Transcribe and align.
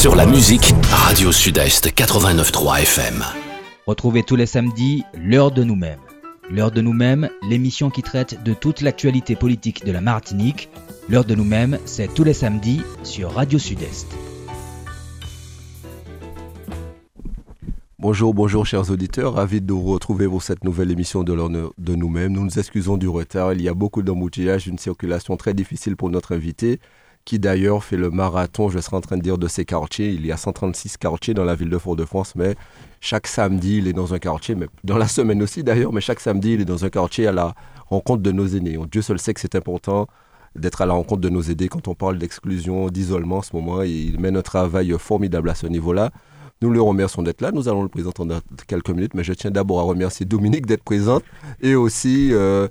Sur 0.00 0.16
la 0.16 0.24
musique, 0.24 0.72
Radio 0.90 1.30
Sud-Est 1.30 1.88
89.3 1.88 2.80
FM. 2.80 3.22
Retrouvez 3.86 4.22
tous 4.22 4.34
les 4.34 4.46
samedis 4.46 5.02
l'heure 5.12 5.50
de 5.50 5.62
nous-mêmes. 5.62 6.00
L'heure 6.50 6.70
de 6.70 6.80
nous-mêmes, 6.80 7.28
l'émission 7.46 7.90
qui 7.90 8.00
traite 8.00 8.42
de 8.42 8.54
toute 8.54 8.80
l'actualité 8.80 9.36
politique 9.36 9.84
de 9.84 9.92
la 9.92 10.00
Martinique. 10.00 10.70
L'heure 11.10 11.26
de 11.26 11.34
nous-mêmes, 11.34 11.78
c'est 11.84 12.14
tous 12.14 12.24
les 12.24 12.32
samedis 12.32 12.80
sur 13.02 13.34
Radio 13.34 13.58
Sud-Est. 13.58 14.06
Bonjour, 17.98 18.32
bonjour 18.32 18.64
chers 18.64 18.90
auditeurs, 18.90 19.34
ravi 19.34 19.60
de 19.60 19.70
vous 19.70 19.84
retrouver 19.84 20.26
pour 20.26 20.42
cette 20.42 20.64
nouvelle 20.64 20.90
émission 20.90 21.24
de 21.24 21.34
l'heure 21.34 21.50
de 21.50 21.94
nous-mêmes. 21.94 22.32
Nous 22.32 22.44
nous 22.44 22.58
excusons 22.58 22.96
du 22.96 23.06
retard, 23.06 23.52
il 23.52 23.60
y 23.60 23.68
a 23.68 23.74
beaucoup 23.74 24.00
d'embouteillages, 24.00 24.66
une 24.66 24.78
circulation 24.78 25.36
très 25.36 25.52
difficile 25.52 25.94
pour 25.94 26.08
notre 26.08 26.34
invité 26.34 26.80
qui 27.30 27.38
d'ailleurs 27.38 27.84
fait 27.84 27.96
le 27.96 28.10
marathon, 28.10 28.70
je 28.70 28.80
serais 28.80 28.96
en 28.96 29.00
train 29.00 29.16
de 29.16 29.22
dire, 29.22 29.38
de 29.38 29.46
ces 29.46 29.64
quartiers. 29.64 30.08
Il 30.08 30.26
y 30.26 30.32
a 30.32 30.36
136 30.36 30.96
quartiers 30.96 31.32
dans 31.32 31.44
la 31.44 31.54
ville 31.54 31.70
de 31.70 31.78
Fort-de-France, 31.78 32.34
mais 32.34 32.56
chaque 33.00 33.28
samedi, 33.28 33.78
il 33.78 33.86
est 33.86 33.92
dans 33.92 34.12
un 34.14 34.18
quartier, 34.18 34.56
mais 34.56 34.66
dans 34.82 34.98
la 34.98 35.06
semaine 35.06 35.40
aussi 35.40 35.62
d'ailleurs, 35.62 35.92
mais 35.92 36.00
chaque 36.00 36.18
samedi, 36.18 36.54
il 36.54 36.62
est 36.62 36.64
dans 36.64 36.84
un 36.84 36.90
quartier 36.90 37.28
à 37.28 37.32
la 37.32 37.54
rencontre 37.86 38.20
de 38.20 38.32
nos 38.32 38.48
aînés. 38.48 38.76
Dieu 38.90 39.00
seul 39.00 39.20
sait 39.20 39.32
que 39.32 39.40
c'est 39.40 39.54
important 39.54 40.08
d'être 40.56 40.80
à 40.80 40.86
la 40.86 40.94
rencontre 40.94 41.20
de 41.20 41.28
nos 41.28 41.40
aînés 41.40 41.68
quand 41.68 41.86
on 41.86 41.94
parle 41.94 42.18
d'exclusion, 42.18 42.88
d'isolement 42.88 43.36
en 43.36 43.42
ce 43.42 43.54
moment. 43.54 43.82
Il 43.82 44.18
mène 44.18 44.36
un 44.36 44.42
travail 44.42 44.92
formidable 44.98 45.50
à 45.50 45.54
ce 45.54 45.68
niveau-là. 45.68 46.10
Nous 46.62 46.70
le 46.70 46.82
remercions 46.82 47.22
d'être 47.22 47.42
là. 47.42 47.52
Nous 47.52 47.68
allons 47.68 47.84
le 47.84 47.88
présenter 47.88 48.24
dans 48.24 48.40
quelques 48.66 48.90
minutes, 48.90 49.14
mais 49.14 49.22
je 49.22 49.34
tiens 49.34 49.52
d'abord 49.52 49.78
à 49.78 49.84
remercier 49.84 50.26
Dominique 50.26 50.66
d'être 50.66 50.82
présente 50.82 51.22
et 51.62 51.76
aussi 51.76 52.30
euh, 52.32 52.66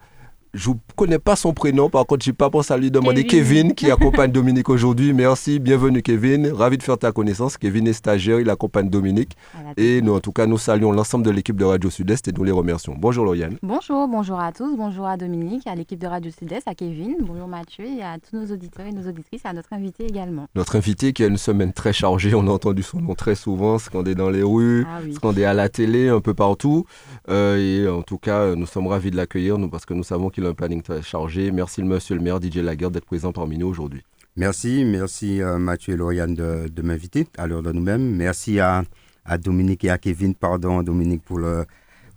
je 0.54 0.72
ne 0.72 0.76
connais 0.96 1.20
pas 1.20 1.36
son 1.36 1.54
prénom, 1.54 1.90
par 1.90 2.06
contre, 2.06 2.26
je 2.26 2.32
n'ai 2.32 2.36
pas 2.36 2.50
pensé 2.50 2.74
à 2.74 2.78
lui 2.78 2.90
demander 2.90 3.26
Kevin, 3.26 3.76
qui 3.76 3.92
accompagne 3.92 4.32
Dominique 4.32 4.70
aujourd'hui. 4.70 5.14
Merci, 5.14 5.60
bienvenue 5.60 6.02
Kevin. 6.02 6.52
Ravi 6.52 6.78
de 6.78 6.84
faire 6.84 6.98
ta 6.98 7.12
connaissance. 7.12 7.58
Kevin 7.58 7.88
est 7.88 7.94
stagiaire, 7.94 8.40
il 8.40 8.50
accompagne 8.50 8.90
Dominique. 8.90 9.38
Et 9.78 10.02
nous, 10.02 10.14
en 10.16 10.20
tout 10.20 10.32
cas, 10.32 10.48
nous 10.48 10.58
saluons 10.58 10.92
l'ensemble 10.92 11.26
de 11.26 11.30
l'équipe 11.30 11.56
de 11.56 11.66
Radio 11.66 11.90
Sud-Est 11.90 12.28
et 12.28 12.32
nous 12.32 12.44
les 12.44 12.52
remercions. 12.52 12.96
Bonjour 12.98 13.26
Lauriane. 13.26 13.58
Bonjour, 13.62 14.08
bonjour 14.08 14.40
à 14.40 14.52
tous. 14.52 14.76
Bonjour 14.76 15.06
à 15.06 15.18
Dominique, 15.18 15.68
à 15.68 15.76
l'équipe 15.76 16.00
de 16.00 16.08
Radio 16.08 16.32
Sud-Est, 16.32 16.68
à 16.68 16.74
Kevin. 16.74 17.18
Bonjour 17.22 17.48
Mathieu 17.48 17.86
et 17.86 18.02
à 18.02 18.18
tous 18.18 18.36
nos 18.36 18.52
auditeurs 18.52 18.88
et 18.88 18.92
nos 18.92 19.08
auditrices, 19.08 19.46
à 19.46 19.54
notre 19.54 19.74
invité 19.74 20.06
également. 20.06 20.48
Notre 20.56 20.76
invité 20.76 21.14
qui 21.14 21.24
a 21.24 21.28
une 21.28 21.38
semaine 21.38 21.74
très 21.74 21.94
chargée, 21.94 22.34
on 22.34 22.48
a 22.48 22.52
entendu 22.52 22.82
son 22.82 23.00
nom 23.02 23.14
très 23.14 23.36
souvent, 23.36 23.78
scandé 23.78 24.16
dans 24.16 24.30
les 24.32 24.44
rues, 24.44 24.86
ah 24.90 25.00
scandé 25.14 25.46
à 25.46 25.54
la 25.54 25.70
télé, 25.70 26.10
un 26.10 26.22
peu 26.22 26.34
partout. 26.34 26.86
Euh, 27.30 27.58
et 27.58 27.88
en 27.88 28.02
tout 28.02 28.18
cas, 28.18 28.56
nous 28.56 28.66
sommes 28.66 28.88
ravis 28.88 29.12
de 29.12 29.16
l'accueillir 29.16 29.58
parce 29.70 29.86
que 29.86 29.94
nous 29.94 30.04
savons 30.04 30.30
qu'il 30.30 30.39
a 30.46 30.50
un 30.50 30.54
planning 30.54 30.82
très 30.82 31.02
chargé. 31.02 31.52
Merci 31.52 31.84
monsieur 31.84 32.16
le 32.16 32.22
maire 32.22 32.40
Didier 32.40 32.62
Laguerre 32.62 32.92
d'être 32.92 33.06
présent 33.06 33.32
parmi 33.32 33.58
nous 33.58 33.68
aujourd'hui. 33.68 34.04
Merci, 34.36 34.86
merci 34.86 35.42
euh, 35.42 35.58
Mathieu 35.58 35.94
et 35.94 35.98
Lauriane 35.98 36.34
de, 36.34 36.68
de 36.68 36.82
m'inviter 36.82 37.28
à 37.38 37.48
l'heure 37.48 37.64
de 37.64 37.72
nous-mêmes. 37.72 38.16
Merci 38.16 38.60
à, 38.60 38.84
à, 39.26 39.38
Dominique 39.38 39.84
et 39.84 39.90
à 39.90 39.98
Kevin, 39.98 40.36
pardon 40.36 40.82
Dominique 40.84 41.24
pour 41.24 41.40
le, 41.40 41.66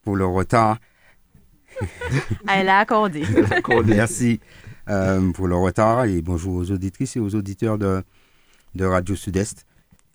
pour 0.02 0.16
le 0.16 0.24
retard. 0.24 0.78
Elle 2.48 2.68
a 2.68 2.78
accordé. 2.78 3.24
Merci 3.86 4.40
euh, 4.88 5.32
pour 5.32 5.48
le 5.48 5.56
retard 5.56 6.04
et 6.04 6.20
bonjour 6.22 6.54
aux 6.56 6.70
auditrices 6.70 7.16
et 7.16 7.20
aux 7.20 7.34
auditeurs 7.34 7.78
de, 7.78 8.02
de 8.74 8.84
Radio 8.84 9.16
Sud-Est. 9.16 9.66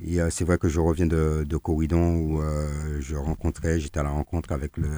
Et 0.06 0.20
c'est 0.30 0.46
vrai 0.46 0.60
que 0.60 0.70
je 0.70 0.80
reviens 0.80 1.08
de, 1.08 1.44
de 1.44 1.58
Corridon 1.58 2.16
où 2.18 2.42
je 3.00 3.16
rencontrais, 3.16 3.80
j'étais 3.80 4.00
à 4.00 4.04
la 4.04 4.12
rencontre 4.12 4.52
avec 4.52 4.78
le, 4.78 4.90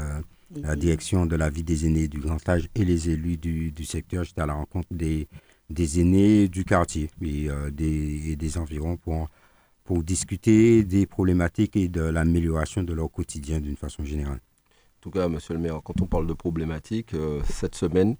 la 0.56 0.76
direction 0.76 1.26
de 1.26 1.36
la 1.36 1.50
vie 1.50 1.64
des 1.64 1.86
aînés 1.86 2.08
du 2.08 2.20
grand 2.20 2.48
âge 2.50 2.70
et 2.76 2.86
les 2.86 3.10
élus 3.10 3.38
du, 3.38 3.72
du 3.72 3.86
secteur. 3.86 4.24
J'étais 4.24 4.42
à 4.42 4.46
la 4.46 4.54
rencontre 4.54 4.88
des, 4.92 5.28
des 5.70 6.00
aînés 6.02 6.48
du 6.48 6.66
quartier 6.66 7.10
et, 7.22 7.50
euh, 7.50 7.70
des, 7.72 8.36
des, 8.36 8.58
environs 8.58 8.98
pour, 8.98 9.30
pour 9.84 10.04
discuter 10.04 10.84
des 10.84 11.06
problématiques 11.06 11.76
et 11.76 11.88
de 11.88 12.02
l'amélioration 12.02 12.84
de 12.84 12.94
leur 12.94 13.12
quotidien 13.12 13.60
d'une 13.60 13.78
façon 13.78 14.04
générale. 14.04 14.40
En 14.98 15.02
tout 15.02 15.12
cas, 15.12 15.30
monsieur 15.30 15.54
le 15.54 15.60
maire, 15.60 15.80
quand 15.84 16.02
on 16.02 16.08
parle 16.08 16.28
de 16.28 16.34
problématiques, 16.34 17.14
euh, 17.14 17.42
cette 17.50 17.76
semaine, 17.76 18.16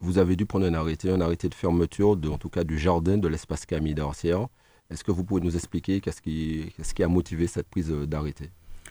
vous 0.00 0.18
avez 0.18 0.34
dû 0.34 0.44
prendre 0.44 0.66
un 0.66 0.74
arrêté, 0.74 1.10
un 1.10 1.20
arrêté 1.20 1.48
de 1.48 1.54
fermeture, 1.54 2.16
de, 2.16 2.28
en 2.28 2.38
tout 2.38 2.48
cas 2.48 2.64
du 2.64 2.78
jardin 2.78 3.16
de 3.16 3.28
l'espace 3.28 3.64
Camille 3.64 3.94
d'Arcière. 3.94 4.48
Est-ce 4.90 5.04
que 5.04 5.12
vous 5.12 5.24
pouvez 5.24 5.40
nous 5.40 5.54
expliquer 5.54 6.00
qu'est-ce 6.00 6.20
qui, 6.22 6.72
qu'est-ce 6.76 6.94
qui 6.94 7.02
a 7.02 7.08
motivé 7.08 7.46
cette 7.46 7.68
prise 7.68 7.90
d'arrêté? 7.90 8.50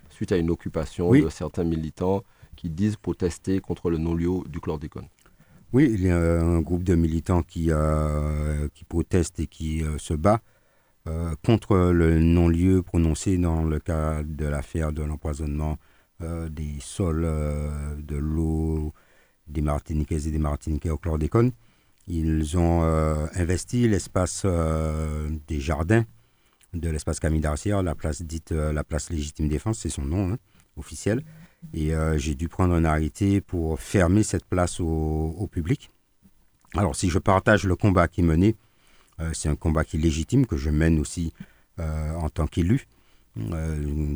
Suite 0.10 0.32
à 0.32 0.38
une 0.38 0.50
occupation 0.50 1.12
de 1.12 1.30
certains 1.30 1.64
militants 1.64 2.24
qui 2.56 2.70
disent 2.70 2.96
protester 2.96 3.60
contre 3.60 3.90
le 3.90 3.98
non-lieu 3.98 4.42
du 4.50 4.60
chlordécone. 4.60 5.08
Oui, 5.74 5.92
il 5.94 6.04
y 6.04 6.10
a 6.10 6.18
un 6.18 6.62
groupe 6.62 6.84
de 6.84 6.96
militants 6.96 7.42
qui, 7.42 7.68
euh, 7.70 8.70
qui 8.74 8.86
proteste 8.86 9.42
et 9.42 9.48
qui 9.48 9.84
euh, 9.84 9.98
se 9.98 10.14
bat 10.14 10.40
euh, 11.08 11.36
contre 11.46 11.92
le 11.92 12.20
non-lieu 12.20 12.82
prononcé 12.82 13.38
dans 13.38 13.64
le 13.64 13.80
cas 13.80 14.24
de 14.24 14.46
l'affaire 14.46 14.94
de 14.94 15.04
l'empoisonnement 15.04 15.78
des 16.22 16.78
sols, 16.80 17.28
de 18.02 18.16
l'eau, 18.16 18.94
des 19.48 19.62
Martiniquais 19.62 20.30
et 20.30 20.32
des 20.32 20.40
Martiniquais 20.40 20.90
au 20.90 20.98
chlordécone. 20.98 21.52
Ils 22.08 22.58
ont 22.58 22.84
investi 23.36 23.86
l'espace 23.90 24.46
des 24.46 25.60
jardins 25.60 26.06
de 26.74 26.90
l'espace 26.90 27.20
Camille 27.20 27.42
d'Arcière, 27.42 27.84
la 27.84 27.96
place 27.96 28.22
dite 28.22 28.52
la 28.52 28.86
place 28.86 29.10
légitime 29.10 29.50
défense, 29.50 29.80
c'est 29.80 29.90
son 29.90 30.06
nom 30.06 30.32
hein, 30.32 30.38
officiel. 30.78 31.22
Et 31.74 31.94
euh, 31.94 32.18
j'ai 32.18 32.36
dû 32.36 32.48
prendre 32.48 32.74
un 32.74 32.86
arrêté 32.86 33.42
pour 33.42 33.80
fermer 33.80 34.24
cette 34.24 34.46
place 34.46 34.80
au, 34.80 35.50
public. 35.52 35.92
Alors, 36.76 36.96
si 36.96 37.10
je 37.10 37.20
partage 37.20 37.66
le 37.66 37.76
combat 37.76 38.08
qui 38.08 38.22
mené, 38.22 38.56
euh, 39.20 39.32
c'est 39.34 39.50
un 39.50 39.56
combat 39.56 39.84
qui 39.86 39.98
est 39.98 40.00
légitime, 40.00 40.46
que 40.46 40.58
je 40.58 40.70
mène 40.70 41.00
aussi 41.00 41.34
euh, 41.80 42.14
en 42.16 42.30
tant 42.30 42.48
qu'élu, 42.48 42.88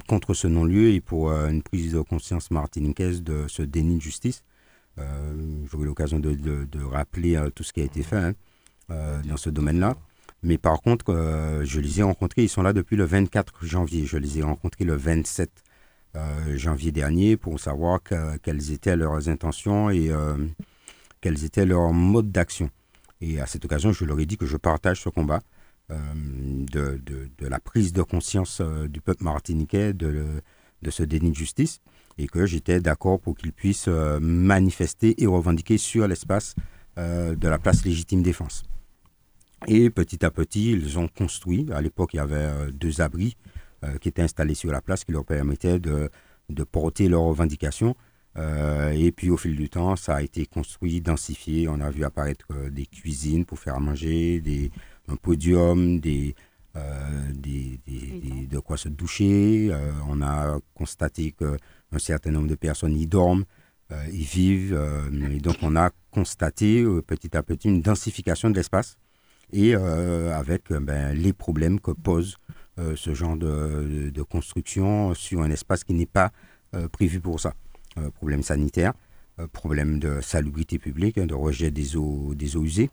contre 0.07 0.33
ce 0.33 0.47
non-lieu 0.47 0.91
et 0.91 1.01
pour 1.01 1.29
une 1.29 1.61
prise 1.61 1.91
de 1.91 1.99
conscience 1.99 2.51
martiniquaise 2.51 3.21
de 3.21 3.45
ce 3.49 3.61
déni 3.61 3.97
de 3.97 4.01
justice. 4.01 4.43
J'aurai 5.69 5.85
l'occasion 5.85 6.19
de, 6.19 6.83
rappeler 6.83 7.37
tout 7.53 7.63
ce 7.63 7.73
qui 7.73 7.81
a 7.81 7.83
été 7.83 8.01
fait 8.01 8.15
hein, 8.15 8.33
dans 9.25 9.35
ce 9.35 9.49
domaine-là. 9.49 9.97
Mais 10.41 10.57
par 10.57 10.81
contre, 10.81 11.13
je 11.65 11.79
les 11.81 11.99
ai 11.99 12.03
rencontrés, 12.03 12.43
ils 12.43 12.49
sont 12.49 12.61
là 12.61 12.71
depuis 12.71 12.95
le 12.95 13.03
24 13.03 13.65
janvier. 13.65 14.05
Je 14.05 14.17
les 14.17 14.39
ai 14.39 14.41
rencontrés 14.41 14.85
le 14.85 14.95
27 14.95 15.49
euh, 15.49 15.68
janvier 16.55 16.91
dernier 16.91 17.37
pour 17.37 17.59
savoir 17.59 17.99
quelles 18.41 18.71
étaient 18.71 18.95
leurs 18.95 19.29
intentions 19.29 19.89
et 19.89 20.09
euh, 20.11 20.35
quels 21.21 21.43
étaient 21.43 21.65
leurs 21.65 21.93
modes 21.93 22.31
d'action. 22.31 22.69
Et 23.21 23.39
à 23.39 23.45
cette 23.45 23.65
occasion, 23.65 23.91
je 23.91 24.05
leur 24.05 24.19
ai 24.19 24.25
dit 24.25 24.37
que 24.37 24.45
je 24.45 24.57
partage 24.57 25.01
ce 25.01 25.09
combat 25.09 25.41
euh, 25.91 25.97
de, 26.71 27.01
de, 27.05 27.47
la 27.47 27.59
prise 27.59 27.91
de 27.93 28.01
conscience 28.01 28.61
du 28.89 29.01
peuple 29.01 29.23
martiniquais 29.23 29.93
de, 29.93 30.41
de 30.81 30.91
ce 30.91 31.03
déni 31.03 31.31
de 31.31 31.35
justice 31.35 31.81
et 32.17 32.27
que 32.27 32.45
j'étais 32.45 32.79
d'accord 32.79 33.19
pour 33.19 33.35
qu'ils 33.35 33.53
puissent 33.53 33.87
manifester 33.87 35.21
et 35.21 35.27
revendiquer 35.27 35.77
sur 35.77 36.07
l'espace 36.07 36.55
de 36.97 37.47
la 37.47 37.57
place 37.57 37.85
légitime 37.85 38.21
défense. 38.21 38.63
Et 39.67 39.89
petit 39.89 40.25
à 40.25 40.31
petit, 40.31 40.71
ils 40.71 40.99
ont 40.99 41.07
construit, 41.07 41.67
à 41.73 41.81
l'époque 41.81 42.13
il 42.13 42.17
y 42.17 42.19
avait 42.19 42.71
deux 42.71 43.01
abris 43.01 43.35
euh, 43.47 43.48
qui 44.01 44.09
étaient 44.09 44.21
installés 44.21 44.55
sur 44.55 44.71
la 44.71 44.81
place 44.81 45.03
qui 45.03 45.11
leur 45.11 45.25
permettaient 45.25 45.79
de, 45.79 46.09
de 46.49 46.63
porter 46.63 47.07
leurs 47.07 47.23
revendications. 47.23 47.95
Euh, 48.37 48.91
et 48.91 49.11
puis 49.11 49.29
au 49.29 49.37
fil 49.37 49.55
du 49.55 49.69
temps, 49.69 49.95
ça 49.95 50.15
a 50.15 50.21
été 50.21 50.45
construit, 50.45 51.01
densifié. 51.01 51.67
On 51.67 51.79
a 51.81 51.89
vu 51.89 52.03
apparaître 52.03 52.45
euh, 52.51 52.69
des 52.69 52.85
cuisines 52.85 53.45
pour 53.45 53.59
faire 53.59 53.75
à 53.75 53.79
manger, 53.79 54.39
des, 54.41 54.71
un 55.07 55.15
podium, 55.15 55.99
des, 55.99 56.35
des, 57.33 57.79
des, 57.85 58.47
de 58.47 58.59
quoi 58.59 58.77
se 58.77 58.87
doucher. 58.87 59.69
on 60.07 60.21
a 60.21 60.59
constaté 60.73 61.33
qu'un 61.33 61.99
certain 61.99 62.31
nombre 62.31 62.47
de 62.47 62.55
personnes 62.55 62.95
y 62.95 63.05
dorment, 63.05 63.43
y 63.91 64.23
vivent. 64.23 64.79
et 65.33 65.39
donc 65.39 65.57
on 65.61 65.75
a 65.75 65.89
constaté 66.09 66.85
petit 67.05 67.35
à 67.35 67.43
petit 67.43 67.67
une 67.67 67.81
densification 67.81 68.49
de 68.49 68.55
l'espace 68.55 68.97
et 69.51 69.73
avec 69.73 70.71
ben, 70.71 71.13
les 71.17 71.33
problèmes 71.33 71.81
que 71.81 71.91
pose 71.91 72.37
euh, 72.79 72.95
ce 72.95 73.13
genre 73.13 73.35
de, 73.35 74.21
construction 74.29 75.13
sur 75.13 75.41
un 75.41 75.49
espace 75.49 75.83
qui 75.83 75.93
n'est 75.93 76.05
pas 76.05 76.31
euh, 76.75 76.87
prévu 76.87 77.19
pour 77.19 77.39
ça. 77.39 77.53
Euh, 77.97 78.09
problème 78.11 78.43
sanitaire, 78.43 78.93
problème 79.53 79.99
de 79.99 80.21
salubrité 80.21 80.79
publique, 80.79 81.17
hein, 81.17 81.25
de 81.25 81.33
rejet 81.33 81.71
des 81.71 81.95
eaux, 81.95 82.33
des 82.35 82.55
eaux 82.57 82.63
usées, 82.63 82.89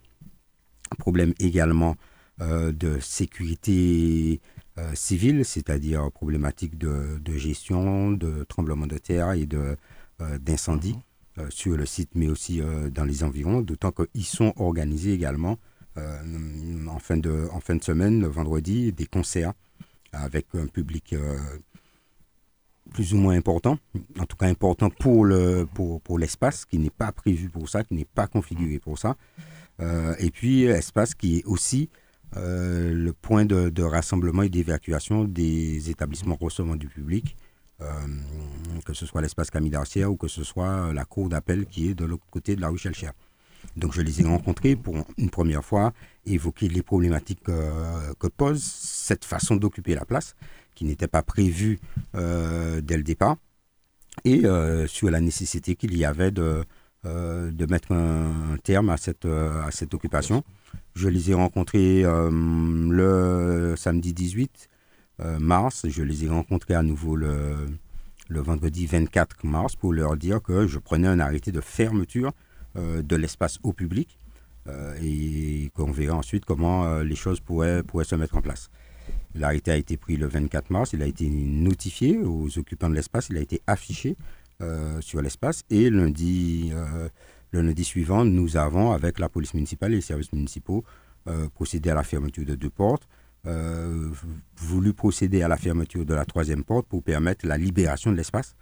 problème 0.98 1.34
également 1.40 1.96
de 2.38 3.00
sécurité 3.00 4.40
civile, 4.94 5.44
c'est-à-dire 5.44 6.12
problématique 6.12 6.78
de, 6.78 7.18
gestion, 7.34 8.12
de 8.12 8.44
tremblement 8.44 8.86
de 8.86 8.98
terre 8.98 9.32
et 9.32 9.46
de, 9.46 9.76
d'incendie 10.38 10.96
sur 11.48 11.76
le 11.76 11.86
site, 11.86 12.10
mais 12.14 12.28
aussi 12.28 12.60
dans 12.92 13.04
les 13.04 13.24
environs, 13.24 13.62
d'autant 13.62 13.90
qu'ils 13.90 14.26
sont 14.26 14.52
organisés 14.56 15.14
également 15.14 15.58
en, 15.96 16.98
fin 17.00 17.16
de, 17.16 17.48
en 17.52 17.60
fin 17.60 17.74
de 17.74 17.82
semaine, 17.82 18.20
le 18.20 18.28
vendredi, 18.28 18.92
des 18.92 19.06
concerts 19.06 19.54
avec 20.22 20.46
un 20.54 20.66
public 20.66 21.12
euh, 21.12 21.36
plus 22.92 23.14
ou 23.14 23.16
moins 23.16 23.36
important, 23.36 23.78
en 24.18 24.24
tout 24.24 24.36
cas 24.36 24.46
important 24.46 24.90
pour, 24.90 25.24
le, 25.24 25.66
pour, 25.74 26.00
pour 26.00 26.18
l'espace, 26.18 26.64
qui 26.64 26.78
n'est 26.78 26.90
pas 26.90 27.12
prévu 27.12 27.48
pour 27.48 27.68
ça, 27.68 27.84
qui 27.84 27.94
n'est 27.94 28.04
pas 28.04 28.26
configuré 28.26 28.78
pour 28.78 28.98
ça. 28.98 29.16
Euh, 29.80 30.14
et 30.18 30.30
puis, 30.30 30.64
espace 30.64 31.14
qui 31.14 31.38
est 31.38 31.44
aussi 31.44 31.90
le 32.34 33.12
point 33.12 33.46
de, 33.46 33.82
rassemblement 33.82 34.42
et 34.42 34.50
d'évacuation 34.50 35.24
des 35.24 35.90
établissements 35.90 36.36
recevant 36.38 36.76
du 36.76 36.86
public, 36.86 37.34
que 38.84 38.92
ce 38.92 39.06
soit 39.06 39.22
l'espace 39.22 39.50
Camille 39.50 39.70
d'Arcière 39.70 40.12
ou 40.12 40.16
que 40.16 40.28
ce 40.28 40.44
soit 40.44 40.92
la 40.92 41.06
cour 41.06 41.30
d'appel 41.30 41.64
qui 41.64 41.88
est 41.88 41.94
de 41.94 42.04
l'autre 42.04 42.26
côté 42.30 42.54
de 42.54 42.60
la 42.60 42.68
rue 42.68 42.76
Chelcher. 42.76 43.10
Donc 43.76 43.92
je 43.92 44.02
les 44.02 44.20
ai 44.20 44.24
rencontrés 44.24 44.76
pour 44.76 45.06
une 45.18 45.30
première 45.30 45.64
fois 45.64 45.92
évoquer 46.26 46.69
les 46.69 46.82
problématiques 46.82 47.44
que 47.44 48.26
pose 48.26 48.62
cette 48.62 49.25
façon 49.25 49.56
d'occuper 49.56 49.94
la 49.94 50.05
place, 50.05 50.34
qui 50.75 50.84
n'était 50.84 51.08
pas 51.08 51.23
prévue 51.23 51.78
dès 52.14 52.96
le 52.96 53.02
départ, 53.02 53.37
et 54.25 54.43
sur 54.87 55.11
la 55.11 55.20
nécessité 55.20 55.75
qu'il 55.76 55.96
y 55.96 56.05
avait 56.05 56.31
de, 56.31 56.64
euh, 57.06 57.52
de 57.52 57.67
mettre 57.67 57.93
un, 57.93 58.56
terme 58.64 58.88
à 58.88 58.96
cette, 58.96 59.26
euh, 59.26 59.62
à 59.62 59.70
cette 59.70 59.94
occupation. 59.94 60.43
Je 60.94 61.08
les 61.08 61.31
ai 61.31 61.34
rencontrés 61.34 62.05
euh, 62.05 62.31
le 62.32 63.76
samedi 63.76 64.12
18 64.12 64.69
mars. 65.38 65.87
Je 65.88 66.02
les 66.02 66.25
ai 66.25 66.28
rencontrés 66.28 66.75
à 66.75 66.82
nouveau 66.82 67.14
le, 67.17 67.55
le 68.28 68.40
vendredi 68.40 68.87
24 68.87 69.46
mars 69.46 69.76
pour 69.76 69.93
leur 69.93 70.17
dire 70.17 70.43
que 70.43 70.67
je 70.67 70.78
prenais 70.78 71.08
un 71.08 71.20
arrêté 71.20 71.52
de 71.52 71.61
fermeture 71.61 72.32
de 72.75 73.17
l'espace 73.17 73.58
au 73.62 73.73
public 73.73 74.19
et 75.02 75.70
qu'on 75.74 75.92
verrait 75.92 76.10
ensuite 76.10 76.44
comment 76.44 77.00
les 77.00 77.14
choses 77.14 77.40
pourraient, 77.40 77.82
pourraient 77.82 78.04
se 78.04 78.14
mettre 78.16 78.36
en 78.36 78.42
place. 78.42 78.70
L'arrêté 79.34 79.70
a 79.70 79.76
été 79.76 79.96
pris 79.96 80.16
le 80.16 80.26
24 80.26 80.70
mars, 80.70 80.92
il 80.92 81.02
a 81.02 81.06
été 81.06 81.28
notifié 81.28 82.18
aux 82.18 82.58
occupants 82.58 82.88
de 82.88 82.94
l'espace, 82.94 83.28
il 83.30 83.36
a 83.36 83.40
été 83.40 83.60
affiché 83.66 84.16
euh, 84.62 85.00
sur 85.02 85.20
l'espace. 85.20 85.64
Et 85.68 85.90
lundi, 85.90 86.70
euh, 86.72 87.08
le 87.50 87.60
lundi 87.60 87.84
suivant, 87.84 88.24
nous 88.24 88.56
avons, 88.56 88.92
avec 88.92 89.18
la 89.18 89.28
police 89.28 89.52
municipale 89.52 89.92
et 89.92 89.96
les 89.96 90.00
services 90.00 90.32
municipaux, 90.32 90.84
euh, 91.28 91.48
procédé 91.50 91.90
à 91.90 91.94
la 91.94 92.02
fermeture 92.02 92.46
de 92.46 92.54
deux 92.54 92.70
portes, 92.70 93.06
voulu 94.56 94.92
procéder 94.92 95.42
à 95.42 95.46
la 95.46 95.56
fermeture 95.56 96.04
de 96.04 96.14
la 96.14 96.24
troisième 96.24 96.64
porte 96.64 96.88
pour 96.88 97.04
permettre 97.04 97.46
la 97.46 97.56
libération 97.56 98.10
de 98.10 98.16
l'espace. 98.16 98.56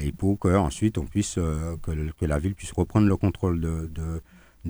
et 0.00 0.12
pour 0.12 0.38
qu'ensuite 0.38 0.96
on 0.96 1.06
puisse 1.06 1.34
que, 1.82 2.24
la 2.24 2.38
ville 2.38 2.54
puisse 2.54 2.70
reprendre 2.70 3.08
le 3.08 3.16
contrôle 3.16 3.60
de, 3.60 3.90
de, 3.92 4.22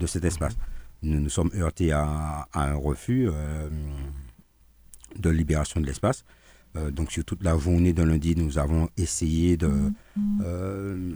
cet 0.06 0.24
espace. 0.24 0.56
Nous 1.02 1.20
nous 1.20 1.30
sommes 1.30 1.50
heurtés 1.54 1.92
à, 1.92 2.46
un 2.54 2.74
refus 2.74 3.28
de 5.18 5.30
libération 5.30 5.80
de 5.80 5.86
l'espace. 5.86 6.24
Euh, 6.76 6.90
donc 6.90 7.10
sur 7.10 7.24
toute 7.24 7.42
la 7.42 7.58
journée 7.58 7.92
de 7.92 8.02
lundi, 8.02 8.34
nous 8.36 8.58
avons 8.58 8.88
essayé 8.96 9.56
de, 9.56 9.70
euh, 10.42 11.12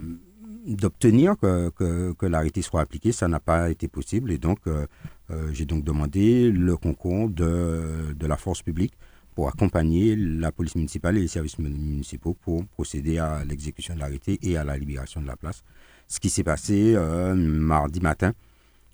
d'obtenir 0.67 1.35
que, 1.39 2.25
l'arrêté 2.25 2.61
soit 2.61 2.81
appliqué. 2.81 3.11
Ça 3.11 3.27
n'a 3.27 3.39
pas 3.39 3.69
été 3.69 3.87
possible 3.87 4.31
et 4.31 4.37
donc 4.37 4.59
euh, 4.67 4.85
j'ai 5.53 5.65
donc 5.65 5.83
demandé 5.83 6.51
le 6.51 6.75
concours 6.77 7.29
de, 7.29 8.13
de, 8.13 8.27
la 8.27 8.37
force 8.37 8.61
publique 8.61 8.93
pour 9.33 9.47
accompagner 9.49 10.15
la 10.15 10.51
police 10.51 10.75
municipale 10.75 11.17
et 11.17 11.21
les 11.21 11.27
services 11.27 11.59
municipaux 11.59 12.33
pour 12.33 12.65
procéder 12.67 13.17
à 13.17 13.43
l'exécution 13.45 13.95
de 13.95 13.99
l'arrêté 13.99 14.39
et 14.41 14.57
à 14.57 14.63
la 14.63 14.77
libération 14.77 15.21
de 15.21 15.27
la 15.27 15.35
place. 15.35 15.63
Ce 16.07 16.19
qui 16.19 16.29
s'est 16.29 16.43
passé 16.43 16.95
mardi 17.35 17.99
matin. 17.99 18.33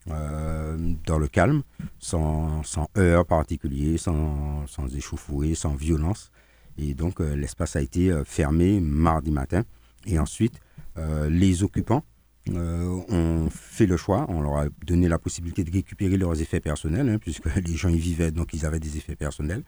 Dans 0.08 1.20
le 1.20 1.28
calme, 1.28 1.62
sans, 2.00 2.64
sans 2.64 2.90
heurts 2.98 3.26
particuliers, 3.26 3.98
sans, 3.98 4.66
sans 4.68 4.88
échauffourée, 4.96 5.54
sans 5.54 5.76
violence. 5.76 6.32
Et 6.78 6.94
donc, 6.94 7.22
euh, 7.22 7.36
l'espace 7.36 7.76
a 7.76 7.82
été 7.82 8.12
euh, 8.12 8.24
fermé 8.24 8.80
mardi 8.80 9.32
matin. 9.32 9.64
Et 10.06 10.20
ensuite, 10.20 10.60
euh, 10.98 11.30
les 11.30 11.64
occupants 11.64 12.04
ont 12.48 13.50
fait 13.52 13.86
le 13.86 13.98
choix, 13.98 14.26
on 14.28 14.42
leur 14.42 14.58
a 14.58 14.66
donné 14.86 15.08
la 15.08 15.20
possibilité 15.20 15.64
de 15.64 15.72
récupérer 15.72 16.18
leurs 16.18 16.42
effets 16.42 16.60
personnels, 16.60 17.08
hein, 17.08 17.20
puisque 17.20 17.46
les 17.68 17.76
gens 17.76 17.88
y 17.88 18.00
vivaient, 18.00 18.32
donc 18.32 18.52
ils 18.54 18.66
avaient 18.66 18.80
des 18.80 18.98
effets 18.98 19.16
personnels. 19.16 19.64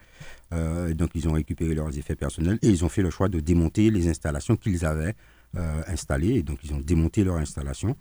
donc 0.51 1.11
ils 1.13 1.29
ont 1.29 1.33
récupéré 1.33 1.75
leurs 1.75 1.95
effets 1.99 2.15
personnels 2.15 2.57
et 2.63 2.69
ils 2.69 2.83
ont 2.83 2.89
fait 2.89 3.03
le 3.03 3.11
choix 3.11 3.29
de 3.29 3.39
démonter 3.39 3.91
les 3.91 4.09
installations 4.09 4.55
qu'ils 4.55 4.85
avaient 4.85 5.13
installées. 5.87 6.33
Et 6.33 6.43
donc 6.43 6.57
ils 6.63 6.73
ont 6.73 6.79
démonté 6.79 7.23
leurs 7.23 7.37
installations. 7.37 7.95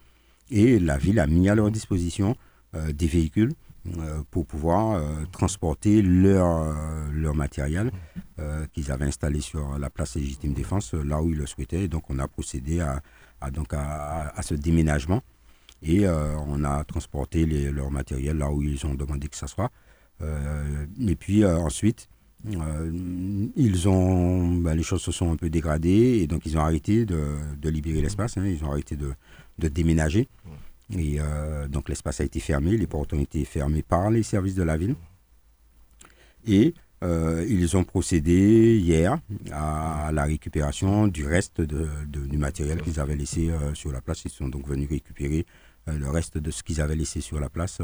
Et 0.52 0.78
la 0.78 0.99
ville 0.99 1.19
a 1.19 1.26
mis 1.26 1.49
à 1.49 1.54
leur 1.54 1.70
disposition 1.70 2.37
des 2.75 3.06
véhicules 3.06 3.52
euh, 3.99 4.22
pour 4.31 4.46
pouvoir 4.46 4.93
euh, 4.93 5.25
transporter 5.32 6.02
leur, 6.02 6.46
euh, 6.46 7.10
leur 7.12 7.34
matériel 7.34 7.90
qu'ils 8.72 8.90
avaient 8.90 9.04
installé 9.04 9.40
sur 9.40 9.78
la 9.78 9.88
place 9.88 10.16
légitime 10.16 10.52
défense 10.52 10.94
là 10.94 11.22
où 11.22 11.31
ils 11.31 11.37
le 11.37 11.46
souhaitaient. 11.46 11.87
donc 11.87 12.10
on 12.10 12.19
a 12.19 12.26
procédé 12.26 12.81
à, 12.81 13.00
donc 13.52 13.69
à, 13.72 14.34
ce 14.43 14.54
déménagement 14.54 15.22
et 15.81 16.08
on 16.08 16.64
a 16.64 16.82
transporté 16.82 17.46
leur 17.46 17.93
matériel 17.93 18.38
là 18.38 18.50
où 18.50 18.60
ils 18.60 18.84
ont 18.84 18.94
demandé 18.94 19.28
que 19.28 19.37
ça 19.37 19.46
soit. 19.46 19.70
et 20.20 21.14
puis 21.14 21.44
ensuite, 21.44 22.08
ils 22.44 23.88
ont, 23.88 24.56
ben, 24.56 24.75
les 24.75 24.82
choses 24.82 25.02
se 25.02 25.12
sont 25.12 25.31
un 25.31 25.37
peu 25.37 25.50
dégradées 25.50 26.19
et 26.20 26.26
donc 26.26 26.44
ils 26.44 26.58
ont 26.58 26.62
arrêté 26.62 27.04
de, 27.04 27.38
de 27.60 27.69
libérer 27.69 28.02
l'espace, 28.02 28.37
hein. 28.38 28.44
ils 28.44 28.64
ont 28.64 28.72
arrêté 28.72 28.96
de, 28.96 29.12
de 29.58 29.69
déménager. 29.69 30.28
Et 30.99 31.16
euh, 31.20 31.69
donc 31.69 31.88
l'espace 31.88 32.20
a 32.20 32.25
été 32.25 32.40
fermé, 32.40 32.76
les 32.76 32.87
portes 32.87 33.12
ont 33.12 33.20
été 33.20 33.44
fermées 33.44 33.82
par 33.82 34.10
les 34.10 34.22
services 34.22 34.54
de 34.54 34.62
la 34.62 34.76
ville. 34.76 34.94
Et 36.46 36.75
euh, 37.02 37.44
ils 37.49 37.76
ont 37.76 37.84
procédé 37.84 38.78
hier 38.78 39.19
à 39.52 40.10
la 40.12 40.25
récupération 40.25 41.06
du 41.08 41.26
reste 41.26 41.60
de, 41.60 41.88
du 42.06 42.38
matériel 42.38 42.81
qu'ils 42.82 43.00
avaient 43.00 43.16
laissé 43.16 43.50
euh, 43.50 43.75
sur 43.75 43.90
la 43.90 44.00
place. 44.00 44.25
Ils 44.25 44.31
sont 44.31 44.49
donc 44.49 44.66
venus 44.66 44.88
récupérer 44.88 45.46
le 45.88 46.08
reste 46.08 46.38
de 46.38 46.50
ce 46.52 46.62
qu'ils 46.62 46.81
avaient 46.81 46.94
laissé 46.94 47.20
sur 47.20 47.40
la 47.40 47.49
place, 47.49 47.78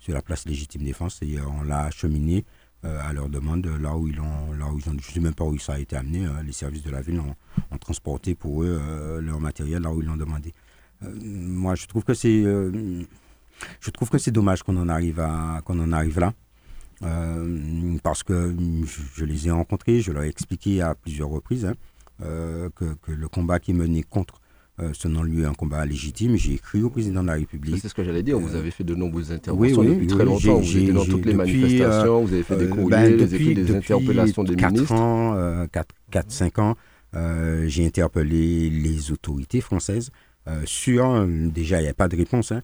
sur 0.00 0.12
la 0.12 0.22
place 0.22 0.44
légitime 0.44 0.82
défense. 0.82 1.20
Et 1.22 1.36
on 1.40 1.62
l'a 1.62 1.84
acheminé 1.84 2.44
à 2.82 3.12
leur 3.12 3.28
demande 3.28 3.64
là 3.80 3.96
où 3.96 4.08
ils 4.08 4.18
ont, 4.18 4.52
là 4.58 4.66
où 4.72 4.80
ils 4.80 4.88
ont, 4.88 4.96
je 5.00 5.08
ne 5.08 5.12
sais 5.14 5.20
même 5.20 5.32
pas 5.32 5.44
où 5.44 5.56
ça 5.56 5.74
a 5.74 5.78
été 5.78 5.94
amené. 5.94 6.26
les 6.44 6.50
services 6.50 6.82
de 6.82 6.90
la 6.90 7.00
ville 7.00 7.20
ont 7.20 7.78
transporté 7.78 8.34
pour 8.34 8.64
eux 8.64 9.20
leur 9.22 9.38
matériel 9.38 9.82
là 9.82 9.92
où 9.92 10.02
ils 10.02 10.08
l'ont 10.08 10.16
demandé. 10.16 10.52
Euh, 11.04 11.08
moi, 11.22 11.74
je 11.74 11.86
trouve 11.86 12.04
que 12.04 12.14
c'est, 12.14 12.42
euh, 12.44 12.70
je 13.80 13.90
trouve 13.90 14.10
que 14.10 14.18
c'est 14.18 14.30
dommage 14.30 14.62
qu'on 14.62 14.76
en 14.76 14.88
arrive 14.88 15.20
à, 15.20 15.60
qu'on 15.64 15.78
en 15.80 15.92
arrive 15.92 16.18
là. 16.18 16.32
Euh, 17.02 17.96
parce 18.04 18.22
que 18.22 18.54
je, 19.16 19.24
les 19.24 19.48
ai 19.48 19.50
rencontrés, 19.50 20.00
je 20.00 20.12
leur 20.12 20.22
ai 20.22 20.28
expliqué 20.28 20.82
à 20.82 20.94
plusieurs 20.94 21.28
reprises 21.28 21.64
hein, 21.66 21.74
que, 22.20 22.94
que, 23.02 23.10
le 23.10 23.26
combat 23.26 23.58
qui 23.58 23.72
est 23.72 23.74
mené 23.74 24.04
contre 24.04 24.40
ce 24.92 25.08
non-lieu 25.08 25.42
est 25.42 25.46
un 25.46 25.52
combat 25.52 25.84
légitime. 25.84 26.36
J'ai 26.36 26.54
écrit 26.54 26.80
au 26.82 26.90
président 26.90 27.22
de 27.22 27.26
la 27.26 27.34
République. 27.34 27.78
C'est 27.80 27.88
ce 27.88 27.94
que 27.94 28.04
j'allais 28.04 28.22
dire. 28.22 28.38
Vous 28.38 28.54
avez 28.54 28.70
fait 28.70 28.84
de 28.84 28.94
nombreuses 28.94 29.32
interventions 29.32 29.82
depuis 29.82 30.06
très 30.06 30.24
longtemps. 30.24 30.58
Vous 30.60 30.76
étiez 30.76 30.92
dans 30.92 31.04
toutes 31.04 31.26
les 31.26 31.34
manifestations, 31.34 32.24
vous 32.24 32.32
avez 32.32 32.42
fait 32.44 32.56
des 32.56 32.68
courriers, 32.68 32.88
ben, 32.88 33.16
vous 33.16 33.22
avez 33.22 33.38
fait 33.38 33.54
des 33.54 33.74
interpellations 33.74 34.44
des 34.44 34.54
4 34.54 34.72
ministres. 34.72 34.92
Ans, 34.92 35.66
4-5 36.12 36.60
ans, 36.60 36.76
j'ai 37.66 37.84
interpellé 37.84 38.70
les 38.70 39.10
autorités 39.10 39.60
françaises 39.60 40.12
euh, 40.12 40.31
sur, 40.64 41.26
déjà, 41.26 41.80
il 41.80 41.84
n'y 41.84 41.88
a 41.88 41.94
pas 41.94 42.08
de 42.08 42.16
réponse 42.16 42.52
hein, 42.52 42.62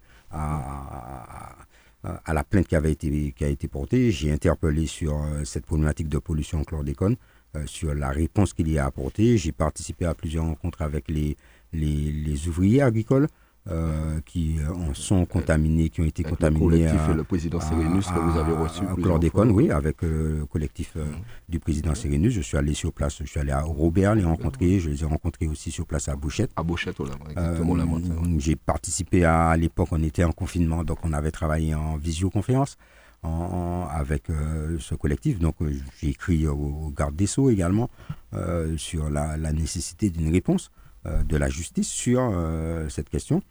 à, 2.05 2.33
la 2.33 2.45
plainte 2.45 2.67
qui, 2.67 2.77
avait 2.77 2.93
été, 2.93 3.33
qui 3.33 3.45
a 3.45 3.49
été 3.49 3.69
portée. 3.69 4.11
J'ai 4.11 4.33
interpellé 4.33 4.87
sur 4.87 5.17
euh, 5.17 5.45
cette 5.45 5.67
problématique 5.67 6.09
de 6.09 6.19
pollution 6.19 6.61
au 6.61 6.65
chlordécone, 6.65 7.17
euh, 7.57 7.67
sur 7.67 7.95
la 7.95 8.11
réponse 8.11 8.53
qu'il 8.53 8.71
y 8.71 8.79
a 8.79 8.87
apportée. 8.87 9.39
J'ai 9.39 9.53
participé 9.53 10.07
à 10.07 10.15
plusieurs 10.15 10.45
rencontres 10.45 10.83
avec 10.83 11.09
les 11.09 12.49
ouvriers 12.49 12.83
agricoles. 12.83 13.29
Euh, 13.71 14.21
qui 14.25 14.57
en 14.67 14.95
sont 14.95 15.27
contaminés, 15.27 15.91
qui 15.91 16.01
ont 16.01 16.05
été 16.05 16.23
contaminés. 16.23 16.59
Le 16.59 16.71
collectif, 16.71 17.01
le 17.15 17.25
président 17.25 17.61
Sérénus 17.61 18.07
que 18.07 18.19
vous 18.19 18.39
avez 18.39 18.55
reçu. 18.55 18.83
À 18.83 18.95
chlordécone, 18.95 19.51
oui, 19.51 19.71
avec 19.71 20.03
euh, 20.05 20.39
le 20.39 20.47
collectif 20.47 20.93
euh, 20.97 21.05
du 21.51 21.61
président 21.61 21.95
Sérénus. 21.95 22.33
Je 22.33 22.41
suis 22.41 22.57
allé 22.57 22.73
sur 22.73 22.95
place, 22.95 23.19
je 23.21 23.27
suis 23.27 23.39
allé 23.39 23.53
à 23.53 23.61
Robert 23.61 24.15
les 24.15 24.25
rencontrer, 24.25 24.81
je 24.81 24.89
les 24.89 25.03
ai 25.03 25.05
rencontrés 25.05 25.47
aussi 25.49 25.71
sur 25.71 25.85
place 25.85 26.09
à 26.09 26.17
Bouchette. 26.17 26.51
À 26.57 26.63
Bouchette, 26.63 26.97
exactement 27.29 27.75
la 27.75 27.85
J'ai 28.39 28.57
participé 28.57 29.27
à, 29.27 29.55
l'époque, 29.59 29.89
on 29.91 30.03
était 30.03 30.25
en 30.25 30.33
confinement, 30.33 30.83
donc 30.83 31.01
on 31.03 31.13
avait 31.13 31.31
travaillé 31.31 31.75
en 31.75 31.99
visioconférence. 31.99 32.79
En, 33.25 33.87
avec 33.91 34.29
ce 34.79 34.95
collectif. 34.95 35.41
Donc 35.41 35.57
j'ai 36.01 36.09
écrit 36.09 36.47
au, 36.47 36.91
garde 36.97 37.17
des 37.17 37.27
Sceaux 37.27 37.51
également 37.51 37.91
sur 38.77 39.11
la, 39.11 39.37
la 39.37 39.53
nécessité 39.53 40.09
d'une 40.09 40.31
réponse 40.33 40.71
de 41.05 41.37
la 41.37 41.49
justice 41.49 41.89
sur 41.89 42.33
cette 42.89 43.09
question. 43.09 43.43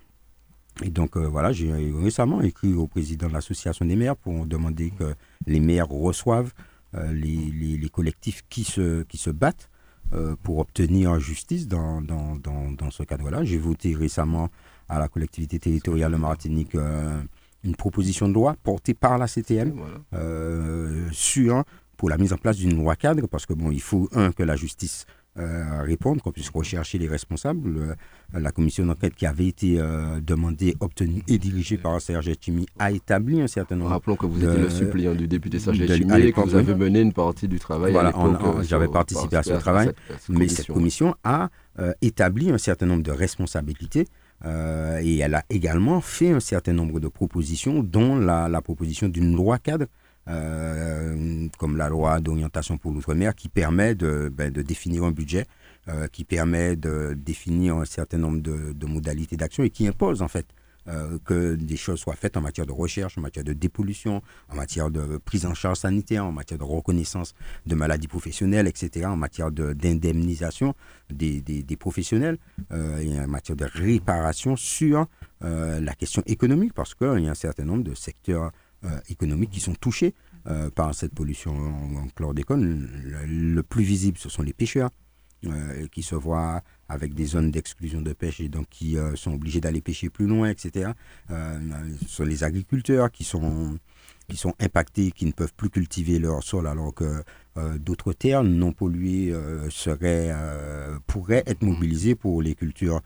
Et 0.83 0.89
donc 0.89 1.17
euh, 1.17 1.27
voilà, 1.27 1.51
j'ai 1.51 1.71
récemment 1.71 2.41
écrit 2.41 2.73
au 2.73 2.87
président 2.87 3.27
de 3.27 3.33
l'association 3.33 3.85
des 3.85 3.95
maires 3.95 4.15
pour 4.15 4.45
demander 4.45 4.91
que 4.91 5.15
les 5.45 5.59
maires 5.59 5.87
reçoivent 5.87 6.53
euh, 6.95 7.11
les, 7.13 7.77
les, 7.77 7.89
collectifs 7.89 8.43
qui 8.49 8.63
se, 8.63 9.03
qui 9.03 9.17
se 9.17 9.29
battent 9.29 9.69
euh, 10.13 10.35
pour 10.43 10.59
obtenir 10.59 11.19
justice 11.19 11.67
dans, 11.67 12.01
dans, 12.01 12.35
dans, 12.35 12.71
dans 12.71 12.91
ce 12.91 13.03
cadre-là. 13.03 13.43
J'ai 13.43 13.57
voté 13.57 13.95
récemment 13.95 14.49
à 14.87 14.99
la 14.99 15.07
collectivité 15.07 15.59
territoriale 15.59 16.11
de 16.11 16.17
Martinique 16.17 16.77
une 17.63 17.75
proposition 17.75 18.29
de 18.29 18.33
loi 18.33 18.55
portée 18.63 18.93
par 18.93 19.17
la 19.17 19.27
CTM 19.27 19.73
sur 21.11 21.63
pour 21.97 22.09
la 22.09 22.17
mise 22.17 22.31
en 22.31 22.37
place 22.37 22.57
d'une 22.57 22.77
loi 22.77 22.95
cadre 22.95 23.27
parce 23.27 23.45
que 23.45 23.53
bon, 23.53 23.71
il 23.71 23.81
faut 23.81 24.07
un 24.13 24.31
que 24.31 24.43
la 24.43 24.55
justice 24.55 25.05
répondre, 25.37 26.21
qu'on 26.21 26.31
puisse 26.31 26.49
rechercher 26.49 26.97
les 26.97 27.07
responsables. 27.07 27.95
la 28.33 28.51
commission 28.51 28.85
d'enquête 28.85 29.15
qui 29.15 29.25
avait 29.25 29.47
été 29.47 29.77
demandée, 30.21 30.75
obtenue 30.79 31.21
et 31.27 31.37
dirigée 31.37 31.77
par 31.77 32.01
Serge 32.01 32.31
Chimi 32.41 32.65
a 32.79 32.91
établi 32.91 33.41
un 33.41 33.47
certain 33.47 33.75
nombre. 33.75 33.91
Rappelons 33.91 34.15
que 34.15 34.25
vous 34.25 34.43
étiez 34.43 34.61
le 34.61 34.69
suppléant 34.69 35.13
du 35.13 35.27
député 35.27 35.59
Serge 35.59 35.77
Chimi 35.77 36.21
et 36.21 36.31
que 36.31 36.41
vous 36.41 36.55
avez 36.55 36.75
mené 36.75 37.01
une 37.01 37.13
partie 37.13 37.47
du 37.47 37.59
travail. 37.59 37.93
Voilà, 37.93 38.13
j'avais 38.63 38.87
participé 38.87 39.37
à 39.37 39.43
ce 39.43 39.53
travail, 39.53 39.91
mais 40.29 40.47
cette 40.47 40.67
commission 40.67 41.15
a 41.23 41.49
établi 42.01 42.49
un 42.49 42.57
certain 42.57 42.87
nombre 42.87 43.03
de 43.03 43.11
responsabilités 43.11 44.07
euh, 44.45 44.99
et 45.01 45.17
elle 45.17 45.35
a 45.35 45.43
également 45.49 46.01
fait 46.01 46.31
un 46.31 46.39
certain 46.39 46.73
nombre 46.73 46.99
de 46.99 47.07
propositions, 47.07 47.81
dont 47.81 48.17
la, 48.17 48.61
proposition 48.61 49.07
d'une 49.07 49.35
loi 49.35 49.57
cadre, 49.57 49.85
euh, 50.27 51.47
comme 51.57 51.77
la 51.77 51.89
loi 51.89 52.19
d'orientation 52.19 52.77
pour 52.77 52.91
l'outre-mer, 52.91 53.35
qui 53.35 53.49
permet 53.49 53.95
de, 53.95 54.31
ben, 54.33 54.51
définir 54.51 55.03
un 55.03 55.11
budget, 55.11 55.45
euh, 55.87 56.07
qui 56.07 56.25
permet 56.25 56.75
de 56.75 57.13
définir 57.17 57.77
un 57.77 57.85
certain 57.85 58.17
nombre 58.17 58.41
de 58.41 58.85
modalités 58.85 59.37
d'action 59.37 59.63
et 59.63 59.69
qui 59.69 59.87
impose 59.87 60.21
en 60.21 60.27
fait 60.27 60.47
euh, 60.89 61.17
que 61.25 61.55
des 61.55 61.75
choses 61.75 61.99
soient 61.99 62.15
faites 62.15 62.37
en 62.37 62.41
matière 62.41 62.65
de 62.65 62.71
recherche, 62.71 63.17
en 63.17 63.21
matière 63.21 63.43
de 63.43 63.51
dépollution, 63.53 64.21
en 64.49 64.55
matière 64.55 64.89
de 64.89 65.17
prise 65.17 65.45
en 65.45 65.53
charge 65.53 65.79
sanitaire, 65.79 66.25
en 66.25 66.31
matière 66.31 66.57
de 66.57 66.63
reconnaissance 66.63 67.33
de 67.65 67.75
maladies 67.75 68.07
professionnelles, 68.07 68.67
etc., 68.67 69.05
en 69.07 69.17
matière 69.17 69.51
d'indemnisation 69.51 70.75
des, 71.09 71.41
professionnels, 71.77 72.37
en 72.71 73.27
matière 73.27 73.57
de 73.57 73.65
réparation 73.65 74.55
sur 74.55 75.07
la 75.41 75.93
question 75.93 76.23
économique, 76.25 76.73
parce 76.73 76.95
qu'il 76.95 77.23
y 77.23 77.27
a 77.27 77.31
un 77.31 77.35
certain 77.35 77.65
nombre 77.65 77.83
de 77.83 77.93
secteurs 77.93 78.51
économiques 79.09 79.51
qui 79.51 79.59
sont 79.59 79.75
touchés 79.75 80.13
par 80.75 80.95
cette 80.95 81.13
pollution 81.13 81.53
en, 81.55 82.07
chlordécone. 82.15 82.89
le, 83.03 83.61
plus 83.63 83.83
visible, 83.83 84.17
ce 84.17 84.29
sont 84.29 84.43
les 84.43 84.53
pêcheurs. 84.53 84.89
Euh, 85.45 85.87
qui 85.91 86.01
se 86.01 86.15
voient 86.15 86.63
avec 86.89 87.13
des 87.13 87.25
zones 87.25 87.51
d'exclusion 87.51 88.01
de 88.01 88.11
pêche 88.11 88.39
et 88.39 88.49
donc 88.49 88.65
qui 88.71 88.97
euh, 88.97 89.15
sont 89.15 89.33
obligés 89.33 89.61
d'aller 89.61 89.81
pêcher 89.81 90.09
plus 90.09 90.25
loin, 90.25 90.49
etc. 90.49 90.93
Euh, 91.29 91.59
ce 92.01 92.07
sont 92.07 92.23
les 92.23 92.43
agriculteurs 92.43 93.11
qui 93.11 93.23
sont, 93.23 93.77
qui 94.27 94.35
sont 94.35 94.55
impactés, 94.59 95.11
qui 95.11 95.27
ne 95.27 95.31
peuvent 95.31 95.53
plus 95.55 95.69
cultiver 95.69 96.17
leur 96.17 96.41
sol 96.41 96.65
alors 96.65 96.91
que 96.91 97.23
d'autres 97.77 98.13
terres 98.13 98.43
non 98.43 98.71
polluées 98.71 99.33
seraient, 99.69 100.31
pourraient 101.07 101.43
être 101.47 101.63
mobilisées 101.63 102.13
pour 102.15 102.41
les 102.41 102.53
cultures 102.53 103.01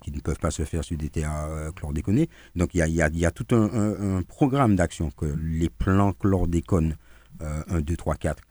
qui 0.00 0.12
ne 0.12 0.20
peuvent 0.20 0.38
pas 0.38 0.50
se 0.50 0.64
faire 0.64 0.82
sur 0.84 0.96
des 0.96 1.10
terres 1.10 1.72
chlordéconées. 1.76 2.28
Donc 2.56 2.70
il 2.74 2.78
y 2.78 3.24
a, 3.26 3.30
tout 3.30 3.46
un, 3.54 4.22
programme 4.22 4.76
d'action 4.76 5.10
que 5.10 5.26
les 5.26 5.68
plans 5.68 6.12
chlordécone 6.12 6.96
1, 7.40 7.80
2, 7.80 7.96
3, 7.96 8.14
4 8.16 8.42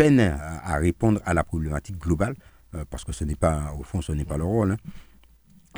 peine 0.00 0.20
à, 0.20 0.78
répondre 0.78 1.20
à 1.26 1.34
la 1.34 1.44
problématique 1.44 1.98
globale, 1.98 2.34
euh, 2.74 2.86
parce 2.88 3.04
que 3.04 3.12
ce 3.12 3.22
n'est 3.24 3.34
pas, 3.36 3.74
au 3.78 3.82
fond, 3.82 4.00
ce 4.00 4.12
n'est 4.12 4.24
pas 4.24 4.38
le 4.38 4.44
rôle. 4.44 4.72
Hein. 4.72 4.76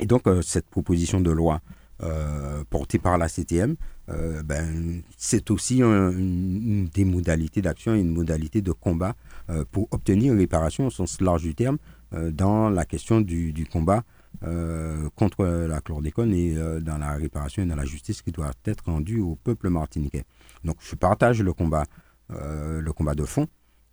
Et 0.00 0.06
donc, 0.06 0.28
euh, 0.28 0.42
cette 0.42 0.70
proposition 0.70 1.20
de 1.20 1.32
loi 1.32 1.60
euh, 2.04 2.62
portée 2.70 3.00
par 3.00 3.18
la 3.18 3.28
CTM, 3.28 3.74
ben, 4.44 5.02
c'est 5.16 5.50
aussi 5.50 5.80
une, 5.80 6.86
des 6.86 7.04
modalités 7.04 7.62
d'action 7.62 7.96
et 7.96 8.00
une 8.00 8.12
modalité 8.12 8.60
de 8.60 8.70
combat 8.70 9.14
pour 9.70 9.88
obtenir 9.90 10.34
réparation 10.34 10.86
au 10.86 10.90
sens 10.90 11.20
large 11.20 11.42
du 11.42 11.54
terme 11.54 11.78
dans 12.12 12.70
la 12.70 12.84
question 12.84 13.20
du, 13.20 13.66
combat 13.70 14.02
contre 15.14 15.44
la 15.44 15.80
chlordécone 15.80 16.32
et 16.34 16.54
dans 16.80 16.98
la 16.98 17.12
réparation 17.12 17.62
et 17.62 17.66
dans 17.66 17.76
la 17.76 17.84
justice 17.84 18.22
qui 18.22 18.32
doit 18.32 18.50
être 18.64 18.84
rendue 18.86 19.20
au 19.20 19.36
peuple 19.36 19.68
martiniquais. 19.70 20.24
Donc 20.64 20.76
je 20.80 20.94
partage 20.94 21.42
le 21.42 21.52
combat, 21.52 21.84
le 22.28 22.90
combat 22.92 23.14
de 23.14 23.24
fond, 23.24 23.46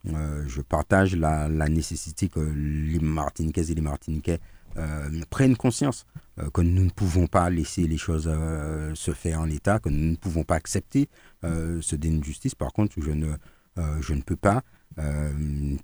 euh, 0.08 0.46
je 0.48 0.62
partage 0.62 1.16
la, 1.16 1.48
nécessité 1.70 2.30
que 2.30 2.40
les 2.40 3.00
Martiniquaises 3.00 3.72
et 3.72 3.76
les 3.76 3.82
Martiniquais 3.82 4.40
euh, 4.78 5.10
prennent 5.30 5.58
conscience 5.58 6.06
euh, 6.40 6.50
que 6.52 6.62
nous 6.62 6.86
ne 6.86 6.90
pouvons 6.90 7.28
pas 7.28 7.50
laisser 7.50 7.86
les 7.86 7.98
choses 7.98 8.32
se 8.94 9.12
faire 9.12 9.42
en 9.42 9.46
l'état, 9.46 9.80
que 9.80 9.90
nous 9.90 10.12
ne 10.12 10.16
pouvons 10.16 10.44
pas 10.44 10.56
accepter 10.56 11.10
ce 11.44 11.96
déni 11.96 12.20
de 12.20 12.24
justice. 12.24 12.56
Par 12.56 12.72
contre, 12.72 12.96
je 13.02 13.12
ne, 13.12 13.34
je 14.02 14.14
ne 14.14 14.22
peux 14.22 14.36
pas 14.36 14.64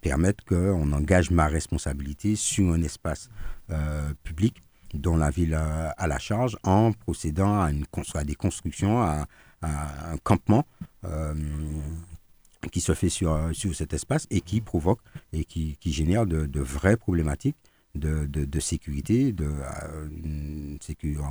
permettre 0.01 0.43
qu'on 0.45 0.91
engage 0.91 1.31
ma 1.31 1.47
responsabilité 1.47 2.35
sur 2.35 2.73
un 2.73 2.81
espace 2.81 3.29
public 4.23 4.61
dont 4.93 5.17
la 5.17 5.29
ville 5.29 5.53
a, 5.53 6.07
la 6.07 6.19
charge 6.19 6.57
en 6.63 6.91
procédant 6.91 7.61
à, 7.61 7.71
une, 7.71 7.85
des 8.25 8.35
constructions, 8.35 9.01
à, 9.01 9.27
un 9.61 10.17
campement 10.23 10.65
qui 12.69 12.81
se 12.81 12.93
fait 12.93 13.09
sur, 13.09 13.33
euh, 13.33 13.53
sur 13.53 13.73
cet 13.75 13.93
espace 13.93 14.27
et 14.29 14.41
qui 14.41 14.61
provoque 14.61 14.99
et 15.33 15.45
qui, 15.45 15.77
génère 15.85 16.25
de, 16.25 16.59
vraies 16.59 16.97
problématiques 16.97 17.57
de, 17.95 18.25
de, 18.25 18.45
de 18.45 18.59
sécurité. 18.59 19.31
De, 19.31 19.45
euh, 19.45 20.07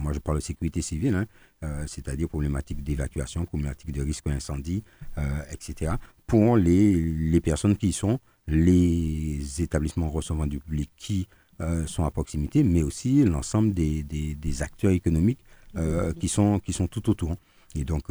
moi, 0.01 0.13
je 0.13 0.19
parle 0.19 0.39
de 0.39 0.43
sécurité 0.43 0.83
civile, 0.83 1.15
hein, 1.15 1.27
euh, 1.63 1.85
c'est-à-dire 1.87 2.29
problématiques 2.29 2.83
d'évacuation, 2.83 3.45
problématiques 3.45 3.93
de 3.93 4.03
risque 4.03 4.27
d'incendie, 4.27 4.83
etc. 5.53 5.93
Pour 6.27 6.57
les, 6.57 6.95
les 6.95 7.41
personnes 7.41 7.77
qui 7.77 7.93
sont 7.93 8.19
les 8.47 9.63
établissements 9.63 10.11
recevant 10.11 10.47
du 10.47 10.59
public 10.59 10.91
qui 10.97 11.29
sont 11.87 12.05
à 12.05 12.11
proximité, 12.11 12.65
mais 12.65 12.83
aussi 12.83 13.25
l'ensemble 13.25 13.73
des, 13.75 14.03
des, 14.03 14.35
des, 14.35 14.63
acteurs 14.63 14.91
économiques 14.91 15.45
qui, 16.19 16.29
sont, 16.29 16.59
qui 16.59 16.73
sont 16.73 16.89
tout 16.89 17.09
autour. 17.09 17.37
Et 17.77 17.85
donc, 17.85 18.05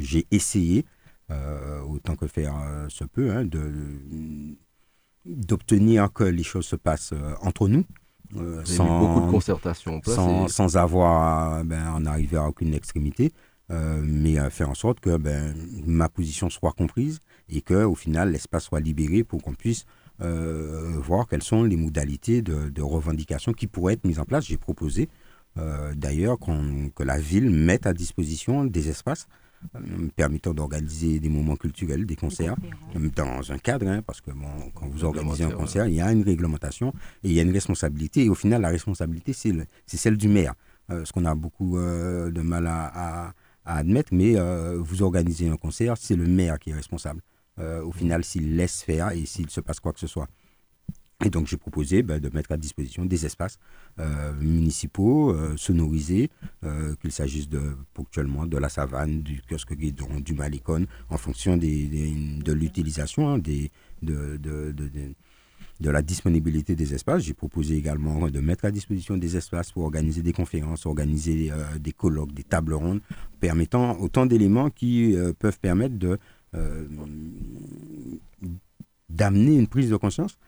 j'ai 0.00 0.26
essayé 0.30 0.84
euh, 1.30 1.82
autant 1.82 2.16
que 2.16 2.26
faire 2.26 2.56
euh, 2.58 2.88
se 2.88 3.04
peut, 3.04 3.30
hein, 3.30 3.44
d'obtenir 5.28 6.12
que 6.12 6.24
les 6.24 6.42
choses 6.42 6.66
se 6.66 6.76
passent 6.76 7.12
euh, 7.12 7.34
entre 7.42 7.68
nous. 7.68 7.84
sans, 8.64 8.98
beaucoup 8.98 9.26
de 9.26 9.30
concertation 9.30 10.00
sans, 10.04 10.48
sans, 10.48 10.76
avoir 10.76 11.64
ben, 11.64 11.92
en 11.92 12.04
arriver 12.04 12.36
à 12.36 12.46
aucune 12.46 12.74
extrémité, 12.74 13.32
mais 13.70 14.36
faire 14.50 14.68
en 14.70 14.74
sorte 14.74 15.00
que 15.00 15.16
ben, 15.16 15.54
ma 15.86 16.08
position 16.08 16.50
soit 16.50 16.72
comprise 16.72 17.20
et 17.48 17.62
que 17.62 17.84
au 17.84 17.94
final 17.94 18.32
l'espace 18.32 18.64
soit 18.64 18.80
libéré 18.80 19.24
pour 19.24 19.42
qu'on 19.42 19.54
puisse 19.54 19.84
voir 20.18 21.26
quelles 21.26 21.42
sont 21.42 21.64
les 21.64 21.76
modalités 21.76 22.42
de, 22.42 22.68
de, 22.68 22.82
revendication 22.82 23.52
qui 23.52 23.66
pourraient 23.66 23.94
être 23.94 24.04
mises 24.04 24.18
en 24.18 24.24
place. 24.24 24.44
J'ai 24.44 24.58
proposé 24.58 25.08
d'ailleurs 25.94 26.38
que 26.38 27.02
la 27.02 27.18
ville 27.18 27.50
mette 27.50 27.86
à 27.86 27.94
disposition 27.94 28.64
des 28.64 28.90
espaces 28.90 29.26
euh, 29.74 30.08
permettant 30.14 30.54
d'organiser 30.54 31.20
des 31.20 31.28
moments 31.28 31.56
culturels, 31.56 32.06
des 32.06 32.16
concerts, 32.16 32.54
dans 33.16 33.52
un 33.52 33.58
cadre, 33.58 33.88
hein, 33.88 34.02
parce 34.02 34.20
que 34.20 34.30
quand 34.74 34.86
vous 34.88 35.04
organisez 35.04 35.44
un 35.44 35.50
concert, 35.50 35.86
il 35.86 35.94
y 35.94 36.00
a 36.00 36.12
une 36.12 36.22
réglementation 36.22 36.92
et 37.22 37.28
il 37.28 37.32
y 37.32 37.40
a 37.40 37.42
une 37.42 37.52
responsabilité. 37.52 38.24
Et 38.24 38.28
au 38.28 38.34
final, 38.34 38.62
la 38.62 38.68
responsabilité, 38.68 39.32
c'est 39.32 39.96
celle 39.96 40.16
du 40.16 40.28
maire. 40.28 40.54
Euh, 40.90 41.04
ce 41.04 41.12
qu'on 41.12 41.24
a 41.24 41.34
beaucoup 41.34 41.76
euh, 41.76 42.30
de 42.30 42.40
mal 42.40 42.66
à, 42.66 43.34
admettre, 43.64 44.14
mais 44.14 44.34
vous 44.78 45.02
organisez 45.02 45.46
un 45.48 45.56
concert, 45.56 45.98
c'est 45.98 46.16
le 46.16 46.26
maire 46.26 46.58
qui 46.58 46.70
est 46.70 46.74
responsable. 46.74 47.20
au 47.58 47.92
final, 47.92 48.24
s'il 48.24 48.56
laisse 48.56 48.82
faire 48.82 49.10
et 49.10 49.26
s'il 49.26 49.50
se 49.50 49.60
passe 49.60 49.78
quoi 49.78 49.92
que 49.92 50.00
ce 50.00 50.06
soit. 50.06 50.26
Et 51.24 51.30
donc 51.30 51.48
j'ai 51.48 51.56
proposé 51.56 52.04
ben, 52.04 52.20
de 52.20 52.30
mettre 52.32 52.52
à 52.52 52.56
disposition 52.56 53.04
des 53.04 53.26
espaces 53.26 53.58
euh, 53.98 54.32
municipaux 54.34 55.32
euh, 55.32 55.56
sonorisés, 55.56 56.30
euh, 56.62 56.94
qu'il 57.02 57.10
s'agisse 57.10 57.48
ponctuellement 57.92 58.46
de 58.46 58.56
la 58.56 58.68
savane, 58.68 59.22
du 59.22 59.42
kiosque 59.42 59.74
guidon, 59.74 60.20
du 60.20 60.34
malicone, 60.34 60.86
en 61.10 61.16
fonction 61.16 61.56
de 61.56 62.52
l'utilisation, 62.52 63.30
hein, 63.30 63.38
de, 63.38 63.68
de, 64.00 65.90
la 65.90 66.02
disponibilité 66.02 66.76
des 66.76 66.94
espaces. 66.94 67.24
J'ai 67.24 67.34
proposé 67.34 67.74
également 67.74 68.30
de 68.30 68.38
mettre 68.38 68.64
à 68.66 68.70
disposition 68.70 69.16
des 69.16 69.36
espaces 69.36 69.72
pour 69.72 69.82
organiser 69.82 70.22
des 70.22 70.32
conférences, 70.32 70.86
organiser 70.86 71.50
des 71.80 71.92
colloques, 71.92 72.32
des 72.32 72.44
tables 72.44 72.74
rondes, 72.74 73.00
permettant 73.40 73.98
autant 73.98 74.24
d'éléments 74.24 74.70
qui 74.70 75.16
peuvent 75.40 75.58
permettre 75.58 75.96
de 75.96 76.16
d'amener 79.08 79.56
une 79.56 79.66
prise 79.66 79.90
de 79.90 79.96
conscience 79.96 80.38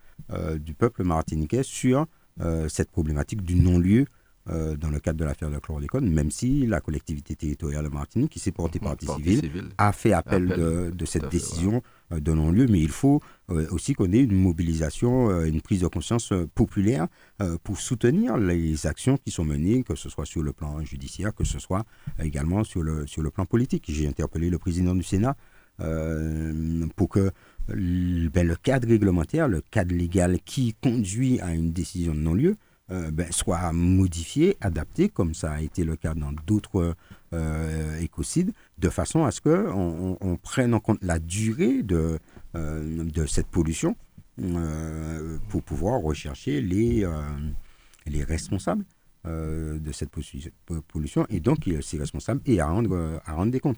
du 0.58 0.74
peuple 0.74 1.04
martiniquais 1.04 1.62
sur 1.62 2.06
euh, 2.40 2.68
cette 2.68 2.90
problématique 2.90 3.42
du 3.42 3.56
non-lieu 3.56 4.06
euh, 4.48 4.74
dans 4.74 4.88
le 4.88 4.98
cadre 4.98 5.18
de 5.18 5.24
l'affaire 5.26 5.50
de 5.50 5.58
chlordécone, 5.58 6.08
même 6.10 6.30
si 6.30 6.66
la 6.66 6.80
collectivité 6.80 7.36
territoriale 7.36 7.84
de 7.84 7.90
Martinique, 7.90 8.30
qui 8.30 8.38
s'est 8.38 8.50
portée 8.50 8.78
partie, 8.78 9.06
civile, 9.06 9.68
a 9.76 9.92
fait 9.92 10.14
appel, 10.14 10.46
de, 10.46 11.04
cette 11.04 11.28
décision 11.28 11.82
de 12.10 12.32
non-lieu. 12.32 12.66
Mais 12.66 12.80
il 12.80 12.88
faut 12.88 13.20
aussi 13.48 13.92
qu'on 13.92 14.10
ait 14.12 14.22
une 14.22 14.40
mobilisation, 14.40 15.44
une 15.44 15.60
prise 15.60 15.82
de 15.82 15.88
conscience 15.88 16.32
populaire 16.54 17.08
pour 17.62 17.78
soutenir 17.78 18.38
les 18.38 18.86
actions 18.86 19.18
qui 19.18 19.30
sont 19.30 19.44
menées, 19.44 19.82
que 19.82 19.94
ce 19.94 20.08
soit 20.08 20.24
sur 20.24 20.42
le 20.42 20.54
plan 20.54 20.82
judiciaire, 20.82 21.34
que 21.34 21.44
ce 21.44 21.58
soit 21.58 21.84
également 22.18 22.64
sur 22.64 22.82
le, 22.82 23.06
sur 23.06 23.22
le 23.22 23.30
plan 23.30 23.44
politique. 23.44 23.84
J'ai 23.88 24.08
interpellé 24.08 24.48
le 24.48 24.58
président 24.58 24.94
du 24.94 25.02
Sénat 25.02 25.36
pour 26.96 27.08
que 27.10 27.30
ben, 27.74 28.46
le 28.46 28.56
cadre 28.56 28.88
réglementaire, 28.88 29.48
le 29.48 29.62
cadre 29.70 29.94
légal 29.94 30.38
qui 30.44 30.74
conduit 30.80 31.40
à 31.40 31.54
une 31.54 31.72
décision 31.72 32.14
de 32.14 32.20
non-lieu, 32.20 32.56
euh, 32.92 33.12
ben, 33.12 33.30
soit 33.30 33.72
modifié, 33.72 34.56
adapté, 34.60 35.08
comme 35.08 35.32
ça 35.32 35.52
a 35.52 35.60
été 35.60 35.84
le 35.84 35.94
cas 35.94 36.14
dans 36.14 36.32
d'autres 36.46 36.96
euh, 37.32 38.00
écocides, 38.00 38.52
de 38.78 38.88
façon 38.88 39.24
à 39.24 39.30
ce 39.30 39.40
qu'on 39.40 40.18
on, 40.20 40.36
prenne 40.36 40.74
en 40.74 40.80
compte 40.80 40.98
la 41.00 41.20
durée 41.20 41.84
de, 41.84 42.18
euh, 42.56 43.04
de 43.04 43.26
cette 43.26 43.46
pollution 43.46 43.96
pour 45.48 45.62
pouvoir 45.62 46.00
rechercher 46.00 46.62
les, 46.62 47.06
les 48.06 48.24
responsables 48.24 48.84
de 49.26 49.92
cette 49.92 50.08
pollution 50.88 51.26
et 51.28 51.40
donc 51.40 51.68
ces 51.82 51.98
responsables 51.98 52.40
et 52.46 52.58
à 52.58 52.66
rendre, 52.66 53.20
à 53.26 53.34
rendre 53.34 53.52
des 53.52 53.60
comptes. 53.60 53.76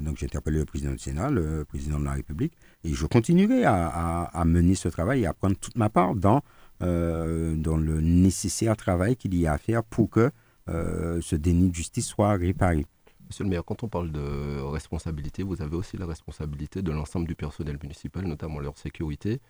Donc 0.00 0.16
j'ai 0.18 0.26
interpellé 0.26 0.58
le 0.58 0.64
président 0.64 0.92
du 0.92 0.98
Sénat, 0.98 1.30
le 1.30 1.64
président 1.64 1.98
de 1.98 2.04
la 2.04 2.12
République 2.12 2.54
et 2.84 2.92
je 2.92 3.06
continuerai 3.06 3.64
à, 3.64 4.42
mener 4.46 4.74
ce 4.74 4.88
travail 4.88 5.22
et 5.22 5.26
à 5.26 5.34
prendre 5.34 5.56
toute 5.56 5.76
ma 5.76 5.88
part 5.88 6.14
dans 6.14 6.42
euh, 6.82 7.54
dans 7.54 7.76
le 7.76 8.00
nécessaire 8.00 8.76
travail 8.76 9.14
qu'il 9.16 9.34
y 9.38 9.46
a 9.46 9.52
à 9.52 9.58
faire 9.58 9.84
pour 9.84 10.10
que 10.10 10.32
euh, 10.68 11.20
ce 11.20 11.36
déni 11.36 11.70
de 11.70 11.74
justice 11.74 12.06
soit 12.06 12.32
réparé. 12.32 12.86
Monsieur 13.28 13.44
le 13.44 13.50
maire, 13.50 13.64
quand 13.64 13.84
on 13.84 13.88
parle 13.88 14.10
de 14.10 14.60
responsabilité, 14.60 15.42
vous 15.44 15.62
avez 15.62 15.76
aussi 15.76 15.96
la 15.96 16.06
responsabilité 16.06 16.82
de 16.82 16.90
l'ensemble 16.90 17.28
du 17.28 17.34
personnel 17.36 17.78
municipal, 17.82 18.26
notamment 18.26 18.58
leur 18.58 18.76
sécurité. 18.76 19.40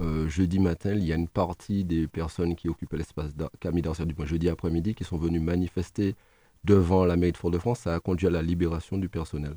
Euh, 0.00 0.28
jeudi 0.28 0.58
matin, 0.58 0.92
il 0.92 1.04
y 1.04 1.12
a 1.12 1.16
une 1.16 1.28
partie 1.28 1.84
des 1.84 2.06
personnes 2.06 2.54
qui 2.54 2.68
occupaient 2.68 2.98
l'espace 2.98 3.32
Camille 3.58 3.82
d'Arcière 3.82 4.06
du 4.06 4.14
point 4.14 4.26
jeudi 4.26 4.48
après-midi 4.48 4.94
qui 4.94 5.04
sont 5.04 5.16
venues 5.16 5.40
manifester 5.40 6.14
devant 6.62 7.04
la 7.04 7.16
mairie 7.16 7.32
de 7.32 7.36
Fort-de-France. 7.38 7.80
Ça 7.80 7.94
a 7.94 8.00
conduit 8.00 8.26
à 8.26 8.30
la 8.30 8.42
libération 8.42 8.98
du 8.98 9.08
personnel. 9.08 9.54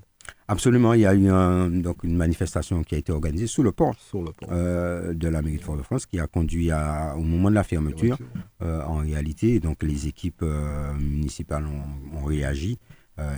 Absolument, 0.47 0.93
il 0.93 1.01
y 1.01 1.05
a 1.07 1.15
eu 1.15 1.81
donc 1.81 2.03
une 2.03 2.15
manifestation 2.15 2.83
qui 2.83 2.93
a 2.93 2.97
été 2.99 3.11
organisée 3.11 3.47
sous 3.47 3.63
le 3.63 3.71
port, 3.71 3.95
le 4.13 4.25
euh, 4.51 5.13
de 5.13 5.27
la 5.27 5.41
mairie 5.41 5.57
de 5.57 5.63
Fort-de-France 5.63 6.05
qui 6.05 6.19
a 6.19 6.27
conduit 6.27 6.69
à, 6.69 7.15
au 7.17 7.21
moment 7.23 7.49
de 7.49 7.55
la 7.55 7.63
fermeture, 7.63 8.19
euh, 8.61 8.83
en 8.83 8.97
réalité, 8.97 9.59
donc 9.59 9.81
les 9.81 10.07
équipes 10.07 10.43
euh, 10.43 10.93
municipales 10.93 11.65
ont, 11.65 12.25
réagi 12.25 12.79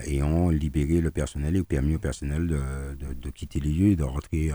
et 0.05 0.23
ont 0.23 0.49
libéré 0.49 1.01
le 1.01 1.11
personnel 1.11 1.55
et 1.55 1.63
permis 1.63 1.95
au 1.95 1.99
personnel 1.99 2.47
de, 2.47 3.29
quitter 3.29 3.59
les 3.59 3.71
lieux 3.71 3.91
et 3.91 3.95
de 3.95 4.03
rentrer 4.03 4.49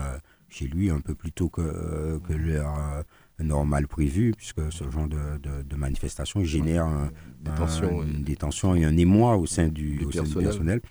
chez 0.49 0.67
lui 0.67 0.89
un 0.89 0.99
peu 0.99 1.13
plus 1.15 1.31
tôt 1.31 1.49
que, 1.49 2.19
que 2.27 2.33
l'heure 2.33 3.05
normale 3.39 3.87
prévue, 3.87 4.33
puisque 4.35 4.71
ce 4.71 4.89
genre 4.89 5.07
de, 5.07 5.75
manifestation 5.77 6.43
génère 6.43 6.89
des, 7.41 8.35
tensions, 8.35 8.75
et 8.75 8.83
un 8.83 8.97
émoi 8.97 9.37
au 9.37 9.45
sein 9.45 9.67
du, 9.67 10.03
au 10.03 10.11
sein 10.11 10.23
du 10.23 10.33
personnel. 10.33 10.81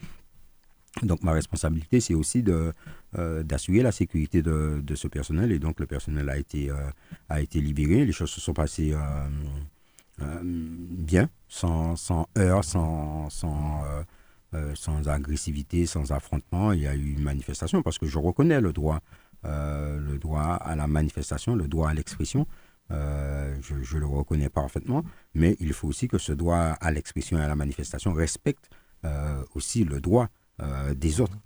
Donc 1.00 1.22
ma 1.22 1.32
responsabilité, 1.32 2.00
c'est 2.00 2.14
aussi 2.14 2.42
de, 2.42 2.72
euh, 3.18 3.42
d'assurer 3.42 3.82
la 3.82 3.92
sécurité 3.92 4.42
de, 4.42 4.80
de, 4.82 4.94
ce 4.94 5.08
personnel. 5.08 5.50
Et 5.50 5.58
donc 5.58 5.80
le 5.80 5.86
personnel 5.86 6.28
a 6.28 6.36
été, 6.36 6.70
euh, 6.70 6.90
a 7.30 7.40
été 7.40 7.60
libéré. 7.60 8.04
Les 8.04 8.12
choses 8.12 8.30
se 8.30 8.40
sont 8.40 8.52
passées 8.52 8.92
euh, 8.94 10.40
bien, 10.42 11.30
sans, 11.48 11.96
sans 11.96 12.28
heurts, 12.36 12.64
sans, 12.64 13.30
sans, 13.30 13.82
sans, 14.74 15.08
agressivité, 15.08 15.86
sans 15.86 16.12
affrontement. 16.12 16.72
Il 16.72 16.80
y 16.80 16.86
a 16.86 16.94
eu 16.94 17.12
une 17.12 17.22
manifestation 17.22 17.82
parce 17.82 17.98
que 17.98 18.06
je 18.06 18.18
reconnais 18.18 18.60
le 18.60 18.72
droit, 18.74 19.00
le 19.44 20.18
droit 20.18 20.42
à 20.42 20.76
la 20.76 20.86
manifestation, 20.86 21.56
le 21.56 21.68
droit 21.68 21.88
à 21.88 21.94
l'expression. 21.94 22.46
je, 22.90 23.82
je, 23.82 23.96
le 23.96 24.06
reconnais 24.06 24.50
parfaitement, 24.50 25.02
mais 25.34 25.56
il 25.58 25.72
faut 25.72 25.88
aussi 25.88 26.06
que 26.06 26.18
ce 26.18 26.32
droit 26.32 26.76
à 26.80 26.90
l'expression 26.92 27.38
et 27.38 27.42
à 27.42 27.48
la 27.48 27.56
manifestation 27.56 28.12
respecte 28.12 28.68
aussi 29.54 29.84
le 29.84 30.00
droit 30.00 30.28
des 30.94 31.20
autres. 31.20 31.38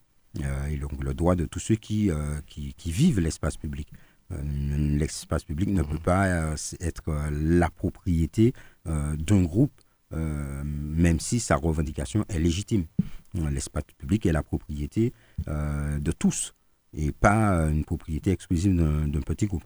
Euh, 0.44 0.66
et 0.66 0.76
donc 0.76 1.02
le 1.02 1.14
droit 1.14 1.34
de 1.34 1.44
tous 1.46 1.60
ceux 1.60 1.76
qui, 1.76 2.10
euh, 2.10 2.40
qui, 2.46 2.74
vivent 2.90 3.20
l'espace 3.20 3.56
public. 3.56 3.88
l'espace 4.30 5.44
public 5.44 5.68
ne 5.68 5.82
peut 5.82 5.98
pas 5.98 6.54
être 6.80 7.30
la 7.30 7.70
propriété 7.70 8.52
d'un 8.84 9.42
groupe, 9.44 9.72
même 10.10 11.20
si 11.20 11.38
sa 11.40 11.56
revendication 11.56 12.24
est 12.28 12.38
légitime. 12.38 12.86
L'espace 13.34 13.84
public 13.98 14.26
est 14.26 14.32
la 14.32 14.42
propriété 14.42 15.12
de 15.46 16.12
tous 16.12 16.54
et 16.92 17.12
pas 17.12 17.68
une 17.68 17.84
propriété 17.84 18.32
exclusive 18.32 18.74
d'un 18.74 19.20
petit 19.20 19.46
groupe. 19.46 19.64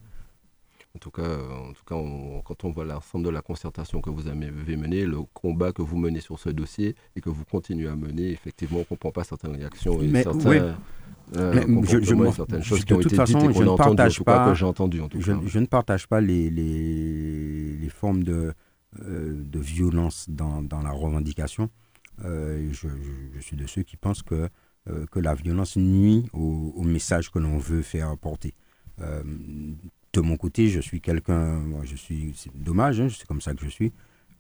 En 0.95 0.99
tout 0.99 1.11
cas, 1.13 1.23
en 1.23 1.73
tout 1.73 1.85
cas 1.87 1.95
quand 2.45 2.65
on 2.65 2.71
voit 2.71 2.85
l'ensemble 2.85 3.25
de 3.25 3.31
la 3.31 3.43
concertation 3.43 4.01
que 4.01 4.11
vous 4.11 4.27
avez 4.27 4.77
menée, 4.77 5.07
le 5.07 5.23
combat 5.33 5.73
que 5.73 5.83
vous 5.83 5.97
menez 5.97 6.21
sur 6.21 6.39
ce 6.41 6.51
dossier 6.51 6.97
et 7.15 7.21
que 7.21 7.31
vous 7.31 7.45
continuez 7.45 7.87
à 7.87 7.95
mener, 7.95 8.31
effectivement, 8.31 8.79
on 8.79 8.81
ne 8.81 8.85
comprend 8.85 9.13
pas 9.13 9.23
certaines 9.23 9.55
réactions 9.55 10.03
et 10.03 10.11
certains, 10.23 10.77
euh, 11.37 11.83
je, 11.85 12.33
certaines 12.33 12.63
choses 12.65 12.85
qui 12.85 12.93
ont 12.93 13.01
été 13.01 13.15
façon, 13.15 13.39
dites 13.39 13.51
et 13.51 13.55
je 13.55 13.63
ne 13.63 13.77
partage 13.77 14.21
pas, 14.25 14.53
j'ai 14.55 14.65
entendu. 14.67 15.01
En 15.01 15.09
tout 15.09 15.21
je, 15.21 15.33
je, 15.47 15.59
ne 15.61 15.67
partage 15.67 16.09
pas 16.09 16.21
les, 16.21 16.51
les, 16.51 17.77
les 17.77 17.89
formes 17.89 18.25
de, 18.25 18.53
euh, 19.01 19.45
de 19.45 19.59
violence 19.61 20.27
dans, 20.29 20.61
dans, 20.61 20.83
la 20.83 20.91
revendication. 20.91 21.71
Euh, 22.25 22.69
je, 22.73 22.89
suis 23.41 23.57
de 23.57 23.67
ceux 23.69 23.85
qui 23.85 23.97
pensent 23.97 24.23
que, 24.23 24.49
que 25.13 25.21
la 25.21 25.35
violence 25.35 25.77
nuit 25.77 26.27
au, 26.33 26.73
au 26.75 26.83
message 26.83 27.31
que 27.31 27.39
l'on 27.39 27.59
veut 27.59 27.83
faire 27.83 28.19
porter 28.19 28.55
de 30.13 30.21
mon 30.21 30.37
côté, 30.37 30.69
je 30.69 30.81
suis 30.81 31.01
quelqu'un, 31.01 31.63
je 31.85 31.97
suis, 31.97 32.35
c'est 32.37 32.55
dommage, 32.55 33.01
hein, 33.01 33.09
c'est 33.11 33.27
comme 33.27 33.41
ça 33.41 33.55
que 33.55 33.65
je 33.65 33.71
suis. 33.71 33.93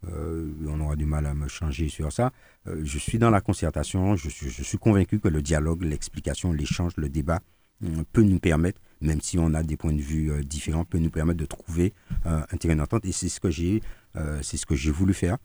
Euh, 0.09 0.51
on 0.67 0.81
aura 0.81 0.97
du 0.97 1.05
mal 1.05 1.27
à 1.27 1.35
me 1.35 1.49
changer 1.49 1.89
sur 1.89 2.13
ça. 2.13 2.33
Euh, 2.67 2.81
je 2.85 2.99
suis 2.99 3.19
dans 3.19 3.31
la 3.31 3.41
concertation, 3.41 4.17
je 4.17 4.29
suis, 4.29 4.79
convaincu 4.79 5.21
que 5.21 5.29
le 5.29 5.43
dialogue, 5.43 5.83
l'explication, 5.83 6.53
l'échange, 6.53 6.93
le 6.97 7.09
débat 7.09 7.41
euh, 7.85 8.03
peut 8.13 8.23
nous 8.23 8.39
permettre, 8.39 8.81
même 9.01 9.21
si 9.21 9.39
on 9.39 9.53
a 9.55 9.63
des 9.63 9.77
points 9.77 9.93
de 9.93 10.01
vue 10.01 10.45
différents, 10.45 10.85
peut 10.85 10.99
nous 10.99 11.11
permettre 11.11 11.39
de 11.39 11.47
trouver 11.47 11.93
un 12.25 12.57
terrain 12.59 12.77
d'entente. 12.77 13.05
Et 13.05 13.13
c'est 13.13 13.29
ce 13.29 13.41
que 13.41 13.51
j'ai, 13.51 13.83
c'est 14.43 14.57
ce 14.57 14.67
que 14.67 14.75
j'ai 14.75 14.91
voulu 14.91 15.15
faire 15.15 15.39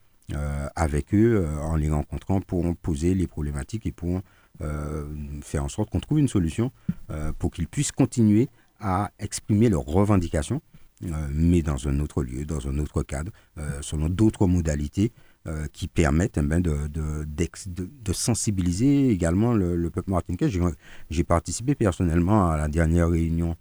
avec 0.75 1.13
eux 1.13 1.47
en 1.61 1.77
les 1.77 1.89
rencontrant 1.89 2.41
pour 2.41 2.75
poser 2.75 3.13
les 3.13 3.27
problématiques 3.27 3.85
et 3.85 3.93
pour 3.93 4.21
faire 4.59 5.63
en 5.63 5.69
sorte 5.69 5.89
qu'on 5.89 6.01
trouve 6.01 6.19
une 6.19 6.27
solution 6.27 6.73
pour 7.39 7.51
qu'ils 7.51 7.69
puissent 7.69 7.93
continuer 7.93 8.49
à 8.85 9.09
exprimer 9.17 9.67
leurs 9.67 9.83
revendications, 9.83 10.61
euh, 11.05 11.07
mais 11.33 11.63
dans 11.63 11.87
un 11.87 11.99
autre 11.99 12.21
lieu, 12.21 12.45
dans 12.45 12.67
un 12.67 12.77
autre 12.77 13.01
cadre, 13.01 13.31
euh, 13.57 13.79
selon 13.81 14.09
d'autres 14.09 14.45
modalités 14.45 15.11
euh, 15.47 15.65
qui 15.73 15.87
permettent 15.87 16.37
eh 16.37 16.45
ben, 16.45 16.61
de, 16.61 18.13
sensibiliser 18.13 19.09
également 19.09 19.55
le, 19.55 19.89
peuple 19.89 20.11
martiniquais. 20.11 20.49
J'ai 21.09 21.23
participé 21.23 21.73
personnellement 21.73 22.47
à 22.51 22.57
la 22.57 22.67
dernière 22.67 23.09
réunion 23.09 23.55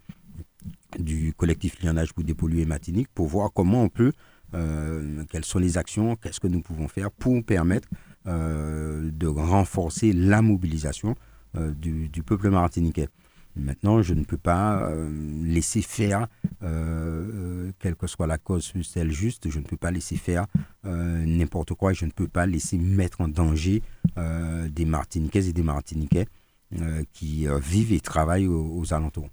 du 0.99 1.33
collectif 1.33 1.83
Lianage 1.83 2.13
pour 2.13 2.23
dépolluer 2.23 2.67
Martinique 2.67 3.09
pour 3.15 3.27
voir 3.27 3.51
comment 3.53 3.83
on 3.83 3.89
peut, 3.89 4.13
quelles 4.53 5.45
sont 5.45 5.59
les 5.59 5.79
actions, 5.79 6.17
qu'est-ce 6.17 6.39
que 6.39 6.47
nous 6.47 6.61
pouvons 6.61 6.87
faire 6.87 7.11
pour 7.11 7.43
permettre 7.45 7.89
de 8.27 9.27
renforcer 9.27 10.13
la 10.13 10.41
mobilisation 10.43 11.17
du, 11.55 12.09
du 12.09 12.23
peuple 12.23 12.51
martiniquais. 12.51 13.09
Maintenant, 13.57 14.03
je 14.03 14.15
ne 14.15 14.25
peux 14.25 14.37
pas 14.37 14.91
euh, 14.91 15.09
laisser 15.45 15.81
faire, 15.81 16.27
euh, 16.63 16.67
euh, 16.67 17.73
quelle 17.79 17.95
que 17.95 18.09
soit 18.09 18.27
la 18.27 18.37
cause, 18.37 18.73
celle 18.83 19.13
juste, 19.13 19.49
je 19.49 19.61
ne 19.61 19.65
peux 19.65 19.77
pas 19.77 19.91
laisser 19.91 20.17
faire 20.17 20.47
n'importe 20.83 21.73
quoi, 21.73 21.95
je 21.95 22.05
ne 22.05 22.11
peux 22.11 22.29
pas 22.29 22.45
laisser 22.45 22.77
mettre 22.77 23.23
en 23.23 23.29
danger 23.29 23.83
des 24.17 24.85
Martiniquaises 24.85 25.49
et 25.49 25.55
des 25.55 25.63
Martiniquais 25.63 26.27
qui 27.13 27.47
vivent 27.63 27.93
et 27.93 28.01
travaillent 28.01 28.47
aux, 28.47 28.93
alentours. 28.93 29.31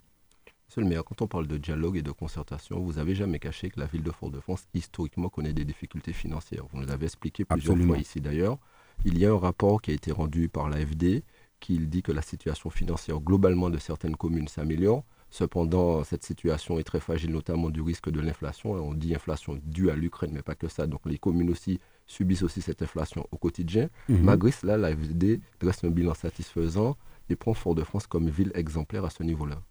Monsieur 0.66 0.82
le 0.82 0.88
maire, 0.88 1.04
quand 1.04 1.22
on 1.22 1.28
parle 1.28 1.48
de 1.48 1.58
dialogue 1.58 1.98
et 1.98 2.02
de 2.02 2.12
concertation, 2.12 2.80
vous 2.80 2.94
n'avez 2.94 3.16
jamais 3.16 3.40
caché 3.40 3.70
que 3.70 3.82
la 3.82 3.86
ville 3.88 4.04
de 4.04 4.12
Fort-de-France, 4.12 4.66
historiquement, 4.74 5.28
connaît 5.28 5.52
des 5.52 5.66
difficultés 5.66 6.14
financières. 6.14 6.64
Vous 6.72 6.80
nous 6.80 6.90
avez 6.90 7.06
expliqué 7.06 7.44
plusieurs 7.44 7.78
fois 7.78 7.98
ici 7.98 8.22
d'ailleurs. 8.22 8.58
Il 9.04 9.18
y 9.18 9.26
a 9.26 9.32
un 9.32 9.38
rapport 9.38 9.82
qui 9.82 9.92
a 9.92 9.94
été 9.94 10.14
rendu 10.14 10.48
par 10.48 10.70
l'AFD 10.70 11.24
qu'il 11.62 11.88
dit 11.88 12.02
que 12.02 12.12
la 12.12 12.21
situation 12.21 12.69
financière 12.69 13.21
globalement 13.21 13.69
de 13.69 13.78
certaines 13.78 14.17
communes 14.17 14.50
s'améliore. 14.50 15.06
Cependant, 15.30 16.04
cette 16.04 16.26
situation 16.26 16.78
est 16.78 16.84
très 16.84 17.00
fragile, 17.00 17.32
notamment 17.32 17.69
du 17.69 17.82
risque 17.82 18.10
de 18.10 18.19
l'inflation. 18.19 18.74
On 18.74 18.93
dit 18.93 19.15
inflation 19.15 19.58
due 19.63 19.89
à 19.89 19.95
l'Ukraine, 19.95 20.32
mais 20.34 20.41
pas 20.41 20.56
que 20.56 20.67
ça. 20.67 20.88
Donc 20.88 21.00
les 21.06 21.17
communes 21.17 21.50
aussi 21.50 21.80
subissent 22.06 22.43
aussi 22.43 22.62
cette 22.62 22.82
inflation 22.82 23.26
au 23.32 23.38
quotidien. 23.38 23.89
Mhm. 24.10 24.24
Malgré 24.24 24.52
cela, 24.52 24.76
la 24.76 24.93
FD 24.93 25.39
dresse 25.62 25.86
un 25.86 25.89
bilan 25.89 26.13
satisfaisant 26.15 26.97
et 27.30 27.38
prend 27.38 27.54
Fort-de-France 27.54 28.08
comme 28.08 28.30
ville 28.30 28.52
exemplaire 28.56 29.06
à 29.06 29.10
ce 29.10 29.24
niveau-là. 29.24 29.62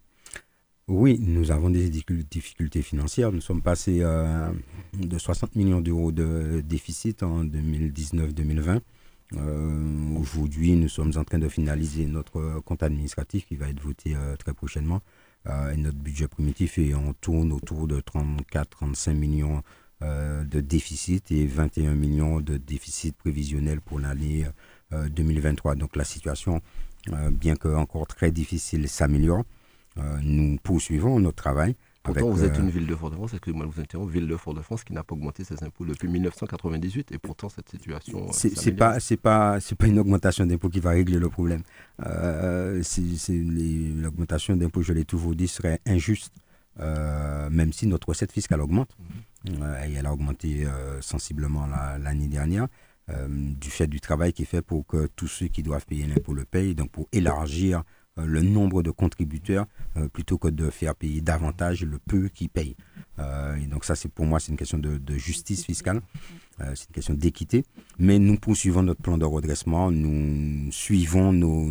Oui, 0.87 1.19
nous 1.21 1.51
avons 1.51 1.69
des 1.69 1.89
difficultés 1.89 2.81
financières. 2.81 3.31
Nous 3.31 3.39
sommes 3.39 3.61
passés 3.61 3.99
euh, 4.01 4.51
de 4.93 5.17
60 5.19 5.55
millions 5.55 5.79
d'euros 5.79 6.11
de 6.11 6.61
déficit 6.67 7.21
en 7.21 7.45
2019-2020 7.45 8.79
euh, 9.37 10.19
aujourd'hui, 10.19 10.73
nous 10.75 10.89
sommes 10.89 11.13
en 11.15 11.23
train 11.23 11.39
de 11.39 11.47
finaliser 11.47 12.05
notre 12.05 12.59
compte 12.65 12.83
administratif 12.83 13.45
qui 13.47 13.55
va 13.55 13.69
être 13.69 13.79
voté 13.79 14.15
euh, 14.15 14.35
très 14.35 14.53
prochainement. 14.53 15.01
Euh, 15.47 15.71
et 15.71 15.77
notre 15.77 15.97
budget 15.97 16.27
primitif, 16.27 16.77
et 16.77 16.93
on 16.93 17.13
tourne 17.13 17.51
autour 17.51 17.87
de 17.87 18.01
34-35 18.01 19.13
millions 19.13 19.63
de 20.03 20.61
déficit 20.61 21.31
et 21.31 21.45
21 21.45 21.93
millions 21.93 22.41
de 22.41 22.57
déficit 22.57 23.15
prévisionnel 23.15 23.81
pour 23.81 23.99
l'année 23.99 24.47
2023. 24.91 25.75
Donc 25.75 25.95
la 25.95 26.03
situation, 26.03 26.59
bien 27.31 27.55
que 27.55 27.67
encore 27.67 28.07
très 28.07 28.31
difficile, 28.31 28.89
s'améliore. 28.89 29.43
nous 30.23 30.57
poursuivons 30.63 31.19
notre 31.19 31.35
travail. 31.35 31.75
Pourtant, 32.03 32.29
vous 32.29 32.43
êtes 32.43 32.57
une 32.57 32.69
ville 32.69 32.87
de 32.87 32.95
Fort-de-France, 32.95 33.33
excusez-moi 33.33 33.67
vous 33.67 33.79
interrompre, 33.79 34.11
ville 34.11 34.27
de 34.27 34.35
Fort-de-France 34.35 34.83
qui 34.83 34.93
n'a 34.93 35.03
pas 35.03 35.13
augmenté 35.13 35.43
ses 35.43 35.63
impôts 35.63 35.85
depuis 35.85 36.07
1998 36.07 37.11
et 37.11 37.19
pourtant 37.19 37.47
cette 37.47 37.69
situation. 37.69 38.27
Euh, 38.27 38.31
c'est 38.31 38.71
pas 38.71 38.99
c'est 38.99 39.17
pas 39.17 39.59
c'est 39.59 39.75
pas 39.75 39.85
une 39.85 39.99
augmentation 39.99 40.45
d'impôts 40.45 40.69
qui 40.69 40.79
va 40.79 40.91
régler 40.91 41.19
le 41.19 41.29
problème. 41.29 41.61
Euh, 42.03 42.81
l'augmentation 43.29 44.55
d'impôts, 44.55 44.81
je 44.81 44.93
l'ai 44.93 45.05
toujours 45.05 45.35
dit, 45.35 45.47
serait 45.47 45.79
injuste 45.85 46.33
même 46.79 47.71
si 47.73 47.85
notre 47.85 48.09
recette 48.09 48.31
fiscale 48.31 48.61
augmente. 48.61 48.97
et 49.45 49.93
elle 49.95 50.05
a 50.07 50.13
augmenté 50.13 50.65
sensiblement 51.01 51.67
l'année 51.99 52.27
dernière. 52.27 52.67
du 53.07 53.69
fait 53.69 53.85
du 53.85 53.99
travail 53.99 54.33
qui 54.33 54.43
est 54.43 54.45
fait 54.45 54.63
pour 54.63 54.87
que 54.87 55.07
tous 55.15 55.27
ceux 55.27 55.47
qui 55.47 55.61
doivent 55.61 55.85
payer 55.85 56.07
l'impôt 56.07 56.33
le 56.33 56.45
payent, 56.45 56.73
donc 56.73 56.89
pour 56.89 57.07
élargir 57.11 57.83
le 58.25 58.41
nombre 58.41 58.83
de 58.83 58.91
contributeurs 58.91 59.65
plutôt 60.13 60.37
que 60.37 60.47
de 60.47 60.69
faire 60.69 60.95
payer 60.95 61.21
davantage 61.21 61.83
le 61.83 61.97
peu 61.99 62.27
qui 62.29 62.47
payent. 62.47 62.75
et 63.19 63.67
donc 63.67 63.85
ça, 63.85 63.95
c'est 63.95 64.09
pour 64.09 64.25
moi, 64.25 64.39
c'est 64.39 64.51
une 64.51 64.57
question 64.57 64.77
de, 64.77 64.99
justice 65.17 65.65
fiscale. 65.65 66.01
Euh, 66.61 66.71
c'est 66.75 66.87
une 66.89 66.93
question 66.93 67.13
d'équité. 67.13 67.63
Mais 67.97 68.19
nous 68.19 68.37
poursuivons 68.37 68.83
notre 68.83 69.01
plan 69.01 69.17
de 69.17 69.25
redressement, 69.25 69.91
nous 69.91 70.71
suivons 70.71 71.31
nos, 71.33 71.69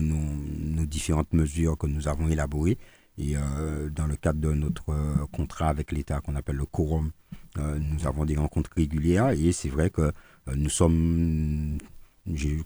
différentes 0.87 1.33
mesures 1.33 1.77
que 1.77 1.87
nous 1.87 2.09
avons 2.09 2.29
élaborées. 2.29 2.79
Et 3.19 3.37
euh, 3.37 3.91
dans 3.91 4.07
le 4.07 4.17
cadre 4.17 4.41
de 4.41 4.53
notre 4.53 4.91
euh, 4.91 5.27
contrat 5.33 5.69
avec 5.69 5.93
l'État 5.93 6.21
qu'on 6.21 6.37
appelle 6.37 6.57
le 6.57 6.65
quorum, 6.65 7.11
nous 7.57 8.07
avons 8.07 8.25
des 8.25 8.37
rencontres 8.37 8.71
régulières. 8.77 9.31
Et 9.31 9.53
c'est 9.53 9.69
vrai 9.69 9.91
que 9.91 10.13
nous 10.55 10.71
sommes, 10.71 11.79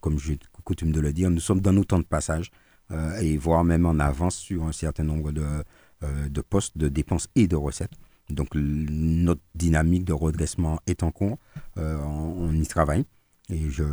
comme 0.01 0.18
j'ai 0.18 0.38
coutume 0.62 0.92
de 0.92 1.01
le 1.01 1.12
dire, 1.12 1.31
nous 1.31 1.40
sommes 1.40 1.61
dans 1.61 1.73
nos 1.73 1.85
temps 1.85 1.99
de 1.99 2.05
passage 2.05 2.51
et 3.20 3.37
voire 3.37 3.64
même 3.64 3.87
en 3.87 3.99
avance 3.99 4.37
sur 4.37 4.64
un 4.64 4.73
certain 4.73 5.05
nombre 5.05 5.33
de, 5.33 5.44
de 6.29 6.40
postes 6.40 6.77
de 6.77 6.88
dépenses 6.88 7.29
et 7.35 7.47
de 7.47 7.57
recettes. 7.57 7.94
Donc 8.31 8.49
notre 8.55 9.42
dynamique 9.55 10.05
de 10.05 10.12
redressement 10.12 10.81
est 10.87 11.03
en 11.03 11.11
cours, 11.11 11.38
euh, 11.77 11.99
on, 11.99 12.53
y 12.55 12.66
travaille 12.66 13.05
et 13.51 13.68
je, 13.68 13.85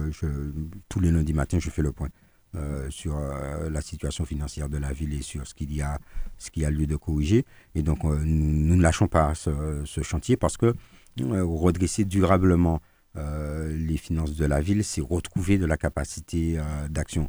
tous 0.87 1.01
les 1.01 1.11
lundis 1.11 1.33
matins 1.33 1.59
je 1.59 1.69
fais 1.69 1.81
le 1.81 1.91
point 1.91 2.07
euh, 2.55 2.89
sur 2.89 3.17
euh, 3.17 3.69
la 3.69 3.81
situation 3.81 4.23
financière 4.23 4.69
de 4.69 4.77
la 4.77 4.93
ville 4.93 5.13
et 5.13 5.21
sur 5.21 5.45
ce 5.45 5.53
qu'il 5.53 5.73
y 5.73 5.81
a, 5.81 5.99
ce 6.37 6.49
qui 6.49 6.63
a 6.63 6.69
lieu 6.69 6.87
de 6.87 6.95
corriger. 6.95 7.45
Et 7.75 7.83
donc 7.83 8.03
nous, 8.03 8.75
ne 8.75 8.81
lâchons 8.81 9.07
pas 9.07 9.35
ce, 9.35 9.83
chantier 10.01 10.37
parce 10.37 10.55
que 10.55 10.73
redresser 11.19 12.05
durablement 12.05 12.81
les 13.15 13.97
finances 13.97 14.35
de 14.35 14.45
la 14.45 14.61
ville, 14.61 14.83
c'est 14.83 15.01
retrouver 15.01 15.57
de 15.57 15.65
la 15.65 15.77
capacité 15.77 16.57
d'action. 16.89 17.27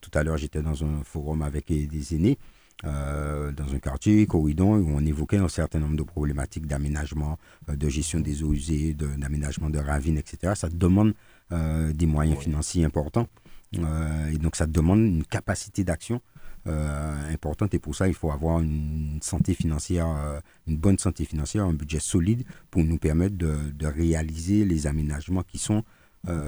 tout 0.00 0.10
à 0.14 0.22
l'heure, 0.22 0.36
j'étais 0.36 0.62
dans 0.62 0.84
un 0.84 1.02
forum 1.04 1.42
avec 1.42 1.66
des 1.68 2.14
aînés 2.14 2.38
euh, 2.84 3.50
dans 3.50 3.74
un 3.74 3.80
quartier, 3.80 4.24
Corridon, 4.26 4.76
où 4.76 4.90
on 4.90 5.04
évoquait 5.04 5.38
un 5.38 5.48
certain 5.48 5.80
nombre 5.80 5.96
de 5.96 6.02
problématiques 6.04 6.66
d'aménagement, 6.66 7.36
euh, 7.68 7.74
de 7.74 7.88
gestion 7.88 8.20
des 8.20 8.44
eaux 8.44 8.52
usées, 8.52 8.94
d'aménagement 8.94 9.68
de, 9.68 9.78
ravines, 9.78 10.16
etc. 10.16 10.52
Ça 10.54 10.68
demande 10.68 11.14
euh, 11.50 11.92
des 11.92 12.06
moyens 12.06 12.38
financiers 12.38 12.84
importants. 12.84 13.26
et 13.72 14.38
donc, 14.38 14.54
ça 14.54 14.66
demande 14.66 15.00
une 15.00 15.24
capacité 15.24 15.82
d'action 15.82 16.20
importante. 16.66 17.72
Et 17.74 17.78
pour 17.78 17.94
ça, 17.94 18.08
il 18.08 18.14
faut 18.14 18.30
avoir 18.30 18.60
une 18.60 19.18
santé 19.22 19.54
financière, 19.54 20.06
une 20.66 20.76
bonne 20.76 20.98
santé 20.98 21.24
financière, 21.24 21.64
un 21.64 21.72
budget 21.72 22.00
solide 22.00 22.44
pour 22.70 22.84
nous 22.84 22.98
permettre 22.98 23.36
de, 23.36 23.86
réaliser 23.86 24.64
les 24.64 24.86
aménagements 24.86 25.42
qui 25.42 25.58
sont 25.58 25.82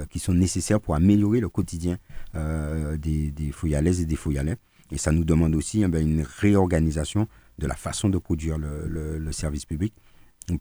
qui 0.09 0.19
sont 0.19 0.33
nécessaires 0.33 0.79
pour 0.79 0.93
améliorer 0.95 1.39
le 1.39 1.49
quotidien 1.49 1.97
des, 2.35 3.31
des 3.31 3.31
et 3.31 4.05
des 4.05 4.15
Foyalais. 4.15 4.57
Et 4.91 4.97
ça 4.97 5.11
nous 5.11 5.23
demande 5.23 5.55
aussi 5.55 5.83
eh 5.83 5.87
ben, 5.87 6.01
une 6.05 6.23
réorganisation 6.23 7.27
de 7.57 7.67
la 7.67 7.75
façon 7.75 8.09
de 8.09 8.17
produire 8.17 8.57
le, 8.57 9.31
service 9.31 9.65
public 9.65 9.93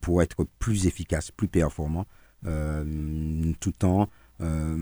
pour 0.01 0.23
être 0.23 0.47
plus 0.59 0.87
efficace, 0.87 1.31
plus 1.31 1.49
performant, 1.49 2.07
euh, 2.47 3.53
tout 3.59 3.85
en 3.85 4.09
euh, 4.41 4.77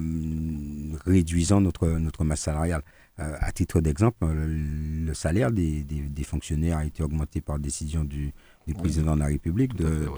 réduisant 1.07 1.61
notre, 1.61 1.89
notre 1.89 2.25
masse 2.25 2.43
salariale. 2.43 2.83
Euh, 3.21 3.37
à 3.41 3.53
titre 3.53 3.81
d'exemple, 3.81 4.27
le, 4.27 5.13
salaire 5.15 5.51
des, 5.51 5.85
fonctionnaires 6.25 6.79
a 6.79 6.85
été 6.85 7.03
augmenté 7.03 7.41
par 7.41 7.59
décision 7.59 8.05
du, 8.05 8.33
président 8.77 9.15
de 9.15 9.21
la 9.21 9.27
République 9.27 9.75
de, 9.75 10.09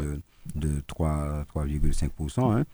de, 0.54 0.80
3,5%. 0.88 2.58
Hein. 2.58 2.64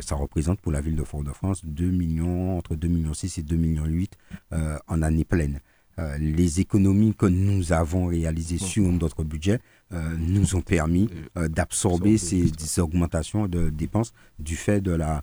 ça 0.00 0.16
représente 0.16 0.60
pour 0.60 0.72
la 0.72 0.80
ville 0.80 0.96
de 0.96 1.04
Fort-de-France 1.04 1.64
2 1.64 1.90
millions, 1.90 2.58
entre 2.58 2.74
2,6 2.74 2.88
millions 2.88 3.12
et 3.12 3.42
2,8 3.42 3.56
millions 3.56 4.78
en 4.88 5.02
année 5.02 5.24
pleine. 5.24 5.60
Euh, 5.98 6.16
les 6.18 6.60
économies 6.60 7.14
que 7.14 7.26
nous 7.26 7.72
avons 7.72 8.06
réalisées 8.06 8.58
sur 8.58 8.84
notre 8.84 9.24
budget 9.24 9.58
euh, 9.92 10.14
nous 10.16 10.54
ont 10.54 10.60
permis 10.60 11.08
euh, 11.36 11.48
d'absorber 11.48 12.18
ces, 12.18 12.52
augmentations 12.78 13.48
de 13.48 13.68
dépenses 13.70 14.12
du 14.38 14.54
fait 14.54 14.80
de 14.80 14.92
la 14.92 15.22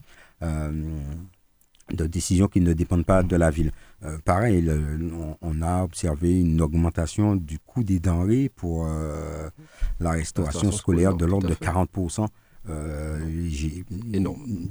de 1.94 2.08
décisions 2.08 2.48
qui 2.48 2.62
ne 2.62 2.74
dépendent 2.74 3.06
pas 3.06 3.22
de 3.24 3.36
la 3.36 3.52
ville. 3.52 3.72
pareil, 4.24 4.72
on, 5.42 5.62
a 5.62 5.84
observé 5.84 6.40
une 6.40 6.60
augmentation 6.62 7.36
du 7.36 7.60
coût 7.60 7.84
des 7.84 8.00
denrées 8.00 8.50
pour 8.50 8.88
la 10.00 10.12
restauration 10.12 10.72
scolaire 10.72 11.16
de 11.16 11.26
l'ordre 11.26 11.48
de 11.48 11.54
40%. 11.54 12.28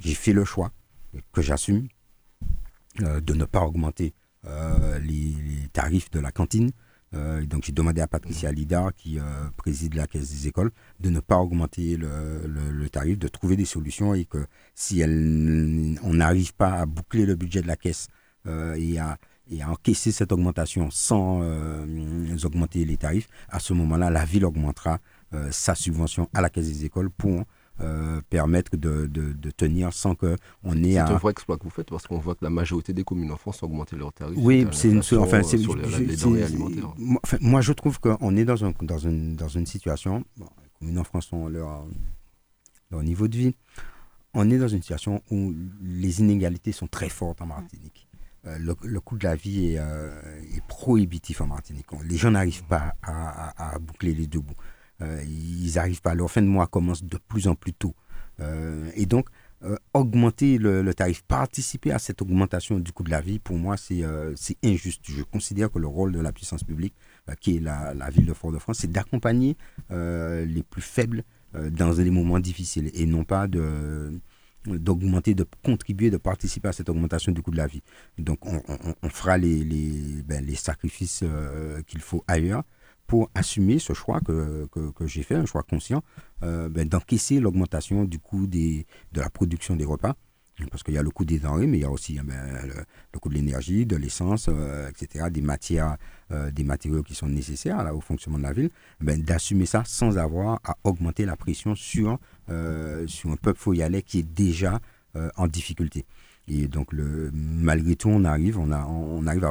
J'ai 0.00 0.14
fait 0.14 0.32
le 0.32 0.44
choix 0.44 0.72
que 1.32 1.40
j'assume 1.40 1.86
de 2.98 3.34
ne 3.34 3.44
pas 3.44 3.60
augmenter 3.62 4.12
euh, 4.46 4.98
les, 4.98 5.34
tarifs 5.72 6.10
de 6.10 6.20
la 6.20 6.30
cantine. 6.30 6.70
Euh, 7.14 7.44
donc 7.46 7.64
j'ai 7.64 7.72
demandé 7.72 8.00
à 8.00 8.06
Patricia 8.06 8.50
Lidar, 8.50 8.94
qui 8.94 9.18
euh, 9.18 9.22
préside 9.56 9.94
la 9.94 10.06
caisse 10.06 10.30
des 10.30 10.48
écoles, 10.48 10.70
de 11.00 11.10
ne 11.10 11.20
pas 11.20 11.36
augmenter 11.36 11.96
le, 11.96 12.88
tarif, 12.88 13.18
de 13.18 13.28
trouver 13.28 13.56
des 13.56 13.64
solutions 13.64 14.14
et 14.14 14.24
que 14.24 14.46
si 14.74 15.00
elle, 15.00 15.98
on 16.02 16.14
n'arrive 16.14 16.54
pas 16.54 16.72
à 16.80 16.86
boucler 16.86 17.26
le 17.26 17.34
budget 17.34 17.62
de 17.62 17.66
la 17.66 17.76
caisse 17.76 18.08
et 18.46 18.98
à, 18.98 19.18
encaisser 19.66 20.12
cette 20.12 20.32
augmentation 20.32 20.90
sans 20.90 21.40
augmenter 22.44 22.84
les 22.84 22.96
tarifs, 22.96 23.28
à 23.48 23.58
ce 23.58 23.72
moment-là, 23.72 24.10
la 24.10 24.24
ville 24.24 24.44
augmentera 24.44 24.98
sa 25.50 25.74
subvention 25.74 26.28
à 26.34 26.40
la 26.40 26.50
caisse 26.50 26.66
des 26.66 26.84
écoles 26.84 27.10
pour 27.10 27.44
euh, 27.80 28.20
permettre 28.30 28.76
de, 28.76 29.06
de, 29.06 29.50
tenir 29.50 29.92
sans 29.92 30.14
qu'on 30.14 30.36
ait 30.84 30.92
C'est 30.92 30.98
un 30.98 31.16
vrai 31.16 31.32
exploit 31.32 31.56
que 31.56 31.64
vous 31.64 31.70
faites 31.70 31.90
parce 31.90 32.06
qu'on 32.06 32.18
voit 32.18 32.34
que 32.36 32.44
la 32.44 32.50
majorité 32.50 32.92
des 32.92 33.02
communes 33.02 33.32
en 33.32 33.36
France 33.36 33.62
ont 33.62 33.66
augmenté 33.66 33.96
leurs 33.96 34.12
tarifs. 34.12 34.38
Oui, 34.40 34.66
c'est 34.70 34.90
une. 34.90 35.02
Enfin, 35.18 35.42
c'est, 35.42 35.58
moi, 37.40 37.60
je 37.60 37.72
trouve 37.72 37.98
qu'on 37.98 38.36
est 38.36 38.44
dans, 38.44 38.64
un, 38.64 38.72
dans, 38.80 38.98
une, 38.98 39.34
dans 39.34 39.48
une 39.48 39.66
situation. 39.66 40.24
les 40.38 40.44
communes 40.78 40.98
en 40.98 41.04
France 41.04 41.32
ont 41.32 41.48
leur, 41.48 41.84
leur 42.90 43.02
niveau 43.02 43.26
de 43.26 43.36
vie. 43.36 43.54
On 44.34 44.50
est 44.50 44.58
dans 44.58 44.68
une 44.68 44.82
situation 44.82 45.22
où 45.30 45.54
les 45.80 46.20
inégalités 46.20 46.72
sont 46.72 46.86
très 46.86 47.08
fortes 47.08 47.40
en 47.40 47.46
Martinique. 47.46 48.08
Euh, 48.46 48.58
le, 48.58 49.00
coût 49.00 49.16
de 49.16 49.24
la 49.24 49.36
vie 49.36 49.72
est, 49.72 49.78
euh, 49.78 50.20
est, 50.54 50.62
prohibitif 50.66 51.40
en 51.40 51.46
Martinique. 51.46 51.86
Les 52.04 52.16
gens 52.16 52.30
n'arrivent 52.30 52.64
pas 52.64 52.94
à, 53.02 53.50
à, 53.50 53.74
à, 53.74 53.78
boucler 53.78 54.12
les 54.12 54.26
deux 54.26 54.40
bouts. 54.40 54.54
Euh, 55.02 55.22
ils 55.26 55.74
n'arrivent 55.74 56.02
pas. 56.02 56.14
Leur 56.14 56.30
fin 56.30 56.42
de 56.42 56.46
mois 56.46 56.66
commence 56.66 57.04
de 57.04 57.18
plus 57.28 57.48
en 57.48 57.54
plus 57.54 57.72
tôt. 57.72 57.94
Euh, 58.40 58.90
et 58.94 59.06
donc, 59.06 59.28
euh, 59.62 59.76
augmenter 59.92 60.58
le, 60.58 60.92
tarif, 60.94 61.22
participer 61.22 61.90
à 61.92 61.98
cette 61.98 62.20
augmentation 62.20 62.78
du 62.78 62.92
coût 62.92 63.02
de 63.02 63.10
la 63.10 63.20
vie, 63.20 63.38
pour 63.38 63.56
moi, 63.56 63.76
c'est 63.76 64.04
injuste. 64.64 65.02
Je 65.04 65.22
considère 65.22 65.70
que 65.70 65.78
le 65.78 65.86
rôle 65.86 66.12
de 66.12 66.20
la 66.20 66.32
puissance 66.32 66.64
publique, 66.64 66.94
qui 67.40 67.56
est 67.56 67.60
la, 67.60 68.10
ville 68.10 68.26
de 68.26 68.34
Fort-de-France, 68.34 68.78
c'est 68.80 68.92
d'accompagner 68.92 69.56
les 69.90 70.62
plus 70.68 70.82
faibles 70.82 71.24
dans 71.54 71.92
les 71.92 72.10
moments 72.10 72.40
difficiles 72.40 72.90
et 72.94 73.06
non 73.06 73.24
pas 73.24 73.46
de 73.46 74.20
d'augmenter, 74.66 75.34
de 75.34 75.44
contribuer, 75.62 76.10
de 76.10 76.16
participer 76.16 76.68
à 76.68 76.72
cette 76.72 76.88
augmentation 76.88 77.32
du 77.32 77.42
coût 77.42 77.50
de 77.50 77.58
la 77.58 77.66
vie. 77.66 77.82
Donc 78.16 78.38
on, 78.46 79.08
fera 79.10 79.36
les, 79.36 79.62
les, 79.62 80.22
ben, 80.22 80.42
les 80.42 80.54
sacrifices 80.54 81.22
qu'il 81.86 82.00
faut 82.00 82.24
ailleurs 82.26 82.64
pour 83.06 83.30
assumer 83.34 83.78
ce 83.78 83.92
choix 83.92 84.20
que, 84.20 84.66
que, 84.72 85.06
j'ai 85.06 85.22
fait, 85.22 85.34
un 85.34 85.46
choix 85.46 85.62
conscient, 85.62 86.02
euh, 86.42 86.68
ben, 86.68 86.88
d'encaisser 86.88 87.40
l'augmentation 87.40 88.04
du 88.04 88.18
coût 88.18 88.46
des, 88.46 88.86
de 89.12 89.20
la 89.20 89.30
production 89.30 89.76
des 89.76 89.84
repas. 89.84 90.14
Parce 90.70 90.84
qu'il 90.84 90.94
y 90.94 90.98
a 90.98 91.02
le 91.02 91.10
coût 91.10 91.24
des 91.24 91.40
denrées, 91.40 91.66
mais 91.66 91.78
il 91.78 91.80
y 91.80 91.84
a 91.84 91.90
aussi 91.90 92.16
hein, 92.16 92.22
ben, 92.24 92.36
le, 93.12 93.18
coût 93.18 93.28
de 93.28 93.34
l'énergie, 93.34 93.86
de 93.86 93.96
l'essence, 93.96 94.48
euh, 94.48 94.88
etc., 94.88 95.26
des 95.28 95.40
matières, 95.40 95.96
euh, 96.30 96.52
des 96.52 96.62
matériaux 96.62 97.02
qui 97.02 97.16
sont 97.16 97.26
nécessaires 97.26 97.84
au 97.92 98.00
fonctionnement 98.00 98.38
de 98.38 98.44
la 98.44 98.52
ville, 98.52 98.70
ben, 99.00 99.20
d'assumer 99.20 99.66
ça 99.66 99.82
sans 99.84 100.16
avoir 100.16 100.60
à 100.62 100.76
augmenter 100.84 101.24
la 101.26 101.36
pression 101.36 101.74
sur, 101.74 102.18
sur 103.06 103.30
un 103.30 103.36
peuple 103.36 103.58
foyalais 103.58 104.02
qui 104.02 104.20
est 104.20 104.22
déjà 104.22 104.80
en 105.36 105.48
difficulté. 105.48 106.06
Et 106.46 106.68
donc, 106.68 106.92
le, 106.92 107.30
malgré 107.32 107.96
tout, 107.96 108.08
on 108.08 108.24
arrive, 108.24 108.58
on, 108.58 108.70
arrive 109.26 109.44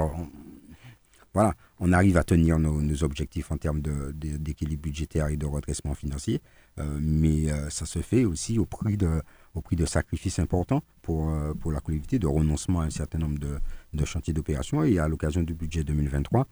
voilà, 1.33 1.55
on 1.79 1.91
arrive 1.91 2.17
à 2.17 2.23
tenir 2.23 2.59
nos, 2.59 3.03
objectifs 3.03 3.51
en 3.51 3.57
termes 3.57 3.81
d'équilibre 3.81 4.83
budgétaire 4.83 5.27
et 5.29 5.37
de 5.37 5.47
redressement 5.47 5.95
financier, 5.95 6.41
euh, 6.79 6.99
mais 7.01 7.51
euh, 7.51 7.69
ça 7.71 7.85
se 7.85 7.99
fait 7.99 8.23
aussi 8.23 8.59
au 8.59 8.65
prix 8.65 8.97
de, 8.97 9.21
au 9.55 9.61
prix 9.61 9.75
de 9.75 9.85
sacrifices 9.85 10.37
importants 10.37 10.83
pour, 11.01 11.29
euh, 11.29 11.53
pour 11.55 11.71
la 11.71 11.79
collectivité, 11.79 12.19
de 12.19 12.27
renoncement 12.27 12.81
à 12.81 12.85
un 12.85 12.91
certain 12.91 13.17
nombre 13.17 13.39
de, 13.39 14.05
chantiers 14.05 14.33
d'opération. 14.33 14.83
Et 14.83 14.99
à 14.99 15.07
l'occasion 15.07 15.41
du 15.41 15.55
budget 15.55 15.83
2023, 15.83 16.47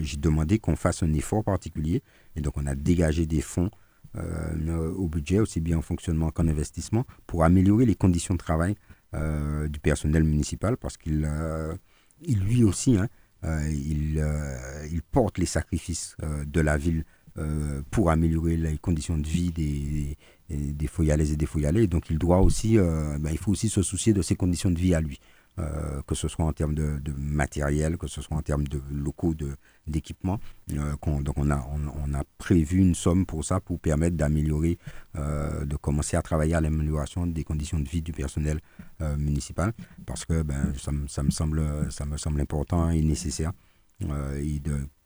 j'ai 0.00 0.16
demandé 0.16 0.58
qu'on 0.58 0.76
fasse 0.76 1.02
un 1.02 1.12
effort 1.12 1.44
particulier. 1.44 2.02
Et 2.36 2.40
donc, 2.40 2.54
on 2.56 2.64
a 2.66 2.74
dégagé 2.74 3.26
des 3.26 3.42
fonds 3.42 3.70
au 4.14 5.08
budget, 5.08 5.40
aussi 5.40 5.60
bien 5.60 5.76
en 5.76 5.82
fonctionnement 5.82 6.30
qu'en 6.30 6.48
investissement, 6.48 7.04
pour 7.26 7.44
améliorer 7.44 7.84
les 7.84 7.94
conditions 7.94 8.32
de 8.32 8.38
travail 8.38 8.76
du 9.12 9.78
personnel 9.80 10.24
municipal, 10.24 10.78
parce 10.78 10.96
qu'il 10.96 11.28
lui 12.26 12.64
aussi, 12.64 12.96
hein, 12.96 13.08
il, 13.70 14.18
euh, 14.18 14.86
il, 14.90 15.02
porte 15.02 15.38
les 15.38 15.46
sacrifices 15.46 16.16
euh, 16.22 16.44
de 16.44 16.60
la 16.60 16.76
ville 16.76 17.04
pour 17.90 18.08
améliorer 18.08 18.56
les 18.56 18.78
conditions 18.78 19.18
de 19.18 19.26
vie 19.26 19.50
des, 19.50 20.16
des, 20.48 20.86
foyalaises 20.86 21.32
et 21.32 21.36
des 21.36 21.44
foyalais. 21.44 21.86
Donc 21.86 22.08
il 22.08 22.16
doit 22.16 22.40
aussi, 22.40 22.78
ben, 22.78 23.28
il 23.30 23.36
faut 23.36 23.50
aussi 23.52 23.68
se 23.68 23.82
soucier 23.82 24.14
de 24.14 24.22
ses 24.22 24.36
conditions 24.36 24.70
de 24.70 24.78
vie 24.78 24.94
à 24.94 25.02
lui. 25.02 25.20
Euh, 25.58 26.02
que 26.06 26.14
ce 26.14 26.28
soit 26.28 26.44
en 26.44 26.52
termes 26.52 26.74
de, 26.74 27.00
matériel, 27.16 27.96
que 27.96 28.06
ce 28.06 28.20
soit 28.20 28.36
en 28.36 28.42
termes 28.42 28.68
de 28.68 28.78
locaux, 28.90 29.34
d'équipement. 29.86 30.40
Euh, 30.72 30.94
donc 31.22 31.36
on 31.38 31.50
a, 31.50 32.22
prévu 32.38 32.78
une 32.78 32.94
somme 32.94 33.26
pour 33.26 33.44
ça, 33.44 33.60
pour 33.60 33.78
permettre 33.80 34.16
d'améliorer, 34.16 34.78
euh, 35.16 35.64
de 35.64 35.76
commencer 35.76 36.16
à 36.16 36.22
travailler 36.22 36.54
à 36.54 36.60
l'amélioration 36.60 37.26
des 37.26 37.44
conditions 37.44 37.78
de 37.78 37.88
vie 37.88 38.02
du 38.02 38.12
personnel 38.12 38.60
municipal, 39.18 39.72
parce 40.06 40.24
que 40.24 40.42
ben, 40.42 40.72
ça, 40.76 40.90
me 40.90 41.30
semble, 41.30 42.40
important 42.40 42.90
et 42.90 43.02
nécessaire, 43.02 43.52
et 44.00 44.62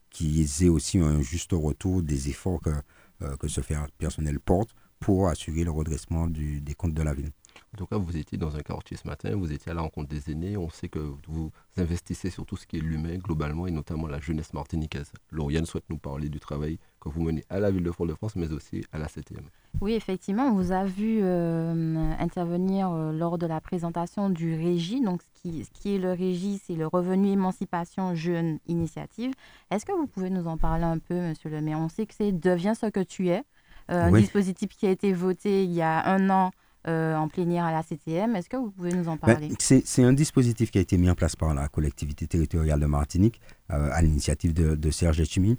qu'ils 0.09 0.63
aient 0.63 0.69
aussi 0.69 0.99
un 0.99 1.21
juste 1.21 1.51
retour 1.51 2.01
des 2.01 2.29
efforts 2.29 2.61
que, 2.61 3.35
que 3.37 3.47
ce 3.47 3.61
personnel 3.97 4.39
porte 4.39 4.73
pour 4.99 5.27
assurer 5.27 5.63
le 5.63 5.71
redressement 5.71 6.27
des 6.27 6.73
comptes 6.75 6.93
de 6.93 7.03
la 7.03 7.13
ville. 7.13 7.31
En 7.73 7.77
tout 7.77 7.85
cas, 7.85 7.95
vous 7.95 8.17
étiez 8.17 8.37
dans 8.37 8.57
un 8.57 8.59
quartier 8.59 8.97
ce 8.97 9.07
matin, 9.07 9.33
vous 9.33 9.53
étiez 9.53 9.71
à 9.71 9.75
la 9.75 9.81
rencontre 9.81 10.09
des 10.09 10.29
aînés. 10.29 10.57
On 10.57 10.69
sait 10.69 10.89
que 10.89 10.99
vous 11.27 11.51
investissez 11.77 12.29
sur 12.29 12.45
tout 12.45 12.57
ce 12.57 12.67
qui 12.67 12.75
est 12.75 12.81
l'humain 12.81 13.15
globalement 13.17 13.65
et 13.65 13.71
notamment 13.71 14.07
la 14.07 14.19
jeunesse 14.19 14.53
martiniquaise. 14.53 15.13
Lauriane 15.31 15.65
souhaite 15.65 15.85
nous 15.89 15.97
parler 15.97 16.27
du 16.27 16.41
travail 16.41 16.79
que 16.99 17.07
vous 17.07 17.21
menez 17.21 17.45
à 17.49 17.61
la 17.61 17.71
ville 17.71 17.83
de 17.83 17.91
Fort-de-France, 17.91 18.35
mais 18.35 18.51
aussi 18.51 18.83
à 18.91 18.97
la 18.97 19.07
CTM. 19.07 19.45
Oui, 19.79 19.93
effectivement, 19.93 20.47
on 20.47 20.53
vous 20.53 20.73
a 20.73 20.83
vu 20.83 21.19
euh, 21.21 22.13
intervenir 22.19 22.91
euh, 22.91 23.13
lors 23.13 23.37
de 23.37 23.47
la 23.47 23.61
présentation 23.61 24.29
du 24.29 24.53
RÉGI. 24.53 24.99
Donc, 24.99 25.21
ce 25.21 25.41
qui, 25.41 25.63
ce 25.63 25.71
qui 25.71 25.95
est 25.95 25.97
le 25.97 26.11
RÉGI, 26.11 26.61
c'est 26.65 26.75
le 26.75 26.87
Revenu 26.87 27.29
Émancipation 27.29 28.15
Jeune 28.15 28.59
Initiative. 28.67 29.31
Est-ce 29.71 29.85
que 29.85 29.93
vous 29.93 30.07
pouvez 30.07 30.29
nous 30.29 30.45
en 30.45 30.57
parler 30.57 30.83
un 30.83 30.99
peu, 30.99 31.15
monsieur 31.15 31.49
le 31.49 31.61
maire 31.61 31.79
On 31.79 31.87
sait 31.87 32.05
que 32.05 32.13
c'est 32.13 32.33
Deviens 32.33 32.75
ce 32.75 32.87
que 32.87 32.99
tu 32.99 33.29
es, 33.29 33.43
euh, 33.91 34.07
un 34.07 34.11
dispositif 34.11 34.69
qui 34.69 34.87
a 34.87 34.91
été 34.91 35.13
voté 35.13 35.63
il 35.63 35.71
y 35.71 35.81
a 35.81 36.05
un 36.05 36.29
an 36.29 36.51
euh, 36.87 37.15
en 37.15 37.27
plénière 37.27 37.65
à 37.65 37.71
la 37.71 37.83
CTM. 37.83 38.35
Est-ce 38.35 38.49
que 38.49 38.57
vous 38.57 38.71
pouvez 38.71 38.91
nous 38.91 39.07
en 39.07 39.13
ben, 39.13 39.35
parler? 39.35 39.49
C'est 39.59 40.03
un 40.03 40.13
dispositif 40.13 40.71
qui 40.71 40.77
a 40.77 40.81
été 40.81 40.97
mis 40.97 41.09
en 41.09 41.15
place 41.15 41.35
par 41.35 41.53
la 41.53 41.67
collectivité 41.67 42.27
territoriale 42.27 42.79
de 42.79 42.85
Martinique 42.85 43.39
euh, 43.71 43.89
à 43.91 44.01
l'initiative 44.01 44.53
de, 44.53 44.91
Serge 44.91 45.19
Etchimi 45.19 45.57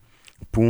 pour, 0.50 0.64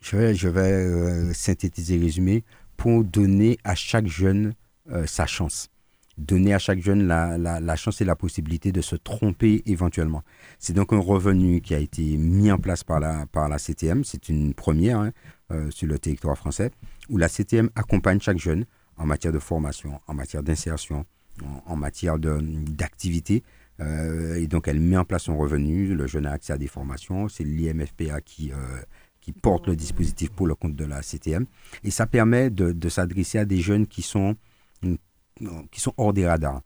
je 0.00 0.16
vais, 0.16 0.34
je 0.34 0.48
vais 0.48 0.72
euh, 0.72 1.32
synthétiser, 1.34 1.98
résumer, 1.98 2.44
pour 2.76 3.04
donner 3.04 3.58
à 3.64 3.74
chaque 3.74 4.06
jeune 4.06 4.54
sa 5.06 5.24
chance 5.24 5.70
donner 6.18 6.54
à 6.54 6.58
chaque 6.58 6.80
jeune 6.80 7.06
la, 7.06 7.38
la, 7.38 7.76
chance 7.76 8.00
et 8.00 8.04
la 8.04 8.16
possibilité 8.16 8.72
de 8.72 8.80
se 8.80 8.96
tromper 8.96 9.62
éventuellement. 9.66 10.22
C'est 10.58 10.72
donc 10.72 10.92
un 10.92 10.98
revenu 10.98 11.60
qui 11.60 11.74
a 11.74 11.78
été 11.78 12.16
mis 12.16 12.50
en 12.52 12.58
place 12.58 12.84
par 12.84 13.00
la, 13.00 13.26
par 13.26 13.48
la 13.48 13.58
CTM. 13.58 14.04
C'est 14.04 14.28
une 14.28 14.54
première 14.54 15.00
hein, 15.00 15.12
sur 15.70 15.86
le 15.86 15.98
territoire 15.98 16.36
français 16.36 16.70
où 17.08 17.16
la 17.16 17.28
CTM 17.28 17.70
accompagne 17.74 18.20
chaque 18.20 18.38
jeune 18.38 18.64
en 18.96 19.06
matière 19.06 19.32
de 19.32 19.38
formation, 19.38 20.00
en 20.06 20.14
matière 20.14 20.42
d'insertion, 20.42 21.04
en, 21.66 21.76
matière 21.76 22.18
d'activité. 22.18 23.42
Euh, 23.80 24.36
et 24.36 24.46
donc, 24.46 24.68
elle 24.68 24.80
met 24.80 24.96
en 24.96 25.04
place 25.04 25.24
son 25.24 25.36
revenu. 25.36 25.94
Le 25.94 26.06
jeune 26.06 26.26
a 26.26 26.32
accès 26.32 26.52
à 26.52 26.58
des 26.58 26.68
formations. 26.68 27.28
C'est 27.28 27.44
l'IMFPA 27.44 28.20
qui, 28.20 28.52
euh, 28.52 28.56
qui 29.20 29.32
porte 29.32 29.66
le 29.66 29.76
dispositif 29.76 30.30
pour 30.30 30.46
le 30.46 30.54
compte 30.54 30.76
de 30.76 30.84
la 30.84 31.02
CTM. 31.02 31.46
Et 31.82 31.90
ça 31.90 32.06
permet 32.06 32.50
de, 32.50 32.88
s'adresser 32.88 33.38
à 33.38 33.44
des 33.44 33.58
jeunes 33.58 33.86
qui 33.86 34.02
sont, 34.02 34.36
qui 35.70 35.80
sont 35.80 35.94
hors 35.96 36.12
des 36.12 36.26
radars. 36.26 36.62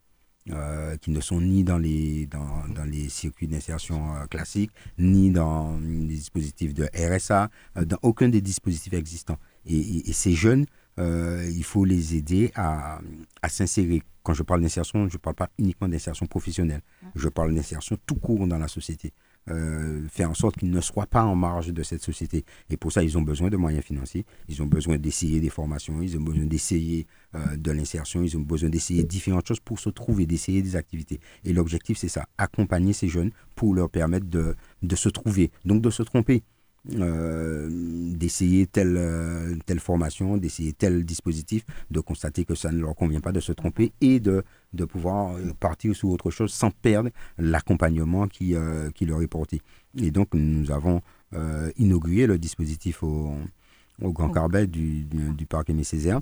Euh, 0.50 0.96
qui 0.96 1.10
ne 1.10 1.20
sont 1.20 1.40
ni 1.40 1.62
dans 1.62 1.78
les, 1.78 2.26
dans, 2.26 2.66
dans 2.74 2.84
les 2.84 3.08
circuits 3.08 3.48
d'insertion 3.48 4.00
classiques, 4.30 4.70
ni 4.98 5.30
dans 5.30 5.78
les 5.78 6.14
dispositifs 6.14 6.72
de 6.74 6.88
RSA, 6.94 7.50
dans 7.84 7.98
aucun 8.02 8.28
des 8.28 8.40
dispositifs 8.40 8.94
existants. 8.94 9.38
Et, 9.66 10.12
ces 10.12 10.32
jeunes, 10.32 10.66
euh, 10.98 11.48
il 11.54 11.64
faut 11.64 11.84
les 11.84 12.16
aider 12.16 12.50
à, 12.54 13.00
s'insérer. 13.48 14.02
Quand 14.22 14.34
je 14.34 14.42
parle 14.42 14.62
d'insertion, 14.62 15.08
je 15.08 15.14
ne 15.14 15.18
parle 15.18 15.36
pas 15.36 15.50
uniquement 15.58 15.88
d'insertion 15.88 16.26
professionnelle. 16.26 16.80
Je 17.14 17.28
parle 17.28 17.54
d'insertion 17.54 17.96
tout 18.06 18.16
court 18.16 18.46
dans 18.46 18.58
la 18.58 18.68
société. 18.68 19.12
Euh, 19.50 20.06
faire 20.08 20.30
en 20.30 20.34
sorte 20.34 20.56
qu'ils 20.56 20.70
ne 20.70 20.80
soient 20.80 21.06
pas 21.06 21.24
en 21.24 21.34
marge 21.34 21.72
de 21.72 21.82
cette 21.82 22.02
société. 22.02 22.44
Et 22.70 22.76
pour 22.76 22.92
ça, 22.92 23.02
ils 23.02 23.16
ont 23.16 23.22
besoin 23.22 23.48
de 23.48 23.56
moyens 23.56 23.84
financiers, 23.84 24.26
ils 24.48 24.62
ont 24.62 24.66
besoin 24.66 24.98
d'essayer 24.98 25.40
des 25.40 25.48
formations, 25.48 26.02
ils 26.02 26.16
ont 26.16 26.20
besoin 26.20 26.44
d'essayer 26.44 27.06
euh, 27.34 27.56
de 27.56 27.70
l'insertion, 27.70 28.22
ils 28.22 28.36
ont 28.36 28.40
besoin 28.40 28.68
d'essayer 28.68 29.04
différentes 29.04 29.46
choses 29.46 29.60
pour 29.60 29.78
se 29.78 29.90
trouver, 29.90 30.26
d'essayer 30.26 30.62
des 30.62 30.76
activités. 30.76 31.20
Et 31.44 31.52
l'objectif, 31.52 31.98
c'est 31.98 32.08
ça, 32.08 32.26
accompagner 32.36 32.92
ces 32.92 33.08
jeunes 33.08 33.30
pour 33.54 33.74
leur 33.74 33.90
permettre 33.90 34.26
de, 34.26 34.54
de 34.82 34.96
se 34.96 35.08
trouver, 35.08 35.50
donc 35.64 35.82
de 35.82 35.90
se 35.90 36.02
tromper. 36.02 36.42
Euh, 36.94 37.68
d'essayer 37.70 38.66
telle, 38.66 38.96
euh, 38.96 39.54
telle 39.66 39.78
formation, 39.78 40.38
d'essayer 40.38 40.72
tel 40.72 41.04
dispositif, 41.04 41.64
de 41.90 42.00
constater 42.00 42.46
que 42.46 42.54
ça 42.54 42.72
ne 42.72 42.80
leur 42.80 42.94
convient 42.94 43.20
pas, 43.20 43.30
de 43.30 43.40
se 43.40 43.52
tromper 43.52 43.92
et 44.00 44.20
de, 44.20 44.42
de 44.72 44.84
pouvoir 44.86 45.36
euh, 45.36 45.52
partir 45.60 45.94
sur 45.94 46.08
autre 46.08 46.30
chose 46.30 46.50
sans 46.50 46.70
perdre 46.70 47.10
l'accompagnement 47.36 48.26
qui, 48.26 48.54
qui 48.94 49.04
leur 49.04 49.20
est 49.20 49.26
porté. 49.26 49.60
Et 49.98 50.10
donc, 50.10 50.28
nous 50.32 50.70
avons 50.70 51.02
inauguré 51.76 52.26
le 52.26 52.38
dispositif 52.38 53.02
au, 53.02 53.34
Grand 54.00 54.30
Carbet 54.30 54.66
du, 54.66 55.04
du, 55.04 55.46
parc 55.46 55.68
Aimé 55.70 55.84
Césaire 55.84 56.20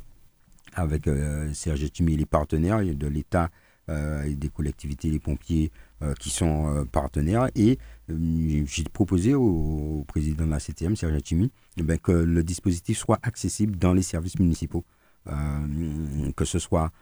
avec 0.74 1.09
Serge 1.52 1.92
Tumi 1.92 2.14
et 2.14 2.16
les 2.16 2.26
partenaires 2.26 2.81
de 2.83 3.07
l'État 3.07 3.50
et 3.88 4.35
des 4.35 4.48
collectivités, 4.48 5.11
les 5.11 5.20
pompiers 5.20 5.70
qui 6.18 6.31
sont 6.31 6.87
partenaires. 6.90 7.48
Et 7.55 7.79
j'ai 8.09 8.85
proposé 8.92 9.35
au, 9.35 10.05
président 10.07 10.45
de 10.47 10.51
la 10.51 10.61
CTM, 10.61 10.97
Serge 10.97 11.21
Chimi, 11.25 11.51
eh 11.77 11.83
ben, 11.83 11.99
que 11.99 12.12
le 12.12 12.45
dispositif 12.45 12.99
soit 12.99 13.19
accessible 13.23 13.77
dans 13.77 13.92
les 13.92 14.03
services 14.03 14.38
municipaux, 14.38 14.85
euh, 15.29 16.33
que 16.37 16.45
ce 16.45 16.59
soit 16.59 16.92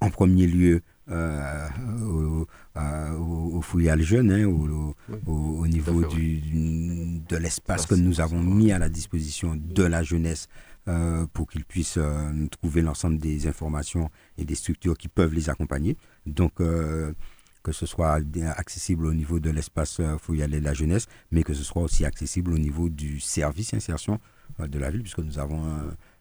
en 0.00 0.10
premier 0.10 0.46
lieu 0.46 0.82
euh, 1.10 1.68
au, 2.06 2.46
au, 2.76 3.62
fouillage 3.62 4.02
jeune, 4.02 4.30
hein, 4.30 4.44
au, 4.46 5.66
niveau 5.66 6.04
du, 6.04 6.40
de 7.28 7.36
l'espace 7.36 7.86
que 7.86 7.96
nous 7.96 8.20
avons 8.20 8.40
mis 8.40 8.70
à 8.70 8.78
la 8.78 8.88
disposition 8.88 9.56
de 9.56 9.82
la 9.82 10.02
jeunesse 10.02 10.48
pour 11.34 11.48
qu'ils 11.48 11.66
puissent 11.66 11.98
trouver 12.50 12.80
l'ensemble 12.80 13.18
des 13.18 13.46
informations 13.46 14.10
et 14.38 14.44
des 14.46 14.54
structures 14.54 14.96
qui 14.96 15.08
peuvent 15.08 15.34
les 15.34 15.50
accompagner. 15.50 15.98
Donc, 16.24 16.62
que 17.68 17.74
ce 17.74 17.84
soit 17.84 18.18
accessible 18.56 19.04
au 19.04 19.12
niveau 19.12 19.40
de 19.40 19.50
l'espace 19.50 20.00
euh, 20.00 20.16
y 20.30 20.42
a 20.42 20.46
la 20.46 20.72
jeunesse, 20.72 21.06
mais 21.30 21.42
que 21.42 21.52
ce 21.52 21.62
soit 21.62 21.82
aussi 21.82 22.06
accessible 22.06 22.54
au 22.54 22.58
niveau 22.58 22.88
du 22.88 23.20
service 23.20 23.74
insertion 23.74 24.20
euh, 24.58 24.66
de 24.66 24.78
la 24.78 24.90
ville, 24.90 25.02
puisque 25.02 25.18
nous 25.18 25.38
avons 25.38 25.62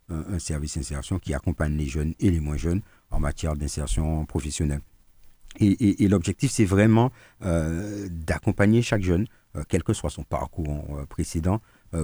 un, 0.09 0.39
service 0.39 0.75
insertion 0.77 1.19
qui 1.19 1.33
accompagne 1.33 1.77
les 1.77 1.85
jeunes 1.85 2.13
et 2.19 2.31
les 2.31 2.41
moins 2.41 2.57
jeunes 2.57 2.81
en 3.11 3.19
matière 3.21 3.55
d'insertion 3.55 4.25
professionnelle. 4.25 4.81
Et, 5.59 6.07
l'objectif, 6.07 6.51
c'est 6.51 6.65
vraiment 6.65 7.11
euh, 7.43 8.07
d'accompagner 8.11 8.81
chaque 8.81 9.01
jeune, 9.01 9.25
quel 9.69 9.83
que 9.83 9.93
soit 9.93 10.09
son 10.09 10.23
parcours 10.23 10.85
précédent, 11.09 11.61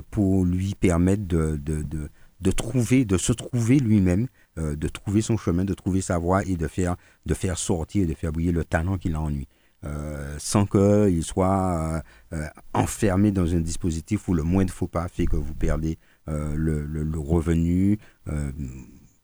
pour 0.10 0.44
lui 0.44 0.76
permettre 0.76 1.26
de, 1.28 1.56
de, 1.56 1.82
de, 1.84 2.10
de, 2.42 2.52
trouver, 2.52 3.06
de 3.06 3.18
se 3.18 3.32
trouver 3.32 3.80
lui-même 3.80 4.28
euh, 4.60 4.76
de 4.76 4.88
trouver 4.88 5.24
son 5.24 5.36
chemin, 5.36 5.66
de 5.66 5.74
trouver 5.74 6.02
sa 6.02 6.20
voie 6.20 6.44
et 6.46 6.58
de 6.58 6.68
faire, 6.68 6.96
de 7.26 7.34
faire 7.34 7.58
sortir, 7.58 8.08
de 8.08 8.14
faire 8.14 8.32
briller 8.32 8.52
le 8.52 8.64
talent 8.64 9.00
qu'il 9.00 9.16
a 9.16 9.22
en 9.22 9.30
lui. 9.30 9.48
Euh, 9.84 10.36
sans 10.38 10.68
qu'il 10.68 11.24
soit 11.24 12.04
euh, 12.34 12.48
enfermé 12.74 13.32
dans 13.32 13.52
un 13.56 13.62
dispositif 13.62 14.28
où 14.28 14.36
le 14.36 14.44
moins 14.44 14.64
de 14.64 14.70
faux 14.70 14.88
pas 14.88 15.08
fait 15.08 15.26
que 15.26 15.38
vous 15.38 15.56
perdez 15.56 15.98
le, 16.28 16.86
le, 16.86 17.20
revenu, 17.20 17.98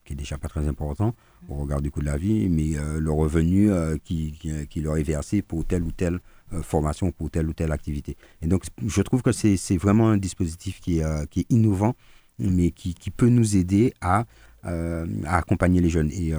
qui 0.04 0.12
est 0.12 0.16
déjà 0.16 0.36
pas 0.36 0.48
très 0.48 0.68
important 0.68 1.14
au 1.48 1.54
regard 1.54 1.80
du 1.80 1.90
coût 1.90 2.00
de 2.00 2.06
la 2.06 2.18
vie, 2.18 2.50
mais 2.50 2.72
le 2.98 3.10
revenu 3.10 3.70
qui, 4.04 4.38
qui, 4.68 4.80
leur 4.82 4.98
est 4.98 5.02
versé 5.02 5.40
pour 5.40 5.64
telle 5.64 5.82
ou 5.82 5.92
telle 5.92 6.20
formation, 6.60 7.10
pour 7.10 7.30
telle 7.30 7.48
ou 7.48 7.54
telle 7.54 7.72
activité. 7.72 8.18
Et 8.42 8.48
donc, 8.48 8.64
je 8.86 9.00
trouve 9.00 9.22
que 9.22 9.32
c'est 9.32 9.76
vraiment 9.78 10.10
un 10.10 10.18
dispositif 10.18 10.80
qui 10.80 10.98
est, 10.98 11.30
qui 11.30 11.40
est 11.40 11.46
innovant, 11.48 11.94
mais 12.38 12.70
qui, 12.70 12.92
qui, 12.94 13.10
peut 13.10 13.28
nous 13.28 13.56
aider 13.56 13.94
à 14.02 14.26
euh, 14.66 15.06
à 15.24 15.38
accompagner 15.38 15.80
les 15.80 15.88
jeunes. 15.88 16.10
Et 16.12 16.34
euh, 16.34 16.38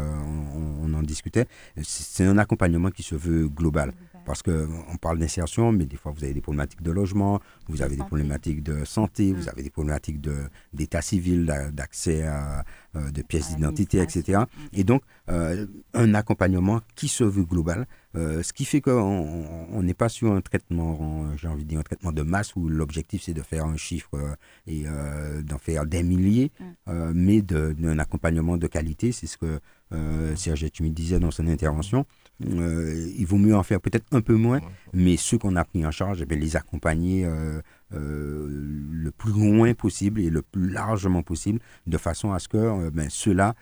on, 0.84 0.94
en 0.94 1.02
discutait. 1.04 1.46
C'est 1.82 2.26
un 2.26 2.38
accompagnement 2.38 2.92
qui 2.92 3.04
se 3.04 3.16
veut 3.16 3.48
global. 3.48 3.94
Parce 4.26 4.42
qu'on 4.44 4.98
parle 5.00 5.20
d'insertion, 5.20 5.72
mais 5.72 5.86
des 5.86 5.98
fois, 5.98 6.12
vous 6.12 6.24
avez 6.24 6.34
des 6.34 6.42
problématiques 6.42 6.82
de 6.82 6.92
logement, 6.92 7.40
vous 7.68 7.82
avez 7.82 7.96
des 7.96 8.04
problématiques 8.04 8.64
de 8.64 8.86
santé, 8.86 9.34
vous 9.34 9.46
mm. 9.46 9.50
avez 9.50 9.64
des 9.64 9.70
problématiques 9.70 10.22
d'état 10.74 11.02
civil, 11.02 11.46
d'accès 11.74 12.24
à 12.24 12.64
euh, 12.96 13.12
de 13.12 13.22
pièces 13.22 13.56
d'identité, 13.56 14.00
etc. 14.02 14.44
Et 14.74 14.84
donc, 14.84 15.02
un 15.28 16.14
accompagnement 16.14 16.82
qui 16.96 17.08
se 17.08 17.24
veut 17.24 17.46
global, 17.46 17.88
euh, 18.18 18.44
ce 18.44 18.52
qui 18.52 18.66
fait 18.66 18.82
qu'on 18.82 19.82
n'est 19.82 19.94
pas 19.94 20.10
sur 20.10 20.34
un 20.34 20.42
traitement, 20.42 21.26
j'ai 21.38 21.48
envie 21.48 21.64
de 21.64 21.70
dire 21.70 21.80
un 21.80 21.84
traitement 21.84 22.12
de 22.12 22.22
masse 22.24 22.56
où 22.56 22.68
l'objectif 22.68 23.24
c'est 23.24 23.34
de 23.34 23.42
faire 23.42 23.66
un 23.66 23.78
chiffre 23.78 24.10
euh, 24.16 24.36
et 24.68 24.84
euh, 24.86 25.42
d'en 25.42 25.58
faire 25.58 25.86
des 25.86 26.04
milliers, 26.04 26.52
mm. 26.88 27.12
mais 27.14 27.42
d'un 27.42 28.00
accompagnement 28.00 28.58
de 28.58 28.68
qualité. 28.68 29.12
C'est 29.12 29.28
ce 29.28 29.38
que 29.38 29.60
Serge 30.36 30.70
Tumi 30.72 30.92
disait 30.92 31.20
dans 31.20 31.32
son 31.32 31.48
intervention. 31.48 32.06
Il 32.44 33.26
vaut 33.26 33.38
mieux 33.38 33.56
en 33.56 33.64
faire 33.64 33.82
peut-être 33.82 34.06
un 34.12 34.22
peu 34.22 34.36
moins, 34.36 34.60
mais 34.94 35.18
ceux 35.18 35.38
qu'on 35.38 35.56
a 35.56 35.64
pris 35.64 35.86
en 35.86 35.92
charge, 35.92 36.24
eh 36.30 36.36
les 36.36 36.56
accompagner 36.56 37.28
le 37.92 39.12
plus 39.12 39.32
loin 39.32 39.74
possible 39.74 40.22
et 40.22 40.30
le 40.30 40.42
plus 40.42 40.70
largement 40.70 41.24
possible, 41.24 41.60
de 41.88 41.98
façon 41.98 42.32
à 42.32 42.40
ce 42.40 42.48
que 42.48 42.90
ben, 42.90 43.08
ceux-là 43.10 43.56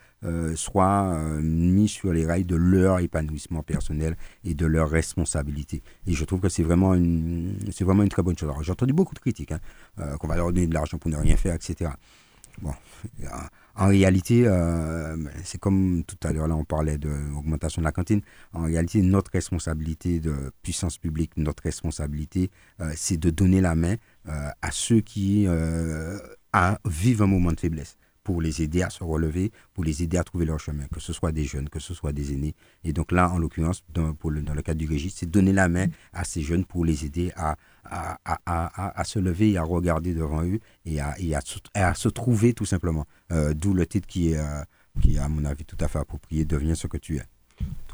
soient 0.56 1.40
mis 1.42 1.88
sur 1.88 2.14
les 2.14 2.26
rails 2.26 2.46
de 2.46 2.56
leur 2.56 3.00
épanouissement 3.00 3.64
personnel 3.64 4.16
et 4.44 4.54
de 4.54 4.66
leur 4.66 4.90
responsabilité. 4.90 5.82
Et 6.08 6.14
je 6.14 6.26
trouve 6.26 6.40
que 6.40 6.50
c'est 6.50 6.64
vraiment 6.64 6.94
une, 6.94 7.58
c'est 7.72 7.84
vraiment 7.84 8.04
une 8.04 8.10
très 8.10 8.24
bonne 8.24 8.38
chose. 8.38 8.52
j'ai 8.62 8.72
entendu 8.72 8.94
beaucoup 8.94 9.16
de 9.16 9.20
critiques, 9.20 9.52
hein, 9.52 9.60
qu'on 10.20 10.28
va 10.28 10.36
leur 10.36 10.52
donner 10.54 10.68
de 10.68 10.74
l'argent 10.74 10.98
pour 10.98 11.10
ne 11.12 11.18
rien 11.18 11.36
faire, 11.36 11.56
etc. 11.56 11.92
Bon, 12.62 12.74
en 13.76 13.88
réalité, 13.88 14.44
euh, 14.46 15.16
c'est 15.44 15.58
comme 15.60 16.04
tout 16.06 16.18
à 16.24 16.34
l'heure, 16.34 16.48
là, 16.48 16.56
on 16.56 16.66
parlait 16.66 16.98
d'augmentation 16.98 17.82
de 17.82 17.86
la 17.86 17.92
cantine. 17.92 18.22
En 18.54 18.64
réalité, 18.64 19.02
notre 19.02 19.32
responsabilité 19.32 20.20
de 20.20 20.52
puissance 20.62 20.98
publique, 20.98 21.32
notre 21.38 21.64
responsabilité, 21.64 22.52
euh, 22.82 22.92
c'est 22.96 23.18
de 23.18 23.30
donner 23.30 23.62
la 23.62 23.76
main 23.76 23.96
euh, 24.28 24.50
à 24.62 24.72
ceux 24.72 25.02
qui 25.02 25.48
vivent 26.86 27.22
un 27.22 27.28
moment 27.28 27.52
de 27.52 27.60
faiblesse 27.60 27.98
pour 28.30 28.44
les 28.44 28.62
aider 28.62 28.84
à 28.84 28.92
se 28.92 29.04
relever, 29.04 29.52
pour 29.74 29.84
les 29.84 30.04
aider 30.04 30.16
à 30.16 30.24
trouver 30.24 30.46
leur 30.46 30.60
chemin, 30.60 30.86
que 30.94 31.00
ce 31.00 31.14
soit 31.14 31.32
des 31.32 31.46
jeunes, 31.46 31.68
que 31.68 31.80
ce 31.80 31.96
soit 31.96 32.14
des 32.14 32.32
aînés. 32.32 32.54
Et 32.84 32.94
donc 32.94 33.12
là, 33.12 33.32
en 33.32 33.40
l'occurrence, 33.40 33.84
dans, 33.92 34.16
le, 34.24 34.62
cadre 34.62 34.78
du 34.78 34.88
registre, 34.88 35.22
c'est 35.22 35.32
donner 35.32 35.52
la 35.52 35.68
main 35.68 35.88
à 36.14 36.24
ces 36.24 36.44
jeunes 36.44 36.64
pour 36.64 36.86
les 36.86 37.06
aider 37.06 37.32
à, 37.36 37.56
se 39.04 39.18
lever 39.18 39.54
et 39.54 39.58
à 39.58 39.64
regarder 39.64 40.14
devant 40.14 40.44
eux 40.44 40.60
et 40.86 41.02
à, 41.02 41.96
se 41.96 42.08
trouver 42.10 42.54
tout 42.54 42.66
simplement. 42.66 43.08
Euh, 43.32 43.56
d'où 43.56 43.74
le 43.74 43.88
titre 43.88 44.06
qui 44.06 44.34
est, 44.34 44.38
euh, 44.38 44.62
qui 45.02 45.18
à 45.18 45.28
mon 45.28 45.44
avis, 45.44 45.66
tout 45.66 45.78
à 45.80 45.88
fait 45.88 45.98
approprié, 45.98 46.46
Deviens 46.46 46.76
ce 46.76 46.86
que 46.86 46.98
tu 46.98 47.18
es 47.18 47.24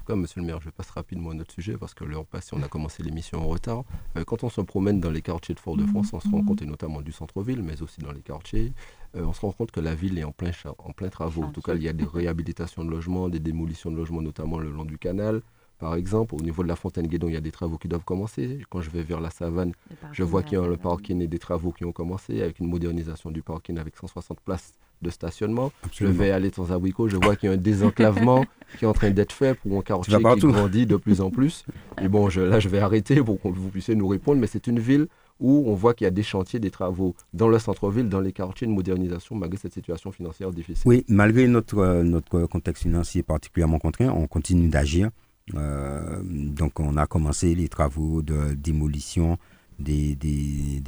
cas, 0.05 0.15
monsieur 0.15 0.39
le 0.39 0.47
maire, 0.47 0.61
je 0.61 0.69
passe 0.69 0.89
rapidement 0.91 1.31
à 1.31 1.33
notre 1.33 1.53
sujet 1.53 1.77
parce 1.77 1.93
que 1.93 2.03
l'heure 2.03 2.25
passée, 2.25 2.51
on 2.53 2.61
a 2.61 2.67
commencé 2.67 3.03
l'émission 3.03 3.39
en 3.39 3.47
retard. 3.47 3.83
Euh, 4.15 4.23
quand 4.23 4.43
on 4.43 4.49
se 4.49 4.61
promène 4.61 4.99
dans 4.99 5.09
les 5.09 5.21
quartiers 5.21 5.55
de 5.55 5.59
Fort-de-France, 5.59 6.13
on 6.13 6.19
se 6.19 6.29
rend 6.29 6.43
compte, 6.43 6.61
et 6.61 6.65
notamment 6.65 7.01
du 7.01 7.11
centre-ville, 7.11 7.63
mais 7.63 7.81
aussi 7.81 8.01
dans 8.01 8.11
les 8.11 8.21
quartiers, 8.21 8.73
euh, 9.15 9.23
on 9.25 9.33
se 9.33 9.41
rend 9.41 9.51
compte 9.51 9.71
que 9.71 9.79
la 9.79 9.95
ville 9.95 10.17
est 10.17 10.23
en 10.23 10.31
plein, 10.31 10.51
en 10.77 10.91
plein 10.91 11.09
travaux. 11.09 11.43
En 11.43 11.51
tout 11.51 11.61
cas, 11.61 11.75
il 11.75 11.83
y 11.83 11.89
a 11.89 11.93
des 11.93 12.05
réhabilitations 12.13 12.83
de 12.83 12.89
logements, 12.89 13.29
des 13.29 13.39
démolitions 13.39 13.91
de 13.91 13.95
logements, 13.97 14.21
notamment 14.21 14.59
le 14.59 14.69
long 14.71 14.85
du 14.85 14.97
canal. 14.97 15.41
Par 15.77 15.95
exemple, 15.95 16.35
au 16.35 16.39
niveau 16.41 16.63
de 16.63 16.69
la 16.69 16.77
fontaine 16.77 17.07
Guédon, 17.07 17.27
il 17.27 17.33
y 17.33 17.37
a 17.37 17.41
des 17.41 17.51
travaux 17.51 17.77
qui 17.77 17.89
doivent 17.89 18.05
commencer. 18.05 18.59
Quand 18.69 18.81
je 18.81 18.89
vais 18.89 19.03
vers 19.03 19.19
la 19.19 19.29
savane, 19.29 19.73
je 20.13 20.23
vois 20.23 20.41
qu'il 20.41 20.57
y 20.57 20.61
a 20.61 20.65
le 20.65 20.77
parking 20.77 21.21
et 21.21 21.27
des 21.27 21.39
travaux 21.39 21.73
qui 21.73 21.83
ont 21.83 21.91
commencé 21.91 22.41
avec 22.41 22.59
une 22.59 22.67
modernisation 22.67 23.29
du 23.29 23.41
parking 23.41 23.77
avec 23.77 23.97
160 23.97 24.39
places 24.39 24.73
de 25.01 25.09
stationnement. 25.09 25.73
Je 25.91 26.05
vais 26.05 26.31
aller 26.31 26.49
dans 26.49 26.71
un 26.71 26.81
je 27.07 27.17
vois 27.17 27.35
qu'il 27.35 27.49
y 27.49 27.51
a 27.51 27.55
un 27.55 27.57
désenclavement 27.57 28.45
qui 28.79 28.85
est 28.85 28.87
en 28.87 28.93
train 28.93 29.11
d'être 29.11 29.33
fait 29.33 29.53
pour 29.59 29.77
un 29.77 29.81
quartier 29.81 30.15
qui 30.15 30.47
grandit 30.47 30.85
de 30.85 30.95
plus 30.95 31.19
en 31.19 31.29
plus. 31.29 31.65
Et 32.01 32.07
bon, 32.07 32.29
je, 32.29 32.39
là, 32.39 32.61
je 32.61 32.69
vais 32.69 32.79
arrêter 32.79 33.21
pour 33.21 33.41
que 33.41 33.49
vous 33.49 33.69
puissiez 33.69 33.95
nous 33.95 34.07
répondre, 34.07 34.39
mais 34.39 34.47
c'est 34.47 34.67
une 34.67 34.79
ville 34.79 35.07
où 35.39 35.65
on 35.67 35.73
voit 35.75 35.93
qu'il 35.93 36.05
y 36.05 36.07
a 36.07 36.11
des 36.11 36.23
chantiers, 36.23 36.59
des 36.59 36.71
travaux 36.71 37.15
dans 37.33 37.47
le 37.47 37.59
centre-ville, 37.59 38.07
dans 38.07 38.21
les 38.21 38.31
quartiers 38.31 38.67
de 38.67 38.71
modernisation, 38.71 39.35
malgré 39.35 39.57
cette 39.57 39.73
situation 39.73 40.11
financière 40.11 40.51
difficile. 40.51 40.83
Oui, 40.85 41.05
malgré 41.07 41.47
notre, 41.47 41.79
euh, 41.79 42.47
contexte 42.47 42.83
financier 42.83 43.23
particulièrement 43.23 43.79
contraint, 43.79 44.09
on 44.09 44.27
continue 44.27 44.69
d'agir. 44.69 45.09
Euh, 45.55 46.21
donc, 46.23 46.79
on 46.79 46.97
a 46.97 47.05
commencé 47.05 47.53
les 47.53 47.67
travaux 47.67 48.21
de 48.21 48.53
démolition 48.53 49.37
des, 49.77 50.17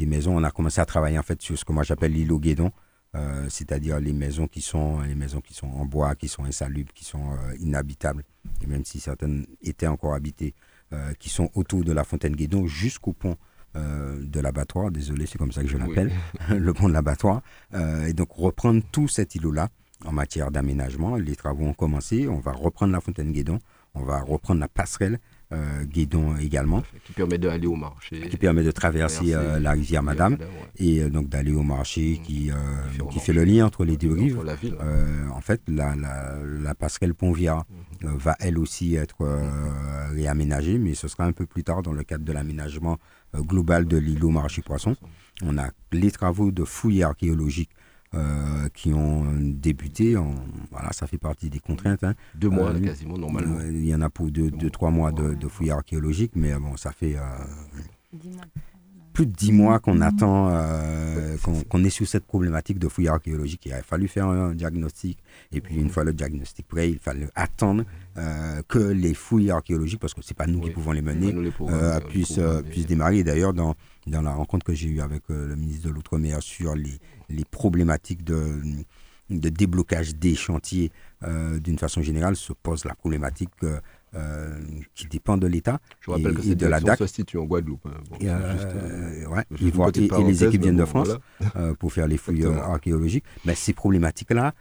maisons. 0.08 0.38
On 0.38 0.44
a 0.44 0.52
commencé 0.52 0.80
à 0.80 0.86
travailler 0.86 1.20
en 1.20 1.24
fait 1.24 1.42
sur 1.42 1.58
ce 1.58 1.66
que 1.66 1.74
moi 1.74 1.84
j'appelle 1.84 2.14
l'îlot 2.14 2.40
Guédon. 2.40 2.72
Euh, 3.16 3.46
c'est-à-dire 3.50 4.00
les 4.00 4.14
maisons 4.14 4.48
qui 4.48 4.62
sont 4.62 5.00
les 5.02 5.16
maisons 5.16 5.42
qui 5.42 5.54
sont 5.54 5.68
en 5.68 5.86
bois, 5.86 6.16
qui 6.16 6.28
sont 6.28 6.44
insalubres, 6.44 6.92
qui 6.94 7.06
sont 7.06 7.38
inhabitables, 7.60 8.24
même 8.68 8.86
si 8.86 9.00
certaines 9.00 9.46
étaient 9.62 9.88
encore 9.88 10.14
habitées, 10.14 10.54
qui 11.20 11.30
sont 11.30 11.50
autour 11.56 11.84
de 11.84 11.92
la 11.92 12.04
fontaine 12.04 12.36
Guédon 12.36 12.66
jusqu'au 12.66 13.14
pont 13.14 13.38
de 13.78 14.40
l'abattoir. 14.40 14.92
Désolé, 14.92 15.26
c'est 15.26 15.38
comme 15.38 15.52
ça 15.52 15.62
que 15.62 15.68
je 15.68 15.78
l'appelle, 15.78 16.12
le 16.50 16.74
pont 16.74 16.88
de 16.88 16.94
l'abattoir. 16.94 17.42
et 18.08 18.14
donc 18.14 18.32
reprendre 18.32 18.82
tout 18.92 19.08
cet 19.08 19.36
îlot-là 19.36 19.70
en 20.06 20.12
matière 20.12 20.52
d'aménagement. 20.52 21.16
Les 21.16 21.36
travaux 21.36 21.66
ont 21.66 21.74
commencé. 21.74 22.28
On 22.28 22.40
va 22.40 22.52
reprendre 22.52 22.94
la 22.94 23.02
fontaine 23.02 23.32
Guédon, 23.32 23.60
on 23.96 24.04
va 24.04 24.22
reprendre 24.22 24.60
la 24.60 24.68
passerelle 24.68 25.20
euh, 25.54 25.86
Guédon 25.86 26.36
également. 26.38 26.84
Qui 27.06 27.14
permet 27.14 27.38
d'aller 27.38 27.68
au 27.68 27.76
marché. 27.76 28.28
Qui 28.30 28.38
permet 28.38 28.64
de 28.64 28.72
traverser, 28.72 29.34
euh, 29.34 29.60
la 29.60 29.72
rivière 29.72 30.04
Madame 30.04 30.38
et 30.78 31.00
euh, 31.02 31.10
donc 31.10 31.30
d'aller 31.30 31.54
au 31.54 31.64
marché 31.64 32.20
mmh. 32.20 32.24
qui, 32.24 32.52
qui 33.12 33.20
fait 33.20 33.34
le 33.34 33.46
lien 33.46 33.66
entre 33.66 33.86
les 33.86 33.96
deux 33.98 34.12
rives. 34.12 34.40
en 35.34 35.42
fait, 35.42 35.62
la, 35.68 35.96
la, 35.96 36.76
passerelle 36.76 37.14
Pont-Via 37.14 37.66
mmh. 38.02 38.08
va 38.18 38.36
elle 38.40 38.60
aussi 38.60 38.96
être 38.96 39.26
réaménagée, 40.14 40.78
mais 40.78 40.96
ce 40.96 41.08
sera 41.08 41.24
un 41.24 41.32
peu 41.32 41.46
plus 41.46 41.64
tard 41.64 41.82
dans 41.82 41.94
le 41.94 42.04
cadre 42.04 42.26
de 42.26 42.34
l'aménagement 42.34 42.98
global 43.36 43.86
de 43.86 43.98
l'îlot 43.98 44.30
Marché 44.30 44.62
Poisson. 44.62 44.96
On 45.44 45.58
a 45.58 45.70
les 45.92 46.12
travaux 46.12 46.52
de 46.52 46.64
fouilles 46.64 47.04
archéologiques 47.04 47.72
euh, 48.14 48.70
qui 48.74 48.94
ont 48.94 49.26
débuté. 49.40 50.18
En, 50.18 50.34
voilà, 50.72 50.92
ça 50.94 51.08
fait 51.08 51.18
partie 51.18 51.50
des 51.50 51.60
contraintes. 51.60 52.04
Hein. 52.04 52.16
Deux 52.36 52.50
mois 52.50 52.72
euh, 52.72 52.80
quasiment 52.80 53.18
normalement. 53.18 53.60
il 53.62 53.86
y 53.86 53.94
en 53.94 54.02
a 54.02 54.10
pour 54.10 54.32
deux, 54.32 54.50
deux 54.50 54.70
trois 54.70 54.92
mois 54.92 55.12
de, 55.12 55.34
de 55.34 55.48
fouilles 55.48 55.72
archéologiques, 55.72 56.32
mais 56.36 56.54
bon, 56.56 56.78
ça 56.78 56.92
fait 56.92 57.18
euh, 57.18 57.22
plus 59.18 59.26
de 59.26 59.32
dix 59.32 59.52
mois 59.52 59.80
qu'on 59.80 60.00
attend, 60.02 60.52
qu'on 61.70 61.84
est 61.84 61.90
sur 61.90 62.08
cette 62.08 62.26
problématique 62.26 62.78
de 62.78 62.88
fouilles 62.88 63.08
archéologiques. 63.08 63.66
Il 63.66 63.74
a 63.74 63.82
fallu 63.82 64.08
faire 64.08 64.28
un 64.28 64.54
diagnostic, 64.54 65.18
et 65.52 65.60
puis 65.60 65.76
une 65.76 65.90
fois 65.90 66.04
le 66.04 66.14
diagnostic 66.14 66.68
prêt, 66.68 66.92
il 66.92 67.00
fallait 67.00 67.28
attendre 67.34 67.84
que 68.68 68.78
les 68.78 69.16
fouilles 69.16 69.50
archéologiques, 69.50 70.00
parce 70.00 70.14
que 70.14 70.22
c'est 70.22 70.38
pas 70.38 70.46
nous 70.46 70.62
qui 70.62 70.70
pouvons 70.70 70.92
les 70.92 71.02
mener, 71.02 71.34
puissent, 72.10 72.40
puissent 72.70 72.86
démarrer. 72.86 73.24
D'ailleurs, 73.24 73.54
dans, 73.54 73.74
dans 74.06 74.22
la 74.22 74.36
rencontre 74.36 74.66
que 74.66 74.76
j'ai 74.76 74.88
eue 74.88 75.02
avec 75.02 75.24
le 75.30 75.56
ministre 75.56 75.88
de 75.88 75.94
l'Outre-mer 75.94 76.44
sur 76.44 76.76
les 76.76 77.00
les 77.30 77.46
problématiques 77.46 78.24
de, 78.24 78.62
de 79.30 79.50
déblocage 79.50 80.16
des 80.16 80.36
chantiers 80.36 80.92
euh, 81.24 81.60
d'une 81.60 81.78
façon 81.78 82.02
générale 82.02 82.36
se 82.36 82.54
pose 82.54 82.86
la 82.86 82.96
problématique 82.96 83.50
euh, 83.64 83.80
euh, 84.16 84.58
qui 84.96 85.06
dépend 85.08 85.36
de 85.36 85.48
l'État 85.48 85.80
et, 86.08 86.24
que 86.24 86.54
de 86.54 86.66
la 86.66 86.80
DAC. 86.80 87.00
se 87.00 87.08
situe 87.08 87.38
en 87.38 87.44
Guadeloupe. 87.44 87.86
Hein. 87.88 88.18
et, 88.22 88.28
et, 88.28 90.24
les 90.24 90.44
équipes 90.46 90.62
viennent 90.62 90.78
de 90.78 90.86
France 90.86 91.10
pour 91.78 91.92
faire 91.92 92.08
les 92.08 92.16
fouilles 92.16 92.46
archéologiques. 92.46 93.26
Mais 93.44 93.54
ces 93.54 93.74
problématiques-là 93.74 94.54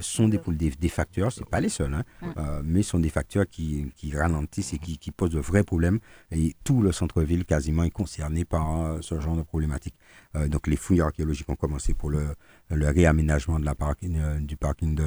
sont 0.00 0.28
des, 0.28 0.38
des, 0.46 0.70
des 0.70 0.88
facteurs, 0.88 1.32
ce 1.32 1.42
pas 1.42 1.60
les 1.60 1.70
seuls, 1.70 1.92
hein, 1.92 2.62
mais 2.62 2.82
sont 2.82 3.00
des 3.00 3.08
facteurs 3.08 3.46
qui, 3.50 3.90
qui 3.96 4.16
ralentissent 4.16 4.74
et 4.74 4.78
qui, 4.78 4.96
qui, 4.96 5.10
posent 5.10 5.30
de 5.30 5.40
vrais 5.40 5.64
problèmes. 5.64 5.98
Et 6.30 6.54
tout 6.62 6.80
le 6.80 6.92
centre-ville 6.92 7.44
quasiment 7.44 7.82
est 7.82 7.90
concerné 7.90 8.44
par 8.44 8.98
ce 9.02 9.18
genre 9.20 9.36
de 9.36 9.42
problématiques. 9.42 9.96
donc 10.46 10.68
les 10.68 10.76
fouilles 10.76 11.00
archéologiques 11.00 11.48
ont 11.48 11.56
commencé 11.56 11.94
pour 11.94 12.10
le, 12.10 12.26
le 12.70 12.88
réaménagement 12.88 13.58
de 13.58 13.64
la 13.64 13.74
parking, 13.74 14.20
du 14.40 14.56
parking 14.56 14.94
de 14.94 15.04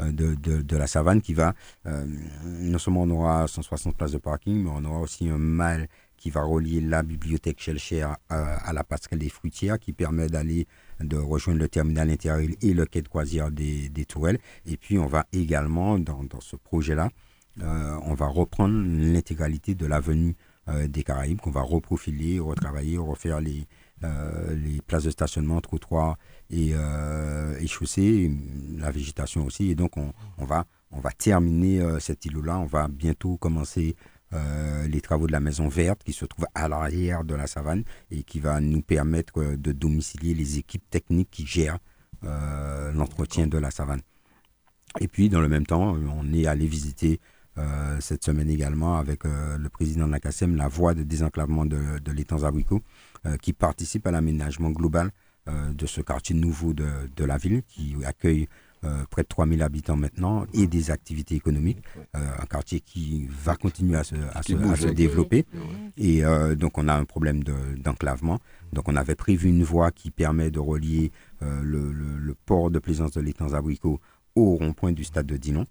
euh, 0.00 0.12
de, 0.12 0.34
de, 0.34 0.76
la 0.76 0.86
savane 0.86 1.22
qui 1.22 1.32
va, 1.32 1.54
euh, 1.86 2.04
non 2.44 2.76
seulement 2.76 3.04
on 3.04 3.10
aura 3.10 3.48
160 3.48 3.96
places 3.96 4.12
de 4.12 4.18
parking, 4.18 4.62
mais 4.62 4.70
on 4.70 4.84
aura 4.84 5.00
aussi 5.00 5.26
un 5.28 5.38
mal 5.38 5.88
qui 6.18 6.28
va 6.28 6.42
relier 6.42 6.82
la 6.82 7.02
bibliothèque 7.02 7.60
Chelcher 7.60 8.02
à, 8.02 8.18
à, 8.28 8.72
la 8.74 8.84
passerelle 8.84 9.20
des 9.20 9.30
fruitières 9.30 9.78
qui 9.78 9.94
permet 9.94 10.26
d'aller 10.26 10.66
de 11.00 11.16
rejoindre 11.16 11.60
le 11.60 11.68
terminal 11.68 12.10
intérieur 12.10 12.46
et 12.60 12.74
le 12.74 12.84
quai 12.84 13.00
de 13.00 13.08
croisière 13.08 13.50
des, 13.50 13.88
des 13.88 14.04
Tourelles. 14.04 14.38
Et 14.66 14.76
puis 14.76 14.98
on 14.98 15.06
va 15.06 15.26
également, 15.32 15.98
dans, 15.98 16.24
dans 16.24 16.40
ce 16.40 16.56
projet-là, 16.56 17.08
euh, 17.62 17.98
on 18.02 18.12
va 18.12 18.26
reprendre 18.26 18.74
l'intégralité 18.74 19.74
de 19.74 19.86
l'avenue 19.86 20.36
des 20.88 21.04
Caraïbes 21.04 21.40
qu'on 21.40 21.52
va 21.52 21.62
reprofiler, 21.62 22.40
retravailler, 22.40 22.98
refaire 22.98 23.40
les, 23.40 23.68
les 24.02 24.80
places 24.84 25.04
de 25.04 25.10
stationnement, 25.10 25.60
trottoirs 25.60 26.18
et, 26.50 26.70
euh, 26.74 27.58
la 28.78 28.90
végétation 28.90 29.44
aussi. 29.44 29.70
Et 29.70 29.74
donc, 29.74 29.96
on, 29.96 30.12
on 30.38 30.44
va, 30.44 30.66
on 30.90 31.00
va 31.00 31.10
terminer 31.10 31.80
euh, 31.80 31.98
cet 32.00 32.24
îlot-là. 32.24 32.58
On 32.58 32.66
va 32.66 32.88
bientôt 32.88 33.36
commencer 33.36 33.96
euh, 34.32 34.86
les 34.88 35.00
travaux 35.00 35.26
de 35.26 35.32
la 35.32 35.40
maison 35.40 35.68
verte 35.68 36.02
qui 36.04 36.12
se 36.12 36.24
trouve 36.24 36.46
à 36.54 36.68
l'arrière 36.68 37.24
de 37.24 37.34
la 37.34 37.46
savane 37.46 37.84
et 38.10 38.22
qui 38.22 38.40
va 38.40 38.60
nous 38.60 38.82
permettre 38.82 39.40
euh, 39.40 39.56
de 39.56 39.72
domicilier 39.72 40.34
les 40.34 40.58
équipes 40.58 40.88
techniques 40.90 41.30
qui 41.30 41.46
gèrent 41.46 41.78
l'entretien 42.94 43.46
de 43.46 43.56
la 43.58 43.70
savane. 43.70 44.00
Et 44.98 45.06
puis, 45.06 45.28
dans 45.28 45.40
le 45.40 45.48
même 45.48 45.66
temps, 45.66 45.94
on 45.94 46.32
est 46.32 46.46
allé 46.46 46.66
visiter 46.66 47.20
cette 48.00 48.24
semaine 48.24 48.50
également 48.50 48.96
avec 48.96 49.22
le 49.24 49.68
président 49.68 50.08
de 50.08 50.12
la 50.12 50.56
la 50.56 50.68
voie 50.68 50.94
de 50.94 51.04
désenclavement 51.04 51.66
de, 51.66 52.00
de 52.00 52.12
l'étang 52.12 52.42
abricot 52.42 52.82
qui 53.40 53.52
participe 53.52 54.08
à 54.08 54.10
l'aménagement 54.10 54.70
global 54.70 55.12
de 55.46 55.86
ce 55.86 56.00
quartier 56.00 56.34
nouveau 56.34 56.72
de, 56.72 56.86
de 57.14 57.24
la 57.24 57.36
ville 57.38 57.62
qui 57.68 57.94
accueille 58.04 58.48
euh, 58.84 59.04
près 59.10 59.22
de 59.22 59.28
3000 59.28 59.62
habitants 59.62 59.96
maintenant 59.96 60.44
et 60.52 60.66
des 60.66 60.90
activités 60.90 61.34
économiques. 61.34 61.78
Euh, 62.14 62.18
un 62.38 62.44
quartier 62.44 62.80
qui 62.80 63.26
va 63.28 63.56
continuer 63.56 63.96
à 63.96 64.04
se, 64.04 64.14
à 64.34 64.42
se, 64.42 64.88
développer. 64.88 65.46
Et 65.96 66.22
donc 66.56 66.76
on 66.78 66.86
a 66.88 66.94
un 66.94 67.04
problème 67.04 67.42
d'enclavement. 67.42 68.38
donc 68.72 68.88
on 68.88 68.96
avait 68.96 69.14
prévu 69.14 69.48
une 69.48 69.62
voie 69.64 69.90
qui 69.90 70.10
permet 70.10 70.50
de 70.50 70.58
relier 70.60 71.10
le, 71.40 71.90
le, 71.92 72.34
port 72.34 72.70
de 72.70 72.78
plaisance 72.78 73.12
de 73.12 73.20
l'étang 73.20 73.54
abricot 73.54 73.98
au 74.34 74.56
rond-point 74.56 74.92
du 74.92 75.04
stade 75.04 75.26
de 75.26 75.36
Dinon. 75.36 75.64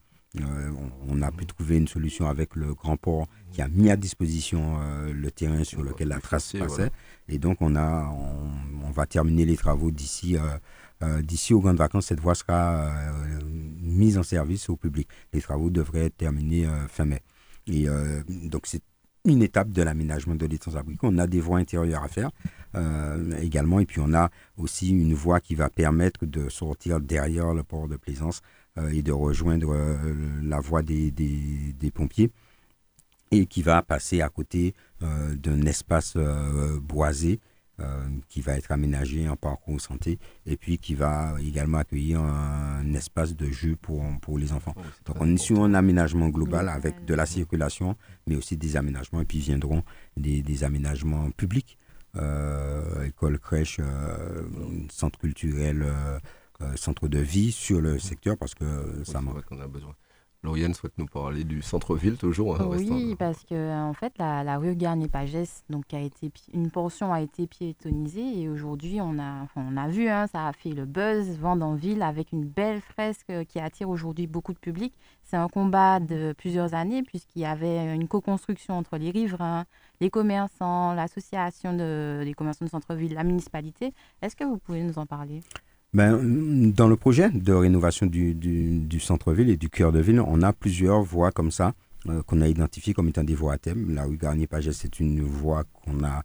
on, 1.07 1.21
a 1.21 1.31
pu 1.31 1.45
trouver 1.45 1.77
une 1.77 1.87
solution 1.87 2.27
avec 2.27 2.55
le 2.55 2.73
Grand 2.73 2.97
Port 2.97 3.27
qui 3.55 3.61
a 3.61 3.67
mis 3.67 3.89
à 3.89 3.95
disposition 3.95 4.77
le 5.11 5.31
terrain 5.31 5.63
sur 5.63 5.81
lequel 5.81 6.09
la 6.09 6.19
trace 6.19 6.53
passait. 6.53 6.91
Et 7.29 7.39
donc, 7.39 7.57
on, 7.61 7.75
a, 7.75 8.13
on, 8.83 8.91
va 8.91 9.05
terminer 9.05 9.45
les 9.45 9.55
travaux 9.55 9.91
d'ici 9.91 10.35
d'ici 11.21 11.53
aux 11.53 11.61
grandes 11.61 11.77
vacances. 11.77 12.07
Cette 12.07 12.19
voie 12.19 12.35
sera 12.35 12.91
mise 13.81 14.17
en 14.17 14.23
service 14.23 14.69
au 14.69 14.75
public. 14.75 15.07
Les 15.33 15.41
travaux 15.41 15.69
devraient 15.69 16.05
être 16.05 16.17
terminés 16.17 16.67
fin 16.89 17.05
mai. 17.05 17.21
Et 17.67 17.87
donc, 18.27 18.67
c'est 18.67 18.83
une 19.25 19.41
étape 19.41 19.71
de 19.71 19.81
l'aménagement 19.81 20.35
de 20.35 20.45
l'étang 20.45 20.75
abricot. 20.75 21.07
On 21.11 21.17
a 21.17 21.27
des 21.27 21.39
voies 21.39 21.57
intérieures 21.57 22.03
à 22.03 22.07
faire 22.07 22.29
euh, 22.75 23.37
également, 23.41 23.79
et 23.79 23.85
puis 23.85 23.99
on 23.99 24.13
a 24.13 24.29
aussi 24.57 24.89
une 24.89 25.13
voie 25.13 25.39
qui 25.39 25.55
va 25.55 25.69
permettre 25.69 26.25
de 26.25 26.49
sortir 26.49 26.99
derrière 26.99 27.53
le 27.53 27.63
port 27.63 27.87
de 27.87 27.97
Plaisance 27.97 28.41
euh, 28.77 28.89
et 28.89 29.01
de 29.01 29.11
rejoindre 29.11 29.73
euh, 29.73 30.13
la 30.43 30.59
voie 30.59 30.83
des, 30.83 31.11
des, 31.11 31.91
pompiers, 31.91 32.31
et 33.31 33.45
qui 33.45 33.61
va 33.61 33.81
passer 33.81 34.21
à 34.21 34.29
côté 34.29 34.73
d'un 35.01 35.61
espace 35.63 36.15
boisé 36.81 37.39
euh, 37.81 38.05
qui 38.29 38.39
va 38.39 38.53
être 38.53 38.71
aménagé 38.71 39.27
en 39.27 39.35
parcours 39.35 39.81
santé 39.81 40.17
et 40.45 40.55
puis 40.55 40.77
qui 40.77 40.95
va 40.95 41.35
également 41.41 41.79
accueillir 41.79 42.21
un, 42.21 42.93
espace 42.93 43.35
de 43.35 43.47
jeu 43.47 43.75
pour, 43.75 44.01
pour 44.21 44.37
les 44.37 44.53
enfants. 44.53 44.73
Oh, 44.77 44.81
Donc 45.03 45.17
on 45.19 45.35
est 45.35 45.37
sur 45.37 45.61
un 45.61 45.73
aménagement 45.73 46.29
global 46.29 46.69
avec 46.69 47.03
de 47.03 47.13
la 47.13 47.25
circulation, 47.25 47.97
mais 48.27 48.37
aussi 48.37 48.55
des 48.55 48.77
aménagements 48.77 49.19
et 49.19 49.25
puis 49.25 49.39
viendront 49.39 49.83
des, 50.15 50.41
des 50.41 50.63
aménagements 50.63 51.29
publics, 51.31 51.77
euh, 52.15 53.03
école, 53.03 53.39
crèche, 53.39 53.81
euh, 53.81 54.43
centre 54.89 55.19
culturel, 55.19 55.85
centre 56.77 57.09
de 57.09 57.19
vie 57.19 57.51
sur 57.51 57.81
le 57.81 57.99
secteur 57.99 58.37
parce 58.37 58.55
que 58.55 59.03
ça 59.03 59.19
manque. 59.19 59.43
qu'on 59.43 59.59
a 59.59 59.67
besoin. 59.67 59.93
Lauriane 60.45 60.73
souhaite 60.73 60.97
nous 60.97 61.07
parler 61.07 61.43
du 61.43 61.61
centre-ville 61.61 62.17
toujours. 62.17 62.61
Hein, 62.61 62.69
oui, 62.69 63.15
parce 63.17 63.43
que 63.43 63.73
en 63.73 63.93
fait, 63.93 64.13
la, 64.17 64.57
rue 64.57 64.75
Garnier-Pagès, 64.75 65.63
donc 65.69 65.93
a 65.93 65.99
été 65.99 66.31
une 66.53 66.69
portion 66.69 67.11
a 67.11 67.21
été 67.21 67.47
piétonnisée 67.47 68.41
et 68.41 68.47
aujourd'hui 68.47 69.01
on 69.01 69.19
a, 69.19 69.47
on 69.55 69.75
a 69.75 69.87
vu, 69.87 70.07
hein, 70.07 70.27
ça 70.27 70.47
a 70.47 70.53
fait 70.53 70.69
le 70.69 70.85
buzz 70.85 71.37
ville 71.75 72.01
avec 72.01 72.31
une 72.31 72.45
belle 72.45 72.81
fresque 72.81 73.31
qui 73.47 73.59
attire 73.59 73.89
aujourd'hui 73.89 74.27
beaucoup 74.27 74.53
de 74.53 74.59
public. 74.59 74.93
C'est 75.23 75.37
un 75.37 75.47
combat 75.47 75.99
de 75.99 76.33
plusieurs 76.37 76.73
années 76.73 77.01
puisqu'il 77.01 77.41
y 77.41 77.45
avait 77.45 77.95
une 77.95 78.07
co-construction 78.07 78.77
entre 78.77 78.97
les 78.97 79.09
riverains, 79.09 79.65
les 79.99 80.09
commerçants, 80.09 80.93
l'association 80.93 81.73
de, 81.73 82.21
des 82.23 82.33
commerçants 82.33 82.65
de 82.65 82.69
centre-ville, 82.69 83.13
la 83.13 83.23
municipalité. 83.23 83.93
Est-ce 84.21 84.35
que 84.35 84.43
vous 84.43 84.57
pouvez 84.57 84.83
nous 84.83 84.99
en 84.99 85.05
parler? 85.05 85.41
Ben, 85.95 86.73
dans 86.73 86.89
le 86.89 86.97
projet 86.97 87.29
de 87.29 87.53
rénovation 87.53 88.05
du, 88.05 88.99
centre-ville 88.99 89.49
et 89.49 89.55
du 89.55 89.69
cœur 89.69 89.93
de 89.93 89.99
ville, 89.99 90.19
on 90.19 90.41
a 90.41 90.51
plusieurs 90.51 91.01
voies 91.01 91.31
comme 91.31 91.51
ça 91.51 91.73
euh, 92.09 92.21
qu'on 92.23 92.41
a 92.41 92.49
identifiées 92.49 92.93
comme 92.93 93.07
étant 93.07 93.23
des 93.23 93.33
voies 93.33 93.53
à 93.53 93.57
thème. 93.57 93.95
La 93.95 94.03
rue 94.03 94.17
Garnier-Pagès, 94.17 94.73
c'est 94.73 94.99
une 94.99 95.21
voie 95.21 95.63
qu'on 95.63 96.03
a, 96.03 96.23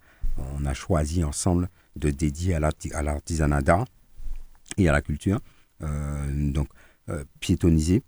on 0.59 0.67
a 0.67 0.75
choisi 0.75 1.23
ensemble 1.23 1.69
de 1.95 2.11
dédier 2.11 2.57
à 2.57 3.03
l'artisanat 3.03 3.63
d'art 3.63 3.85
et 4.77 4.89
à 4.89 4.93
la 4.93 5.03
culture. 5.03 5.39
Euh, 5.83 6.51
donc, 6.51 6.67
euh, 7.09 7.23
piétonnisée. 7.39 8.03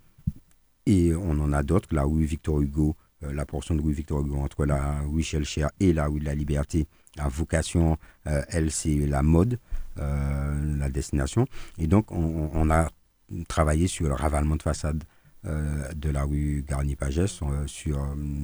Et 0.86 1.14
on 1.14 1.30
en 1.30 1.52
a 1.52 1.62
d'autres. 1.62 1.94
La 1.94 2.02
rue 2.02 2.24
Victor 2.24 2.60
Hugo, 2.60 2.96
la 3.20 3.46
portion 3.46 3.76
de 3.76 3.82
rue 3.82 3.92
Victor 3.92 4.20
Hugo 4.20 4.38
entre 4.38 4.66
la 4.66 5.02
rue 5.02 5.22
Chelcher 5.22 5.68
et 5.78 5.92
la 5.92 6.08
rue 6.08 6.18
de 6.18 6.24
la 6.24 6.34
Liberté 6.34 6.88
a 7.18 7.28
vocation, 7.28 7.98
elle, 8.24 8.72
c'est 8.72 9.06
la 9.06 9.22
mode. 9.22 9.60
Euh, 9.98 10.78
la 10.78 10.88
destination. 10.88 11.46
Et 11.78 11.86
donc, 11.86 12.10
on, 12.12 12.70
a 12.70 12.88
travaillé 13.46 13.86
sur 13.86 14.08
le 14.08 14.14
ravalement 14.14 14.56
de 14.56 14.62
façade 14.62 15.04
euh, 15.46 15.92
de 15.92 16.08
la 16.08 16.24
rue 16.24 16.64
Garnier-Pagès, 16.66 17.40
euh, 17.42 17.66
sur 17.66 17.98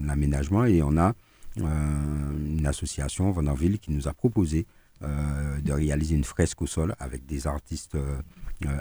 l'aménagement, 0.06 0.66
et 0.66 0.82
on 0.82 0.96
a 0.98 1.14
une 1.56 2.66
association, 2.66 3.30
Vanderville, 3.30 3.78
qui 3.80 3.90
nous 3.90 4.06
a 4.06 4.12
proposé 4.12 4.66
de 5.00 5.72
réaliser 5.72 6.14
une 6.14 6.22
fresque 6.22 6.62
au 6.62 6.66
sol 6.66 6.94
avec 7.00 7.26
des 7.26 7.48
artistes 7.48 7.96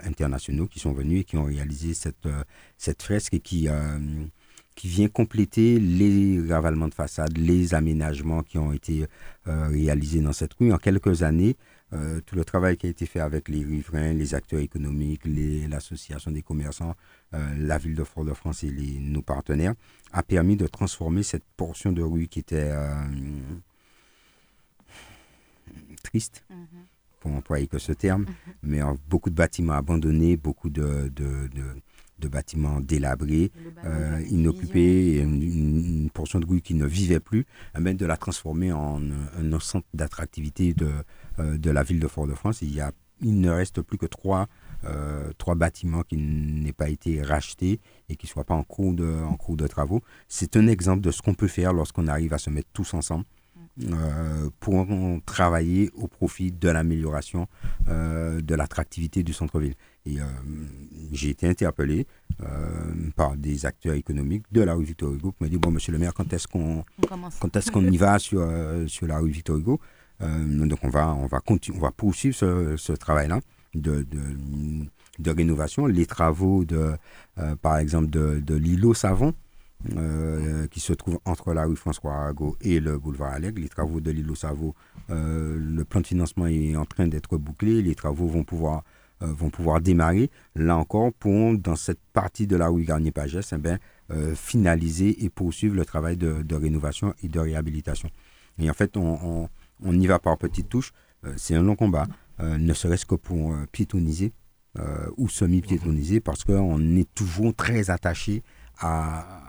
internationaux 0.03 0.68
qui 0.68 0.80
sont 0.80 0.93
venus 0.93 1.22
et 1.22 1.24
qui 1.24 1.38
ont 1.38 1.45
réalisé 1.45 1.95
cette, 1.95 2.28
cette 2.78 3.01
fresque 3.01 3.34
et 3.34 3.39
qui, 3.39 3.68
qui 4.76 4.88
vient 4.89 5.07
compléter 5.07 5.80
les 5.80 6.39
ravalements 6.47 6.88
de 6.88 6.93
façade, 6.93 7.36
les 7.36 7.74
aménagements 7.74 8.43
qui 8.43 8.59
ont 8.59 8.74
été 8.74 9.07
réalisés 9.45 10.22
dans 10.22 10.34
cette 10.34 10.53
rue. 10.53 10.72
En 10.72 10.78
quelques 10.78 11.24
années, 11.24 11.55
euh, 11.93 12.19
tout 12.25 12.35
le 12.35 12.43
travail 12.43 12.75
qui 12.75 12.85
a 12.88 12.89
été 12.89 13.05
fait 13.05 13.21
avec 13.21 13.47
les 13.47 13.63
riverains, 13.63 14.11
les 14.13 14.35
acteurs 14.35 14.59
économiques, 14.59 15.21
l'association 15.69 16.31
des 16.31 16.41
commerçants, 16.41 16.95
euh, 17.33 17.53
la 17.57 17.77
ville 17.77 17.95
de 17.95 18.03
Fort-de-France 18.03 18.63
et 18.65 18.69
les, 18.69 18.99
nos 18.99 19.21
partenaires, 19.21 19.73
a 20.11 20.21
permis 20.21 20.57
de 20.57 20.67
transformer 20.67 21.23
cette 21.23 21.45
portion 21.55 21.93
de 21.93 22.01
rue 22.01 22.27
qui 22.27 22.39
était 22.39 22.71
euh, 22.71 23.05
triste, 26.03 26.43
mm-hmm. 26.51 26.55
pour 27.21 27.31
employer 27.31 27.67
que 27.67 27.79
ce 27.79 27.93
terme, 27.93 28.23
mm-hmm. 28.23 28.53
mais 28.63 28.79
beaucoup 29.07 29.29
de 29.29 29.35
bâtiments 29.35 29.73
abandonnés, 29.73 30.35
beaucoup 30.35 30.69
de, 30.69 31.09
de, 31.15 31.47
de 31.47 31.63
bâtiments 32.26 32.80
délabrés, 32.80 33.51
euh, 33.86 34.22
inoccupés, 34.30 35.20
une, 35.20 36.09
portion 36.13 36.39
de 36.39 36.45
rue 36.45 36.61
qui 36.61 36.74
ne 36.74 36.86
vivait 36.86 37.20
plus, 37.20 37.45
mais 37.80 37.93
de 37.93 38.05
la 38.05 38.18
transformer 38.18 38.72
en 38.72 39.01
un, 39.01 39.59
centre 39.59 39.88
d'attractivité 39.93 40.74
de, 40.74 40.89
euh, 41.39 41.57
de 41.57 41.70
la 41.70 41.84
ville 41.84 41.99
de 41.99 42.07
Fort-de-France. 42.07 42.61
Il, 42.61 42.74
y 42.74 42.82
a, 42.82 42.91
il 43.22 43.39
ne 43.39 43.49
reste 43.49 43.82
plus 43.82 43.97
que 43.97 44.05
trois, 44.05 44.47
euh, 44.86 45.32
trois 45.38 45.55
bâtiments 45.55 46.03
qui 46.03 46.18
n'aient 46.18 46.74
pas 46.74 46.89
été 46.89 47.22
rachetés 47.22 47.80
et 48.09 48.15
qui 48.15 48.26
ne 48.26 48.30
soient 48.30 48.45
pas 48.45 48.55
en 48.55 48.63
cours 48.63 48.93
de, 48.93 49.24
en 49.24 49.36
cours 49.36 49.57
de 49.57 49.68
travaux. 49.68 50.01
C'est 50.28 50.55
un 50.57 50.68
exemple 50.68 51.01
de 51.01 51.11
ce 51.11 51.22
qu'on 51.22 51.34
peut 51.34 51.47
faire 51.47 51.74
lorsqu'on 51.74 52.07
arrive 52.07 52.34
à 52.34 52.38
se 52.38 52.49
mettre 52.49 52.70
tous 52.74 52.93
ensemble. 52.93 53.26
Euh, 53.91 54.49
pour 54.59 54.88
travailler 55.28 55.91
au 55.93 56.07
profit 56.07 56.51
de 56.51 56.68
l'amélioration 56.68 57.47
de 57.88 58.55
l'attractivité 58.55 59.22
du 59.22 59.34
centre-ville. 59.34 59.76
Et 60.08 60.18
j'ai 61.12 61.30
été 61.30 61.47
interpellé 61.47 62.08
par 63.16 63.36
des 63.36 63.66
acteurs 63.66 63.95
économiques 63.95 64.45
de 64.51 64.62
la 64.62 64.74
rue 64.74 64.86
Victor 64.86 65.14
Hugo 65.14 65.32
qui 65.32 65.43
m'ont 65.43 65.49
dit 65.49 65.58
Bon, 65.58 65.72
monsieur 65.72 65.91
le 65.91 65.99
maire, 65.99 66.14
quand 66.14 66.32
est-ce 66.32 66.47
qu'on 66.47 66.80
est 66.80 67.72
qu'on 67.72 67.86
y 67.86 67.97
va 67.97 68.20
sur, 68.20 68.47
sur 68.88 69.08
la 69.08 69.20
rue 69.20 69.30
Victor 69.30 69.58
Hugo? 69.58 69.80
Euh, 70.22 70.66
donc 70.68 70.80
on 70.84 70.89
va, 70.89 71.14
on 71.14 71.28
va, 71.28 71.41
on 71.47 71.80
va 71.80 71.91
poursuivre 71.91 72.36
ce, 72.36 72.91
travail-là 72.93 73.39
de, 73.76 74.05
de, 75.20 75.32
rénovation. 75.32 75.86
Les 75.86 76.05
travaux, 76.05 76.66
de, 76.66 76.93
euh, 77.38 77.55
par 77.55 77.78
exemple, 77.78 78.10
de, 78.10 78.39
de 78.39 78.55
l'îlot 78.55 78.93
Savon, 78.93 79.34
euh, 79.95 80.66
qui 80.68 80.80
se 80.80 80.93
trouve 80.93 81.20
entre 81.26 81.53
la 81.53 81.66
rue 81.66 81.76
François 81.76 82.14
Arago 82.14 82.58
et 82.62 82.80
le 82.80 82.97
boulevard 82.97 83.34
Allègre. 83.34 83.62
Les 83.62 83.70
travaux 83.70 83.99
de 83.99 84.12
l'îlot 84.12 84.36
Savon, 84.36 84.74
le 85.10 85.84
plan 85.84 86.01
de 86.01 86.08
financement 86.08 86.47
est 86.47 86.76
en 86.76 86.86
train 86.86 87.08
d'être 87.08 87.38
bouclé. 87.38 87.82
Les 87.82 87.95
travaux 87.95 88.28
vont 88.28 88.43
pouvoir, 88.43 88.84
vont 89.22 89.49
pouvoir 89.49 89.82
démarrer. 89.82 90.30
Là 90.55 90.78
encore, 90.78 91.11
pour, 91.13 91.57
dans 91.57 91.76
cette 91.76 91.99
partie 92.13 92.47
de 92.47 92.55
la 92.55 92.68
rue 92.68 92.84
Garnier-Pagès, 92.84 93.53
eh 93.53 93.57
ben, 93.57 93.80
finaliser 94.36 95.24
et 95.24 95.30
poursuivre 95.30 95.76
le 95.76 95.86
travail 95.86 96.18
de, 96.18 96.55
rénovation 96.55 97.13
et 97.24 97.28
de 97.28 97.39
réhabilitation. 97.39 98.09
Et 98.59 98.70
en 98.70 98.74
fait, 98.74 98.97
on 98.97 99.49
on 99.84 99.99
y 99.99 100.07
va 100.07 100.20
par 100.20 100.38
petites 100.38 100.70
touches. 100.70 100.93
Euh, 101.26 101.34
c'est 101.38 101.55
un 101.55 101.61
long 101.61 101.76
combat, 101.76 102.07
euh, 102.39 102.57
ne 102.57 102.74
serait-ce 102.74 103.05
que 103.05 103.15
pour 103.15 103.53
euh, 103.53 103.65
piétoniser 103.72 104.34
ou 105.18 105.28
semi-piétoniser, 105.28 106.20
parce 106.20 106.43
qu'on 106.43 106.95
est 106.95 107.11
toujours 107.15 107.51
très 107.55 107.89
attaché 107.89 108.43
à, 108.80 109.41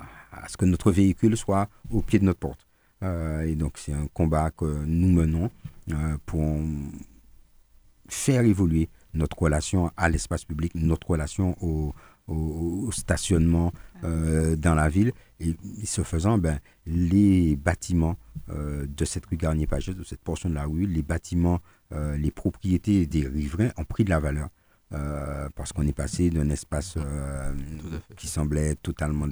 ce 0.49 0.57
que 0.57 0.65
notre 0.65 0.91
véhicule 0.91 1.37
soit 1.37 1.69
au 1.91 2.01
pied 2.01 2.19
de 2.19 2.25
notre 2.25 2.39
porte. 2.39 2.67
et 3.03 3.55
donc 3.55 3.77
c'est 3.77 3.93
un 3.93 4.07
combat 4.15 4.51
que 4.51 4.65
nous 4.87 5.13
menons 5.13 5.51
pour 6.25 6.59
faire 8.09 8.41
évoluer 8.41 8.89
notre 9.15 9.39
relation 9.39 9.91
à 9.97 10.09
l'espace 10.09 10.45
public, 10.45 10.75
notre 10.75 11.11
relation 11.11 11.57
au, 11.61 11.95
au, 12.29 12.91
stationnement 12.93 13.73
euh, 14.05 14.57
dans 14.57 14.75
la 14.75 14.89
ville. 14.89 15.13
Et 15.41 15.55
ce 15.85 16.03
faisant, 16.03 16.39
ben, 16.39 16.59
les 16.87 17.57
bâtiments 17.57 18.17
euh, 18.51 18.87
de 18.89 19.05
cette 19.05 19.27
rue 19.27 19.37
Garnier-Pagès, 19.37 19.95
de 19.95 20.05
cette 20.05 20.21
portion 20.21 20.49
de 20.49 20.55
la 20.55 20.65
rue, 20.65 20.87
les 20.87 21.03
bâtiments, 21.03 21.61
euh, 21.93 22.17
les 22.17 22.31
propriétés 22.31 23.07
des 23.07 23.27
riverains 23.27 23.71
ont 23.77 23.85
pris 23.85 24.05
de 24.05 24.11
la 24.11 24.21
valeur. 24.21 24.49
Euh, 24.95 25.51
parce 25.55 25.75
qu'on 25.75 25.87
est 25.87 25.93
passé 25.93 26.31
d'un 26.31 26.49
espace 26.49 26.95
euh, 26.97 27.53
qui 28.17 28.27
semblait 28.27 28.75
totalement 28.75 29.27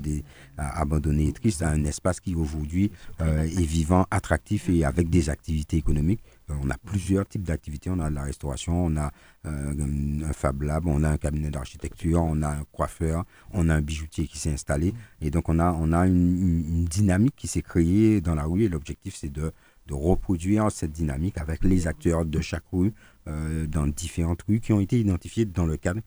abandonné 0.59 1.29
et 1.29 1.33
triste 1.33 1.63
à 1.63 1.71
un 1.71 1.83
espace 1.87 2.21
qui 2.21 2.35
aujourd'hui 2.35 2.93
euh, 3.23 3.45
est 3.45 3.65
vivant, 3.65 4.05
attractif 4.11 4.69
et 4.69 4.85
avec 4.85 5.09
des 5.09 5.31
activités 5.31 5.79
économiques. 5.79 6.23
On 6.49 6.71
a 6.71 6.79
plusieurs 6.79 7.27
types 7.27 7.43
d'activités. 7.43 7.91
On 7.91 7.99
a 8.01 8.11
de 8.11 8.15
la 8.15 8.23
restauration, 8.23 8.87
on 8.87 8.97
a 8.97 9.13
un 9.45 10.33
Fab 10.33 10.63
Lab, 10.63 10.87
on 10.87 11.03
a 11.03 11.11
un 11.11 11.17
cabinet 11.17 11.51
d'architecture, 11.51 12.23
on 12.23 12.43
a 12.43 12.49
un 12.49 12.65
coiffeur, 12.73 13.25
on 13.53 13.69
a 13.69 13.75
un 13.75 13.83
bijoutier 13.83 14.27
qui 14.27 14.39
s'est 14.39 14.53
installé. 14.53 14.95
Et 15.21 15.31
donc 15.31 15.49
on 15.49 15.59
a, 15.59 16.07
une, 16.07 16.85
dynamique 16.85 17.35
qui 17.37 17.49
s'est 17.49 17.63
créée 17.63 18.21
dans 18.21 18.35
la 18.35 18.45
rue 18.45 18.65
et 18.65 18.69
l'objectif 18.69 19.17
c'est 19.17 19.33
de, 19.33 19.53
reproduire 19.89 20.73
cette 20.73 20.91
dynamique 20.91 21.39
avec 21.39 21.63
les 21.63 21.87
acteurs 21.87 22.25
de 22.25 22.41
chaque 22.41 22.65
rue 22.73 22.93
dans 23.27 23.87
différentes 23.87 24.43
rues 24.43 24.59
qui 24.59 24.73
ont 24.73 24.81
été 24.81 24.99
identifiées 24.99 25.45
dans 25.45 25.65
le 25.65 25.77
cadre 25.77 26.01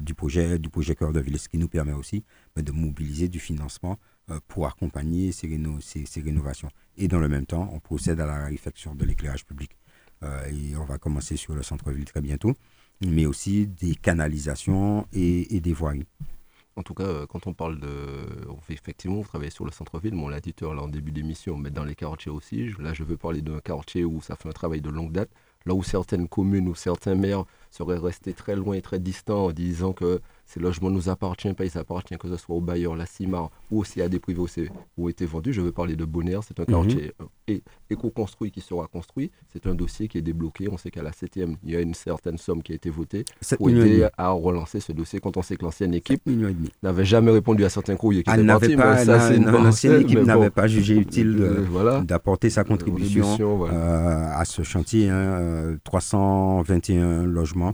du 0.00 0.14
projet 0.14 0.60
du 0.60 0.68
projet 0.68 0.94
Cœur 0.94 1.12
de 1.12 1.18
Ville, 1.18 1.38
ce 1.40 1.48
qui 1.48 1.58
nous 1.58 1.66
permet 1.66 1.92
aussi 1.92 2.22
de 2.56 2.70
mobiliser 2.70 3.26
du 3.26 3.40
financement 3.40 3.98
pour 4.48 4.66
accompagner 4.66 5.32
ces, 5.32 5.48
ces, 6.06 6.20
rénovations. 6.20 6.70
Et 6.96 7.08
dans 7.08 7.18
le 7.18 7.28
même 7.28 7.46
temps, 7.46 7.68
on 7.72 7.80
procède 7.80 8.20
à 8.20 8.26
la 8.26 8.46
réfection 8.46 8.94
de 8.94 9.04
l'éclairage 9.04 9.44
public. 9.44 9.76
et 10.22 10.76
on 10.76 10.84
va 10.84 10.98
commencer 10.98 11.36
sur 11.36 11.54
le 11.54 11.62
centre-ville 11.62 12.04
très 12.06 12.22
bientôt, 12.22 12.54
mais 13.00 13.26
aussi 13.26 13.66
des 13.66 13.94
canalisations 13.94 15.06
et, 15.12 15.60
des 15.60 15.72
voiries. 15.72 16.06
En 16.76 16.82
tout 16.82 16.94
cas, 16.94 17.04
euh, 17.04 17.26
quand 17.26 17.46
on 17.46 17.54
parle 17.54 17.78
de. 17.78 18.26
Effectivement, 18.68 19.18
vous 19.18 19.28
travaillez 19.28 19.50
sur 19.50 19.64
le 19.64 19.70
centre-ville, 19.70 20.14
mais 20.14 20.22
on 20.22 20.28
l'a 20.28 20.40
dit 20.40 20.54
là 20.60 20.82
en 20.82 20.88
début 20.88 21.12
d'émission, 21.12 21.56
mais 21.56 21.70
dans 21.70 21.84
les 21.84 21.94
quartiers 21.94 22.32
aussi. 22.32 22.68
Là, 22.80 22.92
je 22.92 23.04
veux 23.04 23.16
parler 23.16 23.42
d'un 23.42 23.60
quartier 23.60 24.04
où 24.04 24.20
ça 24.20 24.34
fait 24.34 24.48
un 24.48 24.52
travail 24.52 24.80
de 24.80 24.90
longue 24.90 25.12
date, 25.12 25.30
là 25.66 25.74
où 25.74 25.84
certaines 25.84 26.26
communes 26.26 26.68
ou 26.68 26.74
certains 26.74 27.14
maires 27.14 27.44
seraient 27.70 27.98
restés 27.98 28.34
très 28.34 28.56
loin 28.56 28.74
et 28.74 28.82
très 28.82 28.98
distants 28.98 29.46
en 29.46 29.52
disant 29.52 29.92
que 29.92 30.20
ces 30.46 30.60
logements 30.60 30.90
nous 30.90 31.08
appartiennent 31.08 31.54
pas, 31.54 31.64
ils 31.64 31.78
appartiennent 31.78 32.18
que 32.18 32.28
ce 32.28 32.36
soit 32.36 32.54
au 32.54 32.60
bailleur, 32.60 32.96
la 32.96 33.06
CIMAR 33.06 33.50
ou 33.70 33.80
aussi 33.80 34.02
à 34.02 34.08
des 34.08 34.18
privés 34.18 34.40
où, 34.40 35.04
ont 35.04 35.08
été 35.08 35.26
vendus. 35.26 35.52
Je 35.52 35.60
veux 35.60 35.72
parler 35.72 35.96
de 35.96 36.04
Bonner, 36.04 36.38
c'est 36.46 36.58
un 36.60 36.64
quartier 36.64 37.12
mhm. 37.48 37.60
éco-construit 37.90 38.50
qui 38.50 38.60
sera 38.60 38.86
construit. 38.86 39.30
C'est 39.52 39.66
un 39.66 39.74
dossier 39.74 40.08
qui 40.08 40.18
est 40.18 40.22
débloqué. 40.22 40.68
On 40.70 40.76
sait 40.76 40.90
qu'à 40.90 41.02
la 41.02 41.10
7e, 41.10 41.56
il 41.64 41.70
y 41.72 41.76
a 41.76 41.80
une 41.80 41.94
certaine 41.94 42.38
somme 42.38 42.62
qui 42.62 42.72
a 42.72 42.74
été 42.74 42.90
votée 42.90 43.24
pour 43.56 43.70
aider 43.70 44.06
à 44.16 44.30
relancer 44.30 44.80
ce 44.80 44.92
dossier 44.92 45.20
quand 45.20 45.36
on 45.36 45.42
sait 45.42 45.56
que 45.56 45.64
l'ancienne 45.64 45.94
équipe 45.94 46.22
n'avait 46.82 47.04
jamais 47.04 47.30
répondu 47.30 47.64
à 47.64 47.68
certains 47.68 47.96
courriers 47.96 48.22
qui 48.22 48.30
étaient 48.30 48.44
partis. 48.44 48.76
L'ancienne 48.76 50.00
équipe 50.00 50.20
n'avait 50.20 50.50
pas 50.50 50.66
jugé 50.66 50.96
utile 50.96 51.36
euh, 51.40 52.02
d'apporter 52.02 52.50
sa 52.50 52.64
contribution 52.64 53.66
euh, 53.66 54.30
à 54.32 54.44
ce 54.44 54.62
chantier. 54.62 55.10
321 55.84 57.02
hein, 57.02 57.04
euh, 57.04 57.26
logements 57.26 57.68
euh, 57.68 57.72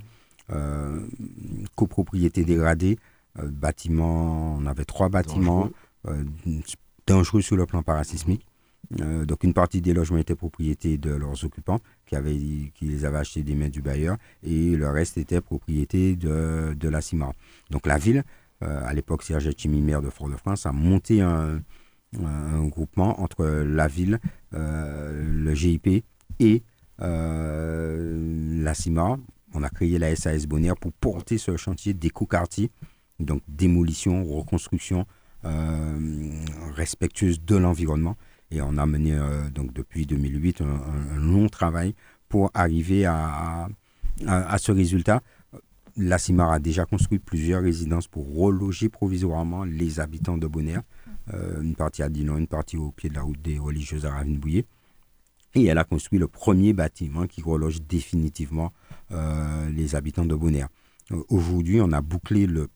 copropriété 1.77 2.45
dégradée, 2.45 2.99
euh, 3.39 3.49
bâtiments, 3.51 4.57
on 4.57 4.67
avait 4.67 4.85
trois 4.85 5.09
bâtiments 5.09 5.71
euh, 6.09 6.25
dangereux 7.07 7.43
sur 7.43 7.57
le 7.57 7.67
plan 7.67 7.83
parasismique. 7.83 8.45
donc 8.91 9.45
une 9.45 9.55
partie 9.55 9.81
des 9.81 9.95
logements 9.95 10.19
étaient 10.19 10.35
propriété 10.35 10.99
de 10.99 11.11
leurs 11.11 11.45
occupants 11.45 11.79
qui, 12.07 12.17
avaient, 12.17 12.37
qui 12.75 12.87
les 12.87 13.05
avaient 13.05 13.19
achetés 13.19 13.45
des 13.45 13.55
mains 13.55 13.69
du 13.69 13.83
bailleur 13.83 14.17
et 14.43 14.75
le 14.75 14.89
reste 14.89 15.17
était 15.17 15.41
propriété 15.41 16.17
de, 16.17 16.89
la 16.89 17.01
CIMAR. 17.01 17.33
Donc 17.71 17.87
la 17.87 17.99
ville, 17.99 18.25
à 18.61 18.93
l'époque 18.93 19.23
Serge 19.23 19.49
Chimi, 19.57 19.81
maire 19.81 20.03
de 20.03 20.11
Fort-de-France, 20.11 20.67
a 20.67 20.73
monté 20.73 21.21
un, 21.21 21.61
un, 22.21 22.67
groupement 22.67 23.21
entre 23.21 23.45
la 23.45 23.87
ville, 23.87 24.19
le 24.53 25.55
GIP 25.55 26.05
et 26.41 26.63
la 26.99 28.75
CIMAR 28.75 29.19
on 29.55 29.63
a 29.63 29.69
créé 29.71 29.99
la 29.99 30.15
SAS 30.15 30.47
Bonheur 30.47 30.77
pour 30.77 30.93
porter 30.93 31.39
ce 31.39 31.57
chantier 31.57 31.95
d'éco-quartier, 31.95 32.71
donc 33.19 33.43
démolition, 33.49 34.25
reconstruction 34.25 35.07
euh, 35.45 35.99
respectueuse 36.75 37.41
de 37.43 37.57
l'environnement. 37.57 38.17
Et 38.51 38.61
on 38.63 38.77
a 38.77 38.87
mené 38.87 39.13
euh, 39.15 39.49
donc 39.51 39.73
depuis 39.73 40.07
2008 40.07 40.63
un, 40.63 41.17
long 41.17 41.49
travail 41.49 41.95
pour 42.29 42.51
arriver 42.55 43.07
à, 43.07 43.69
à, 44.27 44.59
ce 44.59 44.73
résultat. 44.73 45.23
La 45.97 46.19
CIMAR 46.19 46.51
a 46.51 46.59
déjà 46.59 46.85
construit 46.85 47.19
plusieurs 47.19 47.63
résidences 47.63 48.07
pour 48.07 48.33
reloger 48.35 48.89
provisoirement 48.89 49.65
les 49.65 50.01
habitants 50.01 50.39
de 50.39 50.47
Bonaire. 50.47 50.83
Euh, 51.35 51.61
une 51.63 51.75
partie 51.75 52.03
à 52.03 52.09
Dinan, 52.09 52.37
une 52.39 52.47
partie 52.47 52.77
au 52.77 52.91
pied 52.91 53.09
de 53.09 53.15
la 53.15 53.23
route 53.23 53.41
des 53.43 53.59
religieuses 53.59 54.07
à 54.07 54.11
Ravine-Bouillet. 54.11 54.65
Et 55.55 55.65
elle 55.65 55.79
a 55.79 55.85
construit 55.85 56.19
le 56.19 56.29
premier 56.29 56.73
bâtiment 56.73 57.27
qui 57.27 57.43
reloge 57.43 57.83
définitivement 57.83 58.73
les 59.11 59.95
habitants 59.95 60.25
de 60.25 60.35
Bonaire. 60.35 60.69
Euh, 61.13 61.23
aujourd'hui, 61.29 61.81
on 61.81 61.93
a 61.93 62.01
bouclé 62.01 62.47
le 62.47 62.69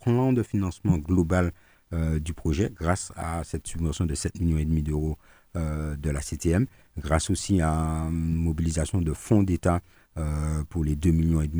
plan 0.00 0.32
de 0.32 0.42
financement 0.42 0.98
global 0.98 1.52
euh, 1.92 2.18
du 2.18 2.32
projet 2.32 2.72
grâce 2.74 3.12
à 3.16 3.44
cette 3.44 3.66
subvention 3.66 4.06
de 4.06 4.14
7,5 4.14 4.40
millions 4.66 4.82
d'euros 4.82 5.18
de 5.54 6.08
la 6.08 6.22
CTM, 6.22 6.64
grâce 6.96 7.28
aussi 7.28 7.60
à 7.60 7.70
une 7.70 8.36
mobilisation 8.36 9.02
de 9.02 9.12
fonds 9.12 9.42
d'État 9.42 9.82
pour 10.70 10.82
les 10.82 10.96
2 10.96 11.10
millions 11.10 11.42
et 11.42 11.50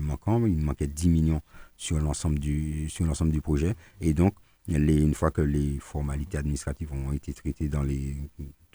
manquants. 0.00 0.46
Il 0.46 0.58
manquait 0.58 0.86
10 0.86 1.08
millions 1.08 1.40
sur 1.76 1.98
l'ensemble 1.98 2.38
du, 2.38 2.86
du 2.86 3.40
projet. 3.40 3.74
Et 4.00 4.14
donc, 4.14 4.34
une 4.68 5.14
fois 5.14 5.32
que 5.32 5.40
les 5.40 5.80
formalités 5.80 6.38
administratives 6.38 6.92
ont 6.92 7.10
été 7.10 7.34
traitées 7.34 7.68
dans 7.68 7.82
les 7.82 8.14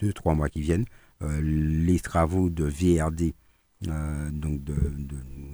2-3 0.02 0.36
mois 0.36 0.50
qui 0.50 0.60
viennent, 0.60 0.84
les 1.22 1.98
travaux 2.00 2.50
de 2.50 2.64
VRD 2.64 3.22
euh, 3.22 3.45
donc 3.82 4.64
de, 4.64 4.74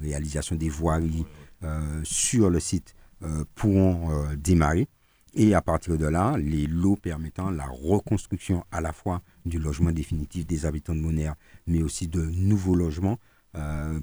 réalisation 0.01 0.57
des 0.57 0.69
voiries 0.69 1.27
euh, 1.65 2.01
sur 2.03 2.51
le 2.51 2.61
site 2.61 2.95
euh, 3.23 3.45
pourront 3.55 4.11
démarrer. 4.37 4.89
Et 5.35 5.55
à 5.55 5.63
partir 5.63 5.97
de 5.97 6.07
là, 6.07 6.37
les 6.37 6.67
lots 6.67 6.97
permettant 6.97 7.51
la 7.51 7.67
reconstruction 7.67 8.65
à 8.71 8.81
la 8.81 8.93
fois 8.93 9.23
du 9.47 9.59
logement 9.59 9.91
définitif 9.91 10.47
des 10.47 10.67
habitants 10.67 10.95
de 10.95 11.01
Monaire, 11.01 11.37
mais 11.67 11.83
aussi 11.83 12.07
de 12.07 12.21
nouveaux 12.21 12.75
logements 12.75 13.19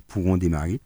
pourront 0.07 0.38
démarrer 0.38 0.82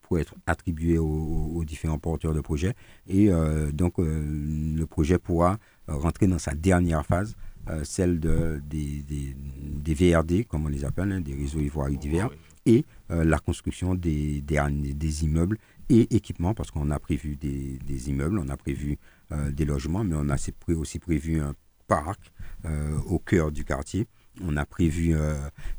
pour 0.00 0.18
être 0.18 0.34
attribués 0.46 0.96
aux, 0.96 1.62
différents 1.66 1.98
porteurs 1.98 2.32
de 2.32 2.40
projets. 2.40 2.72
Et 3.08 3.28
donc, 3.74 3.96
le 3.98 4.84
projet 4.86 5.18
pourra 5.18 5.58
rentrer 5.86 6.26
dans 6.26 6.38
sa 6.38 6.54
dernière 6.54 7.04
phase, 7.04 7.36
celle 7.82 8.20
de, 8.20 8.62
des, 8.66 9.04
des, 9.04 9.94
VRD, 9.94 10.46
comme 10.46 10.64
on 10.64 10.68
les 10.68 10.86
appelle, 10.86 11.12
hein, 11.12 11.20
des 11.20 11.34
réseaux 11.34 11.60
ivoiriens 11.60 11.98
divers, 11.98 12.30
et 12.68 12.84
euh, 13.10 13.24
la 13.24 13.38
construction 13.38 13.94
des, 13.94 14.42
des, 14.42 15.24
immeubles 15.24 15.58
et 15.88 16.14
équipements, 16.14 16.52
parce 16.52 16.70
qu'on 16.70 16.90
a 16.90 16.98
prévu 16.98 17.36
des, 17.36 18.10
immeubles, 18.10 18.38
on 18.38 18.48
a 18.50 18.56
prévu 18.58 18.98
euh, 19.32 19.50
des 19.50 19.64
logements, 19.64 20.04
mais 20.04 20.14
on 20.16 20.28
a 20.28 20.36
aussi 20.76 20.98
prévu 20.98 21.40
un 21.40 21.54
parc 21.86 22.20
euh, 22.66 22.98
au 23.06 23.18
cœur 23.18 23.50
du 23.50 23.64
quartier. 23.64 24.06
On 24.42 24.56
a 24.56 24.64
prévu 24.64 25.16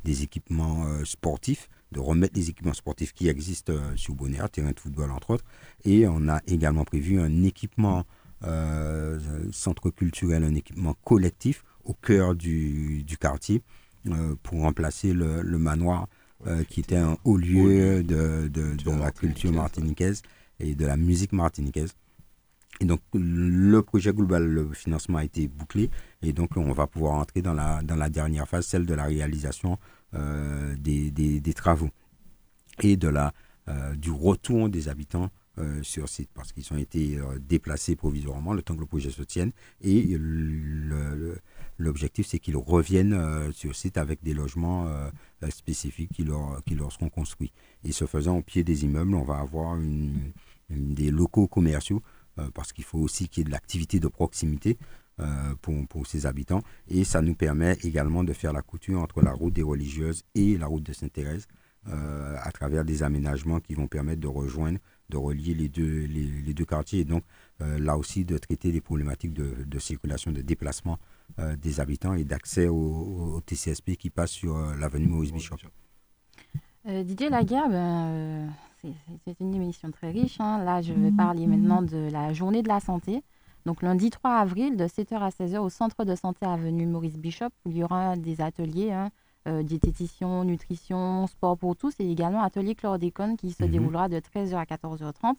des 0.03 0.23
équipements 0.23 0.83
sportifs, 1.05 1.69
de 1.93 2.01
remettre 2.01 2.33
des 2.33 2.49
équipements 2.49 2.73
sportifs 2.73 3.13
qui 3.13 3.29
existent 3.29 3.71
sur 3.95 4.15
Bonaire, 4.15 4.49
terrain 4.49 4.71
de 4.71 4.79
football 4.79 5.11
entre 5.11 5.29
autres. 5.29 5.45
Et 5.85 6.05
on 6.09 6.27
a 6.27 6.41
également 6.45 6.83
prévu 6.83 7.21
un 7.21 7.43
équipement 7.43 8.05
centre 9.53 9.91
culturel, 9.91 10.43
un 10.43 10.55
équipement 10.55 10.93
collectif 11.05 11.63
au 11.85 11.93
cœur 11.93 12.35
du, 12.35 13.05
quartier 13.17 13.61
pour 14.43 14.59
remplacer 14.59 15.13
le 15.13 15.57
manoir 15.57 16.09
euh, 16.47 16.63
qui 16.63 16.79
était 16.79 16.95
un 16.95 17.17
haut 17.25 17.35
lieu 17.35 18.01
de, 18.01 18.47
de, 18.47 18.91
la 18.97 19.11
culture 19.11 19.51
martiniquaise 19.51 20.21
et 20.61 20.73
de 20.73 20.85
la 20.85 20.95
musique 20.95 21.33
martiniquaise. 21.33 21.93
Et 22.79 22.85
donc, 22.85 23.01
le 23.13 23.81
projet 23.81 24.13
global, 24.13 24.47
le 24.47 24.71
financement 24.71 25.17
a 25.17 25.25
été 25.25 25.49
bouclé. 25.49 25.89
Et 26.21 26.31
donc, 26.31 26.55
on 26.55 26.71
va 26.71 26.87
pouvoir 26.87 27.15
entrer 27.15 27.41
dans 27.41 27.53
la, 27.53 27.81
dans 27.81 27.97
la 27.97 28.09
dernière 28.09 28.47
phase, 28.47 28.65
celle 28.65 28.85
de 28.85 28.93
la 28.93 29.03
réalisation 29.03 29.77
euh, 30.13 30.75
des, 30.77 31.11
des, 31.11 31.41
des, 31.41 31.53
travaux 31.53 31.89
et 32.81 32.95
de 32.95 33.09
la, 33.09 33.33
euh, 33.67 33.93
du 33.95 34.11
retour 34.11 34.69
des 34.69 34.87
habitants 34.87 35.29
sur 35.81 36.07
site 36.07 36.29
parce 36.33 36.53
qu'ils 36.53 36.71
ont 36.71 36.77
été 36.77 37.19
déplacés 37.41 37.97
provisoirement 37.97 38.53
le 38.53 38.61
temps 38.61 38.75
que 38.75 38.79
le 38.79 38.85
projet 38.85 39.09
se 39.09 39.23
tienne. 39.23 39.51
Et 39.81 40.15
le 40.17 41.37
L'objectif, 41.79 42.27
c'est 42.27 42.39
qu'ils 42.39 42.57
reviennent 42.57 43.13
euh, 43.13 43.53
sur 43.53 43.73
site 43.73 43.97
avec 43.97 44.21
des 44.21 44.33
logements 44.33 44.85
euh, 44.87 45.09
euh, 45.43 45.49
spécifiques 45.49 46.11
qui 46.11 46.23
leur, 46.23 46.61
qui 46.65 46.75
leur 46.75 46.91
seront 46.91 47.07
construits. 47.07 47.53
Et 47.85 47.93
ce 47.93 48.05
faisant, 48.05 48.37
au 48.37 48.41
pied 48.41 48.65
des 48.65 48.83
immeubles, 48.83 49.15
on 49.15 49.23
va 49.23 49.37
avoir 49.37 49.79
des 50.69 51.09
locaux 51.09 51.47
commerciaux 51.47 52.03
parce 52.53 52.71
qu'il 52.71 52.83
faut 52.83 52.99
aussi 52.99 53.27
qu'il 53.27 53.41
y 53.41 53.41
ait 53.41 53.45
de 53.45 53.51
l'activité 53.51 53.99
de 53.99 54.07
proximité 54.07 54.77
pour, 55.61 55.87
pour 55.87 56.07
ces 56.07 56.25
habitants. 56.25 56.61
Et 56.87 57.03
ça 57.03 57.21
nous 57.21 57.35
permet 57.35 57.77
également 57.83 58.23
de 58.23 58.33
faire 58.33 58.53
la 58.53 58.61
couture 58.61 59.01
entre 59.01 59.21
la 59.21 59.33
route 59.33 59.53
des 59.53 59.63
religieuses 59.63 60.23
et 60.35 60.57
la 60.57 60.67
route 60.67 60.83
de 60.83 60.93
Sainte-Thérèse 60.93 61.47
à 61.85 62.51
travers 62.53 62.85
des 62.85 63.03
aménagements 63.03 63.59
qui 63.59 63.73
vont 63.73 63.87
permettre 63.87 64.21
de 64.21 64.27
rejoindre, 64.27 64.79
de 65.09 65.17
relier 65.17 65.53
les 65.53 65.69
deux, 65.69 66.05
les, 66.05 66.53
deux 66.53 66.65
quartiers 66.65 66.99
et 66.99 67.05
donc 67.05 67.23
là 67.59 67.97
aussi 67.97 68.23
de 68.23 68.37
traiter 68.37 68.71
les 68.71 68.81
problématiques 68.81 69.33
de, 69.33 69.63
de 69.65 69.79
circulation, 69.79 70.31
de 70.31 70.41
déplacement 70.41 70.99
euh, 71.37 71.55
des 71.55 71.79
habitants 71.79 72.15
et 72.15 72.23
d'accès 72.23 72.67
au, 72.67 73.39
TCSP 73.45 73.95
qui 73.95 74.09
passe 74.09 74.31
sur 74.31 74.57
euh, 74.57 74.75
l'avenue 74.75 75.07
Maurice 75.07 75.31
Bishop. 75.31 75.57
Euh, 76.87 77.03
Didier 77.03 77.29
Laguerre, 77.29 77.69
ben, 77.69 78.49
c'est 79.23 79.39
une 79.39 79.53
émission 79.53 79.91
très 79.91 80.09
riche. 80.09 80.39
Hein. 80.39 80.63
Là, 80.63 80.81
je 80.81 80.91
vais 80.91 81.11
parler 81.11 81.47
maintenant 81.47 81.81
de 81.81 82.09
la 82.11 82.33
journée 82.33 82.61
de 82.61 82.67
la 82.67 82.79
santé. 82.79 83.23
Donc 83.65 83.83
lundi 83.83 84.09
3 84.09 84.31
avril, 84.31 84.75
de 84.75 84.85
7h 84.85 85.19
à 85.19 85.29
16h, 85.29 85.59
au 85.59 85.69
centre 85.69 86.03
de 86.03 86.15
santé 86.15 86.45
avenue 86.45 86.85
Maurice 86.85 87.17
Bishop, 87.17 87.49
où 87.65 87.71
il 87.71 87.77
y 87.77 87.83
aura 87.83 88.15
des 88.15 88.41
ateliers 88.41 88.91
hein, 88.91 89.11
diététicien, 89.63 90.43
nutrition, 90.43 91.27
sport 91.27 91.57
pour 91.57 91.75
tous, 91.75 91.93
et 91.99 92.09
également 92.09 92.41
atelier 92.41 92.75
chlordécone 92.75 93.37
qui 93.37 93.51
se 93.51 93.63
mhm. 93.63 93.71
déroulera 93.71 94.09
de 94.09 94.17
13h 94.17 94.55
à 94.55 94.63
14h30. 94.63 95.35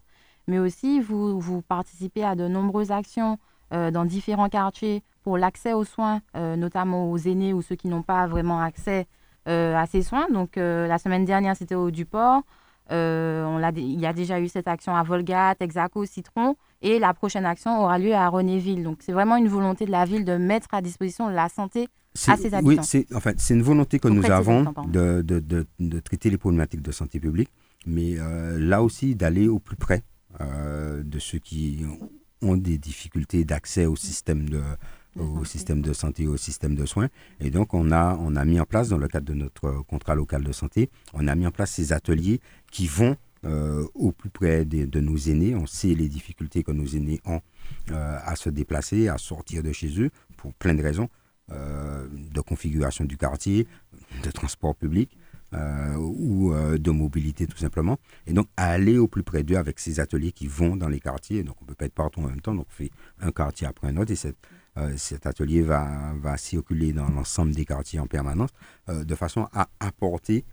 Mais 0.47 0.59
aussi, 0.59 1.01
vous, 1.01 1.41
vous 1.41 1.62
participez 1.62 2.24
à 2.24 2.36
de 2.36 2.47
nombreuses 2.47 2.91
actions 2.91 3.38
dans 3.70 4.05
différents 4.05 4.49
quartiers 4.49 5.03
pour 5.22 5.38
l'accès 5.38 5.72
aux 5.72 5.84
soins, 5.84 6.20
euh, 6.36 6.56
notamment 6.56 7.10
aux 7.10 7.18
aînés 7.18 7.52
ou 7.52 7.62
ceux 7.62 7.76
qui 7.76 7.88
n'ont 7.88 8.02
pas 8.02 8.26
vraiment 8.26 8.60
accès 8.60 9.06
à 9.46 9.84
ces 9.90 10.02
soins. 10.02 10.28
Donc 10.30 10.52
la 10.54 10.96
semaine 10.98 11.24
dernière, 11.24 11.56
c'était 11.56 11.74
au 11.74 11.90
Duport. 11.90 12.42
on 12.88 13.60
a, 13.62 13.72
il 13.74 13.98
y 13.98 14.06
a 14.06 14.12
déjà 14.12 14.38
eu 14.38 14.46
cette 14.46 14.68
action 14.68 14.94
à 14.94 15.02
Volga, 15.02 15.56
Texaco, 15.56 16.04
Citron. 16.04 16.54
Et 16.82 16.98
la 16.98 17.12
prochaine 17.14 17.44
action 17.44 17.82
aura 17.82 17.98
lieu 17.98 18.14
à 18.14 18.28
Renéville. 18.28 18.84
Donc 18.84 18.98
c'est 19.00 19.12
vraiment 19.12 19.36
une 19.36 19.48
volonté 19.48 19.86
de 19.86 19.90
la 19.90 20.04
ville 20.04 20.24
de 20.24 20.36
mettre 20.36 20.68
à 20.72 20.80
disposition 20.80 21.28
la 21.28 21.48
santé 21.48 21.88
à 22.26 22.36
ses 22.36 22.54
habitants. 22.54 22.68
Oui, 22.68 22.78
c'est 22.82 23.12
en 23.14 23.20
fait, 23.20 23.38
une 23.50 23.62
volonté 23.62 23.98
que 23.98 24.08
nous 24.08 24.24
avons 24.30 24.64
de, 24.88 25.22
de, 25.22 25.40
de, 25.40 25.66
de, 25.78 26.00
traiter 26.00 26.30
les 26.30 26.38
problématiques 26.38 26.82
de 26.82 26.92
santé 26.92 27.20
publique, 27.20 27.50
mais 27.86 28.18
euh, 28.18 28.58
là 28.58 28.82
aussi 28.82 29.14
d'aller 29.14 29.48
au 29.48 29.58
plus 29.58 29.76
près 29.76 30.02
euh, 30.40 31.02
de 31.04 31.18
ceux 31.18 31.38
qui 31.38 31.84
ont 32.42 32.56
des 32.56 32.78
difficultés 32.78 33.44
d'accès 33.44 33.86
au 33.86 33.96
système 33.96 34.48
de, 34.48 34.62
au 35.16 35.44
système 35.44 35.82
de 35.82 35.92
santé, 35.92 36.26
au 36.26 36.36
système 36.36 36.74
de 36.74 36.86
soins. 36.86 37.08
Et 37.40 37.50
donc, 37.50 37.74
on 37.74 37.90
a, 37.90 38.16
on 38.20 38.36
a 38.36 38.44
mis 38.44 38.61
en 38.61 38.64
place, 38.64 38.88
dans 38.88 38.98
le 38.98 39.08
cadre 39.08 39.26
de 39.26 39.34
notre 39.34 39.82
contrat 39.88 40.14
local 40.14 40.44
de 40.44 40.52
santé, 40.52 40.90
on 41.12 41.26
a 41.26 41.34
mis 41.34 41.46
en 41.46 41.50
place 41.50 41.72
ces 41.72 41.92
ateliers 41.92 42.40
qui 42.70 42.86
vont 42.86 43.16
euh, 43.46 43.86
au 43.94 44.12
plus 44.12 44.28
près 44.28 44.66
de, 44.66 45.00
nos 45.00 45.16
aînés. 45.16 45.54
On 45.54 45.66
sait 45.66 45.94
les 45.94 46.08
difficultés 46.08 46.62
que 46.62 46.72
nos 46.72 46.84
aînés 46.84 47.20
ont 47.24 47.40
euh, 47.90 48.18
à 48.22 48.36
se 48.36 48.50
déplacer, 48.50 49.08
à 49.08 49.16
sortir 49.16 49.62
de 49.62 49.72
chez 49.72 49.98
eux, 49.98 50.11
pour 50.36 50.52
plein 50.52 50.74
de 50.74 50.82
raisons, 50.82 51.08
euh, 51.50 52.06
de 52.11 52.40
configuration 52.42 53.06
du 53.06 53.16
quartier, 53.16 53.66
de 54.22 54.30
transport 54.30 54.76
public. 54.76 55.16
ou 55.98 56.54
de 56.78 56.90
mobilité 56.92 57.48
tout 57.48 57.58
simplement. 57.58 57.98
Et 58.28 58.32
donc 58.32 58.46
aller 58.56 58.98
au 58.98 59.08
plus 59.08 59.24
près 59.24 59.42
d'eux 59.42 59.56
avec 59.56 59.80
ces 59.80 59.98
ateliers 59.98 60.30
qui 60.30 60.46
vont 60.46 60.76
dans 60.76 60.88
les 60.88 61.00
quartiers. 61.00 61.42
Donc 61.42 61.56
on 61.61 61.64
ne 61.64 61.68
peut 61.70 61.74
pas 61.74 61.86
être 61.86 61.94
partout 61.94 62.20
en 62.20 62.28
même 62.28 62.40
temps, 62.40 62.54
donc 62.54 62.66
on 62.68 62.72
fait 62.72 62.92
un 63.20 63.32
quartier 63.32 63.66
après 63.66 63.88
un 63.88 63.96
autre 63.96 64.12
et 64.12 64.34
cet 64.96 65.26
atelier 65.26 65.62
va, 65.62 66.36
circuler 66.36 66.92
dans 66.92 67.08
l'ensemble 67.08 67.52
des 67.52 67.64
quartiers 67.64 67.98
en 67.98 68.06
permanence 68.06 68.50
de 68.88 69.14
façon 69.14 69.48
à 69.52 69.68
apporter 69.80 70.44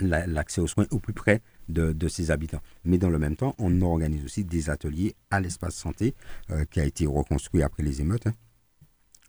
l'accès 0.00 0.60
aux 0.60 0.66
soins 0.66 0.86
au 0.90 0.98
plus 0.98 1.12
près 1.12 1.42
de, 1.68 1.92
de, 1.92 2.08
ses 2.08 2.30
habitants. 2.30 2.62
Mais 2.84 2.98
dans 2.98 3.10
le 3.10 3.18
même 3.18 3.36
temps, 3.36 3.54
on 3.58 3.80
organise 3.82 4.24
aussi 4.24 4.44
des 4.44 4.70
ateliers 4.70 5.14
à 5.30 5.40
l'espace 5.40 5.74
santé 5.74 6.14
euh, 6.50 6.64
qui 6.64 6.80
a 6.80 6.84
été 6.84 7.06
reconstruit 7.06 7.62
après 7.62 7.82
les 7.82 8.00
émeutes, 8.00 8.26
hein, 8.26 8.32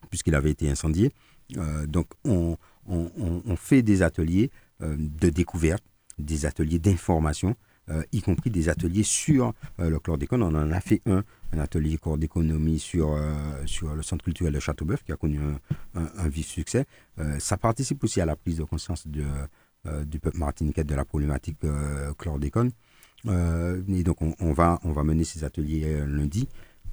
puisqu'il 0.09 0.35
avait 0.35 0.51
été 0.51 0.69
incendié. 0.69 1.11
Euh, 1.57 1.85
donc 1.85 2.07
on, 2.25 2.57
fait 3.55 3.81
des 3.81 4.01
ateliers 4.01 4.51
euh, 4.81 4.95
de 4.97 5.29
découverte, 5.29 5.83
des 6.19 6.45
ateliers 6.45 6.79
d'information, 6.79 7.55
y 8.11 8.21
compris 8.21 8.49
des 8.49 8.69
ateliers 8.69 9.03
sur 9.03 9.53
le 9.77 9.99
chlordécone. 9.99 10.41
On 10.43 10.55
en 10.55 10.71
a 10.71 10.79
fait 10.79 11.01
un, 11.05 11.23
un 11.51 11.59
atelier 11.59 11.97
cours 11.97 12.17
d'économie 12.17 12.79
sur, 12.79 13.19
sur 13.65 13.93
le 13.93 14.01
centre 14.01 14.23
culturel 14.23 14.53
de 14.53 14.59
Châteauboeuf 14.59 15.03
qui 15.03 15.11
a 15.11 15.17
connu 15.17 15.39
un, 15.39 15.99
un, 15.99 16.09
un 16.17 16.29
vif 16.29 16.47
succès. 16.47 16.85
ça 17.39 17.57
participe 17.57 18.03
aussi 18.03 18.21
à 18.21 18.25
la 18.25 18.35
prise 18.37 18.57
de 18.57 18.63
conscience 18.63 19.05
de 19.05 19.25
euh, 19.85 20.05
du 20.05 20.17
peuple 20.17 20.37
martiniquais 20.37 20.85
de 20.85 20.95
la 20.95 21.03
problématique 21.03 21.57
euh, 21.65 22.13
chlordécone. 22.13 22.71
Euh, 23.27 23.81
et 23.89 24.03
donc, 24.03 24.21
on, 24.21 24.53
va, 24.53 24.79
on 24.85 24.93
va 24.93 25.03
mener 25.03 25.25
ces 25.25 25.43
ateliers 25.43 26.05
lundi. 26.07 26.47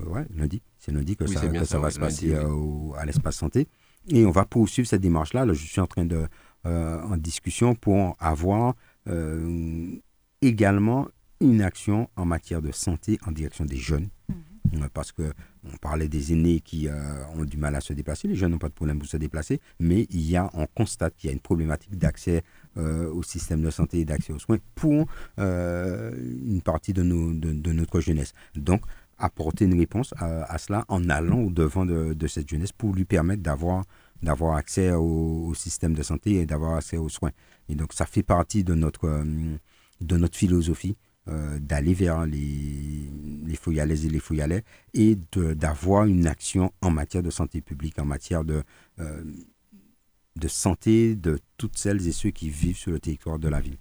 ouais, 0.05 0.27
lundi. 0.35 0.61
C'est 0.77 0.91
lundi 0.91 1.15
que, 1.15 1.25
ça, 1.29 1.41
ça, 1.67 1.79
va 1.79 1.93
se 1.93 2.01
passer 2.01 2.35
à 2.35 3.07
l'espace 3.07 3.37
santé. 3.37 3.69
Et 4.09 4.27
on 4.27 4.33
va 4.33 4.45
poursuivre 4.45 4.89
cette 4.89 5.03
démarche-là. 5.03 5.47
Là, 5.47 5.53
je 5.53 5.65
suis 5.65 5.81
en 5.81 5.87
train 5.87 6.05
de, 6.05 6.27
en 6.65 7.17
discussion 7.17 7.77
pour 7.77 8.17
avoir 8.19 8.75
également 10.43 11.09
une 11.41 11.63
action 11.63 12.09
en 12.17 12.25
matière 12.25 12.63
de 12.63 12.73
santé 12.73 13.19
en 13.27 13.33
direction 13.33 13.65
des 13.65 13.77
jeunes. 13.77 14.09
Mmh. 14.29 14.35
Euh, 14.75 14.89
parce 14.93 15.13
que 15.13 15.33
on 15.65 15.77
parlait 15.77 16.09
des 16.09 16.33
aînés 16.33 16.61
qui 16.61 16.89
euh, 16.89 17.27
ont 17.37 17.45
du 17.45 17.59
mal 17.59 17.75
à 17.75 17.81
se 17.81 17.93
déplacer. 17.93 18.29
Les 18.29 18.35
jeunes 18.35 18.53
n'ont 18.53 18.59
pas 18.59 18.69
de 18.69 18.75
problème 18.75 18.99
pour 18.99 19.09
se 19.09 19.19
déplacer, 19.19 19.61
mais 19.79 20.07
il 20.11 20.23
y 20.23 20.37
a, 20.37 20.49
on 20.55 20.67
constate 20.67 21.15
qu'il 21.17 21.29
y 21.29 21.31
a 21.31 21.35
une 21.35 21.41
problématique 21.41 21.99
d'accès 21.99 22.43
euh, 22.79 23.13
au 23.13 23.23
système 23.23 23.63
de 23.63 23.71
santé 23.71 24.01
et 24.01 24.05
d'accès 24.07 24.33
aux 24.33 24.39
soins 24.39 24.59
pour 24.75 25.07
une 25.37 26.63
partie 26.65 26.95
de, 26.95 27.03
nos, 27.03 27.33
de, 27.33 27.73
notre 27.73 28.01
jeunesse. 28.01 28.33
Donc, 28.55 28.83
apporter 29.19 29.67
une 29.67 29.79
réponse 29.79 30.15
à, 30.17 30.57
cela 30.57 30.87
en 30.89 31.11
allant 31.11 31.41
au 31.41 31.51
devant 31.51 31.85
de, 31.85 32.15
de, 32.15 32.27
cette 32.27 32.49
jeunesse 32.49 32.73
pour 32.73 32.95
lui 32.95 33.05
permettre 33.05 33.43
d'avoir 33.43 33.85
d'avoir 34.23 34.57
accès 34.57 34.93
au, 34.93 35.47
au, 35.49 35.55
système 35.55 35.95
de 35.95 36.03
santé 36.03 36.35
et 36.37 36.47
d'avoir 36.47 36.77
accès 36.77 36.99
aux 36.99 37.09
soins. 37.09 37.31
Et 37.71 37.75
donc, 37.75 37.95
ça 37.95 38.05
fait 38.05 38.23
partie 38.23 38.65
de 38.65 38.75
notre, 38.75 39.25
de 40.01 40.17
notre 40.17 40.37
philosophie 40.37 40.97
euh, 41.29 41.59
d'aller 41.61 41.95
vers 41.95 42.25
les, 42.27 43.11
les 43.45 43.59
et 43.69 44.09
les 44.09 44.19
fouillalais 44.21 44.65
et 44.95 45.17
d'avoir 45.35 46.07
une 46.07 46.27
action 46.27 46.73
en 46.81 46.91
matière 46.91 47.23
de 47.23 47.31
santé 47.31 47.61
publique, 47.61 47.99
en 47.99 48.05
matière 48.07 48.43
de, 48.43 48.63
euh, 48.99 49.23
de 50.37 50.49
santé 50.49 51.15
de 51.15 51.39
toutes 51.59 51.77
celles 51.77 52.09
et 52.09 52.13
ceux 52.13 52.31
qui 52.31 52.49
vivent 52.49 52.77
sur 52.77 52.91
le 52.91 53.01
territoire 53.01 53.39
de 53.39 53.49
la 53.49 53.61
ville. 53.61 53.77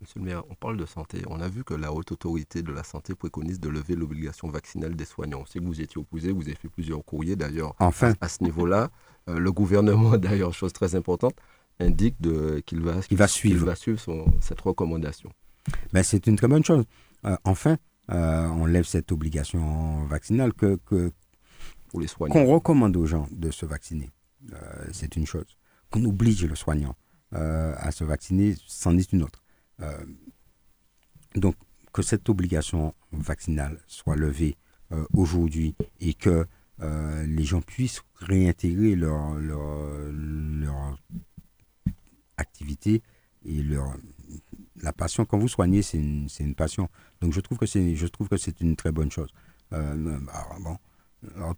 Monsieur 0.00 0.20
le 0.20 0.26
maire, 0.26 0.42
on 0.48 0.54
parle 0.54 0.76
de 0.76 0.86
santé. 0.86 1.22
On 1.28 1.40
a 1.40 1.48
vu 1.48 1.64
que 1.64 1.74
la 1.74 1.92
haute 1.92 2.12
autorité 2.12 2.62
de 2.62 2.72
la 2.72 2.84
santé 2.84 3.14
préconise 3.14 3.58
de 3.58 3.68
lever 3.68 3.96
l'obligation 3.96 4.48
vaccinale 4.48 4.94
des 4.94 5.04
soignants. 5.04 5.40
On 5.42 5.46
sait 5.46 5.58
que 5.58 5.64
vous 5.64 5.80
étiez 5.80 6.00
opposé, 6.00 6.30
vous 6.32 6.42
avez 6.42 6.54
fait 6.54 6.68
plusieurs 6.68 7.04
courriers 7.04 7.34
d'ailleurs 7.36 7.74
enfin. 7.78 8.14
à, 8.20 8.28
ce 8.28 8.44
niveau-là. 8.44 8.90
Euh, 9.28 9.38
le 9.38 9.52
gouvernement, 9.52 10.16
d'ailleurs, 10.18 10.52
chose 10.52 10.72
très 10.72 10.94
importante, 10.94 11.34
indique 11.80 12.16
qu'il 12.66 12.80
va, 12.80 13.00
va 13.10 13.28
suivre, 13.28 13.66
va 13.66 13.74
suivre 13.74 14.26
cette 14.40 14.60
recommandation. 14.60 15.30
Ben, 15.92 16.02
c'est 16.02 16.26
une 16.26 16.36
très 16.36 16.48
bonne 16.48 16.64
chose. 16.64 16.84
Euh, 17.24 17.36
enfin, 17.44 17.76
euh, 18.10 18.46
on 18.48 18.66
lève 18.66 18.84
cette 18.84 19.12
obligation 19.12 20.04
vaccinale 20.06 20.52
que, 20.52 20.78
que 20.86 21.12
les 21.94 22.06
qu'on 22.08 22.46
recommande 22.46 22.96
aux 22.96 23.06
gens 23.06 23.28
de 23.30 23.50
se 23.50 23.66
vacciner. 23.66 24.10
Euh, 24.52 24.86
c'est 24.92 25.16
une 25.16 25.26
chose. 25.26 25.56
Qu'on 25.90 26.04
oblige 26.04 26.44
le 26.44 26.54
soignant 26.54 26.96
à 27.34 27.90
se 27.92 28.04
vacciner, 28.04 28.54
c'en 28.66 28.98
est 28.98 29.10
une 29.10 29.22
autre. 29.22 29.42
donc, 31.34 31.54
que 31.94 32.02
cette 32.02 32.28
obligation 32.28 32.94
vaccinale 33.10 33.80
soit 33.86 34.16
levée 34.16 34.58
aujourd'hui 35.14 35.74
et 36.00 36.12
que 36.12 36.46
les 36.82 37.44
gens 37.44 37.62
puissent 37.62 38.02
réintégrer 38.16 38.96
leur, 38.96 39.32
leur, 39.36 39.62
leur 40.12 40.98
activité 42.42 43.02
et 43.44 43.62
leur, 43.62 43.96
la 44.82 44.92
passion, 44.92 45.24
quand 45.24 45.38
vous 45.38 45.48
soignez, 45.48 45.82
c'est 45.82 45.98
une, 45.98 46.28
une, 46.40 46.54
passion. 46.54 46.88
Donc 47.20 47.32
je 47.32 47.40
trouve 47.40 47.58
que 47.58 47.66
c'est, 47.66 47.94
je 47.94 48.06
trouve 48.06 48.28
que 48.28 48.36
c'est 48.36 48.60
une 48.60 48.76
très 48.76 48.92
bonne 48.92 49.10
chose. 49.10 49.30
Euh, 49.72 50.18
alors, 50.32 50.58
bon, 50.62 50.76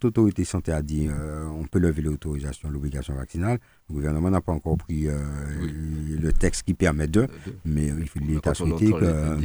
l'autorité 0.02 0.44
santé 0.44 0.72
a 0.72 0.82
dit 0.82 1.08
euh, 1.08 1.46
on 1.46 1.64
peut 1.64 1.78
lever 1.78 2.02
l'autorisation, 2.02 2.70
l'obligation 2.70 3.14
vaccinale. 3.14 3.58
Le 3.88 3.94
gouvernement 3.94 4.30
n'a 4.30 4.40
pas 4.40 4.52
encore 4.52 4.76
pris 4.76 5.08
euh, 5.08 5.14
le 5.60 6.32
texte 6.32 6.62
qui 6.62 6.74
permet 6.74 7.08
de, 7.08 7.26
mais 7.64 7.90
il 8.16 8.34
est 8.34 8.46
à 8.46 8.54
souhaiter 8.54 8.90
que, 8.90 9.38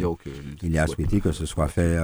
il 0.64 0.76
est 0.76 0.80
à 0.80 0.88
souhaiter 0.88 1.20
que 1.22 1.32
ce 1.32 1.46
soit 1.46 1.68
fait, 1.68 1.98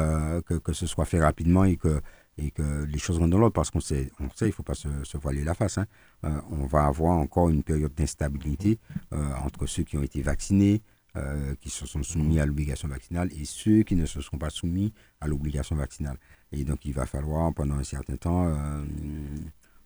que, 0.46 0.56
que, 0.56 0.74
ce 0.74 0.88
soit 0.88 1.06
fait 1.06 1.22
rapidement 1.22 1.66
et 1.66 1.78
que 1.78 2.02
et 2.38 2.52
que 2.52 2.84
les 2.84 3.00
choses 3.00 3.20
vont 3.20 3.28
dans 3.28 3.38
l'ordre 3.38 3.54
parce 3.54 3.72
qu'on 3.72 3.80
sait, 3.80 4.12
on 4.20 4.30
sait, 4.30 4.46
il 4.46 4.50
ne 4.50 4.54
faut 4.54 4.64
pas 4.64 4.76
se, 4.76 5.18
voiler 5.18 5.44
la 5.44 5.54
face. 5.54 5.78
Hein. 5.78 5.86
on 6.24 6.66
va 6.66 6.86
avoir 6.86 7.18
encore 7.18 7.50
une 7.50 7.64
période 7.64 7.94
d'instabilité 7.94 8.80
entre 9.12 9.66
ceux 9.68 9.84
qui 9.84 9.98
ont 9.98 10.04
été 10.04 10.22
vaccinés, 10.22 10.82
euh, 11.18 11.56
qui 11.62 11.70
se 11.70 11.86
sont 11.86 12.04
soumis 12.04 12.42
à 12.42 12.46
l'obligation 12.46 12.90
vaccinale 12.90 13.30
et 13.32 13.46
ceux 13.46 13.84
qui 13.84 13.96
ne 13.96 14.06
se 14.06 14.20
sont 14.20 14.38
pas 14.38 14.50
soumis 14.50 14.94
à 15.22 15.28
l'obligation 15.28 15.78
vaccinale. 15.78 16.18
Et 16.52 16.66
donc, 16.66 16.84
il 16.84 16.92
va 16.92 17.06
falloir, 17.06 17.54
pendant 17.54 17.76
un 17.76 17.86
certain 17.86 18.18
temps, 18.18 18.48
euh, 18.48 18.84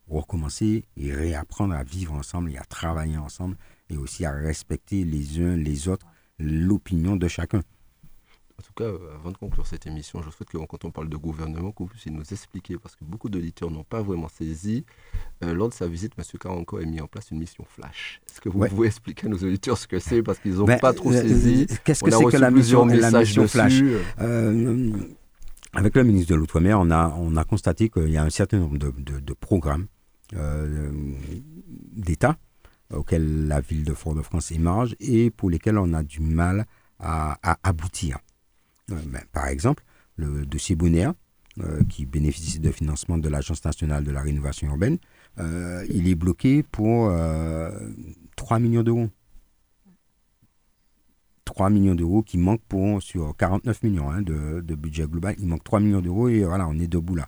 recommencer 0.08 0.86
et 0.98 1.14
réapprendre 1.14 1.76
à 1.76 1.84
vivre 1.84 2.14
ensemble 2.14 2.52
et 2.52 2.58
à 2.58 2.64
travailler 2.64 3.18
ensemble 3.18 3.58
et 3.92 3.98
aussi 3.98 4.26
à 4.26 4.32
respecter 4.32 5.04
les 5.04 5.40
uns 5.40 5.56
les 5.56 5.88
autres 5.88 6.08
l'opinion 6.40 7.16
de 7.16 7.28
chacun. 7.28 7.62
En 8.60 8.62
tout 8.62 8.74
cas, 8.74 8.84
euh, 8.84 9.16
avant 9.16 9.32
de 9.32 9.38
conclure 9.38 9.66
cette 9.66 9.88
émission, 9.88 10.22
je 10.22 10.30
souhaite 10.32 10.50
que 10.50 10.58
quand 10.58 10.84
on 10.84 10.92
parle 10.92 11.08
de 11.08 11.16
gouvernement, 11.16 11.72
que 11.72 11.78
vous 11.84 11.88
puissiez 11.88 12.12
nous 12.12 12.24
expliquer, 12.30 12.78
parce 12.78 12.94
que 12.98 13.06
beaucoup 13.06 13.30
d'auditeurs 13.30 13.72
n'ont 13.72 13.86
pas 13.86 14.02
vraiment 14.02 14.28
saisi. 14.28 14.84
Euh, 15.46 15.54
lors 15.54 15.70
de 15.70 15.74
sa 15.74 15.88
visite, 15.88 16.12
M. 16.18 16.26
Caranco 16.38 16.76
a 16.76 16.84
mis 16.84 17.00
en 17.00 17.08
place 17.08 17.32
une 17.32 17.40
mission 17.40 17.64
flash. 17.64 18.20
Est-ce 18.30 18.42
que 18.42 18.50
vous 18.50 18.60
pouvez 18.68 18.88
expliquer 18.88 19.28
à 19.28 19.30
nos 19.30 19.38
auditeurs 19.38 19.78
ce 19.78 19.88
que 19.88 19.98
c'est, 20.00 20.22
parce 20.22 20.40
qu'ils 20.40 20.56
n'ont 20.56 20.66
ben, 20.66 20.78
pas 20.78 20.92
trop 20.92 21.10
euh, 21.10 21.22
saisi 21.22 21.68
Qu'est-ce 21.86 22.04
que 22.04 22.12
c'est 22.12 22.26
que 22.26 22.36
la 22.36 22.52
mission, 22.52 22.86
la 22.86 23.12
mission 23.18 23.48
flash? 23.48 23.82
Avec 25.72 25.96
le 25.96 26.04
ministre 26.04 26.32
de 26.32 26.36
l'Outre-mer, 26.36 26.78
on 26.82 26.92
a, 26.92 27.16
on 27.18 27.38
a 27.38 27.46
constaté 27.46 27.88
qu'il 27.88 28.10
y 28.10 28.18
a 28.18 28.24
un 28.24 28.30
certain 28.30 28.60
nombre 28.60 28.78
de, 28.78 28.92
de, 28.92 29.34
programmes 29.34 29.88
d'État 31.94 32.36
auxquels 32.94 33.48
la 33.48 33.62
ville 33.62 33.86
de 33.86 33.94
Fort-de-France 33.94 34.52
émarge 34.52 34.98
et 35.00 35.30
pour 35.30 35.50
lesquels 35.50 35.78
on 35.78 35.94
a 35.94 36.04
du 36.04 36.20
mal 36.20 36.66
à, 37.00 37.38
à 37.42 37.58
aboutir. 37.64 38.18
Par 39.32 39.48
exemple, 39.48 39.84
le 40.18 40.46
dossier 40.46 40.76
Bonéa, 40.76 41.16
euh, 41.62 41.84
qui 41.90 42.06
bénéficie 42.06 42.60
de 42.60 42.72
financement 42.72 43.18
de 43.18 43.28
l'Agence 43.28 43.66
nationale 43.66 44.04
de 44.04 44.12
la 44.12 44.22
rénovation 44.22 44.68
urbaine, 44.68 44.98
euh, 45.40 45.86
il 45.90 46.08
est 46.08 46.16
bloqué 46.16 46.64
pour 46.64 47.08
3 47.08 47.14
euh, 47.14 48.60
millions 48.60 48.84
d'euros. 48.84 49.10
3 51.44 51.70
millions 51.70 51.96
d'euros 51.96 52.22
qui 52.22 52.38
manquent 52.38 52.64
pour, 52.70 53.02
sur 53.02 53.36
49 53.36 53.84
millions 53.84 54.10
hein, 54.10 54.22
de, 54.22 54.76
budget 54.76 55.06
global. 55.06 55.36
Il 55.40 55.48
manque 55.48 55.64
3 55.64 55.80
millions 55.82 56.02
d'euros 56.02 56.30
et 56.30 56.44
voilà, 56.44 56.68
on 56.68 56.80
est 56.80 56.88
debout 56.88 57.16
là. 57.16 57.28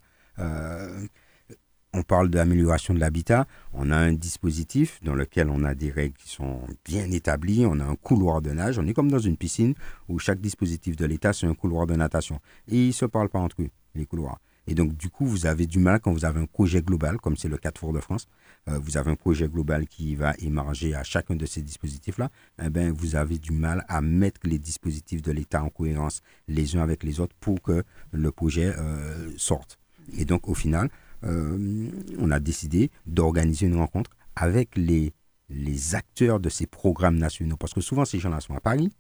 On 1.94 2.04
parle 2.04 2.30
d'amélioration 2.30 2.94
de 2.94 3.00
l'habitat. 3.00 3.48
On 3.74 3.92
a 3.92 3.98
un 3.98 4.14
dispositif 4.14 5.00
dans 5.04 5.16
lequel 5.16 5.50
on 5.50 5.64
a 5.64 5.76
des 5.76 5.92
règles 5.92 6.16
qui 6.16 6.30
sont 6.30 6.62
bien 6.86 7.12
établies. 7.12 7.66
On 7.66 7.80
a 7.80 7.86
un 7.86 7.96
couloir 7.96 8.42
de 8.42 8.52
nage. 8.52 8.80
On 8.80 8.88
est 8.88 8.94
comme 8.94 9.12
dans 9.12 9.20
une 9.20 9.38
piscine 9.38 9.74
où 10.08 10.20
chaque 10.20 10.40
dispositif 10.40 10.96
de 10.96 11.06
l'État, 11.06 11.34
c'est 11.34 11.48
un 11.48 11.54
couloir 11.54 11.88
de 11.88 11.96
natation. 11.96 12.40
Et 12.68 12.78
ils 12.78 12.88
ne 12.88 12.94
se 12.94 13.06
parlent 13.06 13.30
pas 13.30 13.40
entre 13.40 13.62
eux, 13.62 13.70
les 13.96 14.06
couloirs. 14.06 14.40
Et 14.68 14.76
donc, 14.76 14.96
du 14.96 15.10
coup, 15.10 15.26
vous 15.26 15.48
avez 15.48 15.66
du 15.66 15.80
mal 15.80 16.00
quand 16.00 16.14
vous 16.14 16.24
avez 16.24 16.40
un 16.40 16.46
projet 16.46 16.82
global, 16.82 17.18
comme 17.18 17.36
c'est 17.36 17.50
le 17.50 17.58
cas 17.58 17.72
de 17.72 17.78
Fort-de-France. 17.78 18.28
Euh, 18.70 18.78
vous 18.78 18.96
avez 18.96 19.10
un 19.10 19.16
projet 19.16 19.48
global 19.48 19.88
qui 19.88 20.16
va 20.16 20.34
émarger 20.40 20.94
à 20.94 21.04
chacun 21.04 21.36
de 21.36 21.46
ces 21.46 21.62
dispositifs-là. 21.62 22.30
Eh 22.64 22.70
ben, 22.70 22.94
vous 22.94 23.16
avez 23.16 23.40
du 23.40 23.52
mal 23.52 23.84
à 23.90 24.02
mettre 24.02 24.42
les 24.44 24.60
dispositifs 24.60 25.22
de 25.24 25.32
l'État 25.32 25.64
en 25.64 25.70
cohérence 25.70 26.22
les 26.48 26.76
uns 26.76 26.82
avec 26.82 27.04
les 27.04 27.20
autres 27.20 27.36
pour 27.40 27.62
que 27.62 27.84
le 28.12 28.32
projet 28.32 28.72
euh, 28.78 29.32
sorte. 29.36 29.80
Et 30.18 30.26
donc, 30.26 30.48
au 30.48 30.54
final, 30.54 30.90
euh, 31.24 31.90
on 32.20 32.32
a 32.32 32.40
décidé 32.40 32.92
d'organiser 33.06 33.66
une 33.68 33.78
rencontre 33.78 34.12
avec 34.36 34.76
les, 34.76 35.14
les 35.50 35.96
acteurs 35.96 36.40
de 36.40 36.50
ces 36.50 36.68
programmes 36.68 37.18
nationaux. 37.18 37.58
Parce 37.58 37.74
que 37.74 37.82
souvent, 37.82 38.06
ces 38.06 38.20
gens-là 38.20 38.40
sont 38.40 38.56
à 38.56 38.60
Paris, 38.62 38.92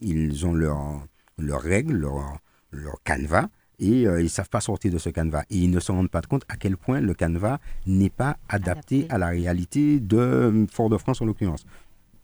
ils 0.00 0.46
ont 0.46 0.54
leurs 0.54 1.02
leur 1.38 1.60
règles, 1.60 1.94
leur, 1.94 2.38
leur 2.70 2.96
canevas, 3.04 3.48
et 3.78 4.06
euh, 4.06 4.20
ils 4.20 4.24
ne 4.24 4.28
savent 4.28 4.48
pas 4.48 4.60
sortir 4.60 4.92
de 4.92 4.98
ce 4.98 5.08
canevas. 5.08 5.44
Et 5.50 5.58
ils 5.58 5.70
ne 5.70 5.80
se 5.80 5.92
rendent 5.92 6.10
pas 6.10 6.22
compte 6.22 6.44
à 6.48 6.56
quel 6.56 6.76
point 6.76 7.00
le 7.00 7.14
canevas 7.14 7.58
n'est 7.86 8.10
pas 8.10 8.36
adapté, 8.48 9.06
à 9.08 9.18
la 9.18 9.28
réalité 9.28 10.00
de 10.00 10.16
euh, 10.16 10.66
Fort-de-France 10.66 11.22
en 11.22 11.26
l'occurrence. 11.26 11.64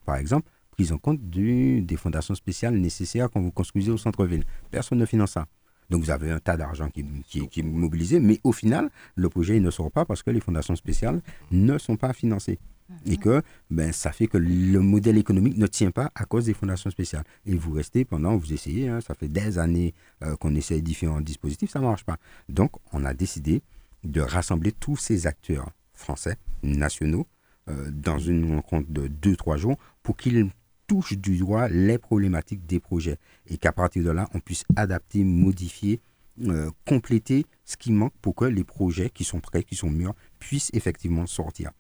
Par 0.04 0.16
exemple, 0.16 0.50
prise 0.72 0.92
en 0.92 0.98
compte 0.98 1.20
du, 1.20 1.80
des 1.82 1.96
fondations 1.96 2.34
spéciales 2.34 2.74
nécessaires 2.74 3.30
quand 3.30 3.40
vous 3.40 3.52
construisez 3.52 3.92
au 3.92 3.96
centre-ville. 3.96 4.44
Personne 4.70 4.98
ne 4.98 5.06
finance 5.06 5.32
ça. 5.32 5.46
Donc 5.90 6.02
vous 6.02 6.10
avez 6.10 6.30
un 6.30 6.40
tas 6.40 6.56
d'argent 6.56 6.88
qui, 6.88 7.04
qui, 7.28 7.60
est 7.60 7.62
mobilisé, 7.62 8.20
mais 8.20 8.40
au 8.44 8.52
final, 8.52 8.90
le 9.16 9.28
projet 9.28 9.60
ne 9.60 9.70
sort 9.70 9.90
pas 9.90 10.04
parce 10.04 10.22
que 10.22 10.30
les 10.30 10.40
fondations 10.40 10.76
spéciales 10.76 11.20
ne 11.50 11.78
sont 11.78 11.96
pas 11.96 12.12
financées. 12.12 12.58
Et 13.06 13.16
que 13.16 13.42
ben, 13.70 13.92
ça 13.92 14.12
fait 14.12 14.26
que 14.26 14.36
le 14.36 14.78
modèle 14.80 15.16
économique 15.16 15.56
ne 15.56 15.66
tient 15.66 15.90
pas 15.90 16.10
à 16.14 16.26
cause 16.26 16.44
des 16.44 16.54
fondations 16.54 16.90
spéciales. 16.90 17.24
Et 17.46 17.54
vous 17.54 17.72
restez 17.72 18.04
pendant, 18.04 18.36
vous 18.36 18.52
essayez, 18.52 18.88
hein, 18.88 19.00
ça 19.00 19.14
fait 19.14 19.28
des 19.28 19.58
années 19.58 19.94
euh, 20.22 20.36
qu'on 20.36 20.54
essaie 20.54 20.82
différents 20.82 21.22
dispositifs, 21.22 21.70
ça 21.70 21.80
ne 21.80 21.86
marche 21.86 22.04
pas. 22.04 22.18
Donc 22.50 22.72
on 22.92 23.04
a 23.04 23.14
décidé 23.14 23.62
de 24.04 24.20
rassembler 24.20 24.72
tous 24.72 24.96
ces 24.96 25.26
acteurs 25.26 25.70
français, 25.94 26.36
nationaux, 26.62 27.26
euh, 27.70 27.90
dans 27.90 28.18
une 28.18 28.54
rencontre 28.54 28.90
de 28.90 29.08
2-3 29.08 29.56
jours 29.56 29.78
pour 30.02 30.18
qu'ils 30.18 30.50
touche 30.86 31.16
du 31.16 31.36
doigt 31.36 31.68
les 31.68 31.98
problématiques 31.98 32.66
des 32.66 32.80
projets 32.80 33.18
et 33.46 33.58
qu'à 33.58 33.72
partir 33.72 34.04
de 34.04 34.10
là, 34.10 34.28
on 34.34 34.40
puisse 34.40 34.64
adapter, 34.76 35.24
modifier, 35.24 36.00
euh, 36.42 36.70
compléter 36.86 37.46
ce 37.64 37.76
qui 37.76 37.92
manque 37.92 38.14
pour 38.20 38.34
que 38.34 38.44
les 38.44 38.64
projets 38.64 39.10
qui 39.10 39.24
sont 39.24 39.40
prêts, 39.40 39.62
qui 39.62 39.76
sont 39.76 39.90
mûrs, 39.90 40.14
puissent 40.38 40.70
effectivement 40.72 41.26
sortir. 41.26 41.70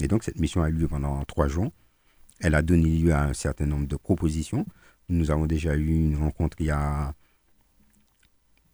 Et 0.00 0.08
donc 0.08 0.24
cette 0.24 0.38
mission 0.38 0.62
a 0.62 0.68
eu 0.68 0.72
lieu 0.72 0.88
pendant 0.88 1.24
trois 1.24 1.48
jours. 1.48 1.70
Elle 2.40 2.54
a 2.54 2.62
donné 2.62 2.88
lieu 2.88 3.12
à 3.12 3.24
un 3.24 3.34
certain 3.34 3.66
nombre 3.66 3.86
de 3.86 3.96
propositions. 3.96 4.66
Nous 5.08 5.30
avons 5.30 5.46
déjà 5.46 5.74
eu 5.74 5.88
une 5.88 6.16
rencontre 6.16 6.56
il 6.60 6.66
y 6.66 6.70
a 6.70 7.14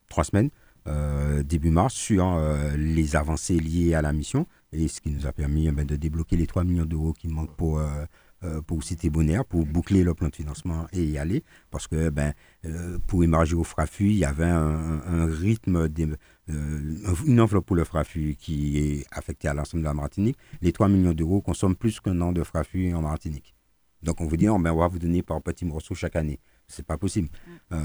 trois 0.09 0.25
semaines, 0.25 0.51
euh, 0.87 1.43
début 1.43 1.71
mars, 1.71 1.95
sur 1.95 2.27
euh, 2.27 2.77
les 2.77 3.15
avancées 3.15 3.59
liées 3.59 3.95
à 3.95 4.03
la 4.03 4.13
mission 4.13 4.47
et 4.73 4.89
ce 4.89 5.01
qui 5.01 5.11
nous 5.11 5.27
a 5.27 5.33
permis 5.33 5.67
eh 5.67 5.73
ben, 5.73 5.87
de 5.87 5.97
débloquer 5.97 6.37
les 6.37 6.47
3 6.47 6.65
millions 6.65 6.85
d'euros 6.85 7.13
qui 7.13 7.29
manquent 7.29 7.57
pour 7.57 7.81
euh, 8.45 8.63
pour 8.63 8.85
Cité 8.85 9.11
Bonheur, 9.11 9.45
pour 9.45 9.67
boucler 9.67 10.05
le 10.05 10.15
plan 10.15 10.29
de 10.29 10.35
financement 10.37 10.87
et 10.93 11.03
y 11.03 11.19
aller. 11.19 11.43
Parce 11.73 11.89
que 11.89 12.09
ben, 12.09 12.35
euh, 12.67 12.97
pour 13.09 13.25
émarger 13.25 13.57
au 13.57 13.65
FRAFU, 13.65 14.11
il 14.11 14.17
y 14.17 14.25
avait 14.25 14.45
un, 14.45 15.27
rythme, 15.27 15.89
euh, 15.99 16.17
une 17.27 17.41
enveloppe 17.41 17.67
pour 17.67 17.75
le 17.75 17.83
FRAFU 17.83 18.37
qui 18.39 18.79
est 18.79 19.07
affectée 19.11 19.49
à 19.49 19.55
l'ensemble 19.55 19.83
de 19.83 19.89
la 19.89 19.95
Martinique. 19.95 20.37
Les 20.61 20.71
3 20.71 20.87
millions 20.89 21.15
d'euros 21.15 21.41
consomment 21.41 21.75
plus 21.75 21.99
qu'un 21.99 22.21
an 22.21 22.31
de 22.31 22.45
FRAFU 22.45 22.95
en 22.95 23.03
Martinique. 23.03 23.57
Donc 24.05 24.21
on 24.21 24.27
vous 24.27 24.37
dit, 24.37 24.47
ben, 24.47 24.71
on 24.71 24.77
va 24.77 24.87
vous 24.87 25.01
donner 25.01 25.25
par 25.25 25.43
petits 25.43 25.65
morceaux 25.65 25.97
chaque 25.97 26.15
année. 26.15 26.39
C'est 26.69 26.87
pas 26.87 26.97
possible. 26.97 27.31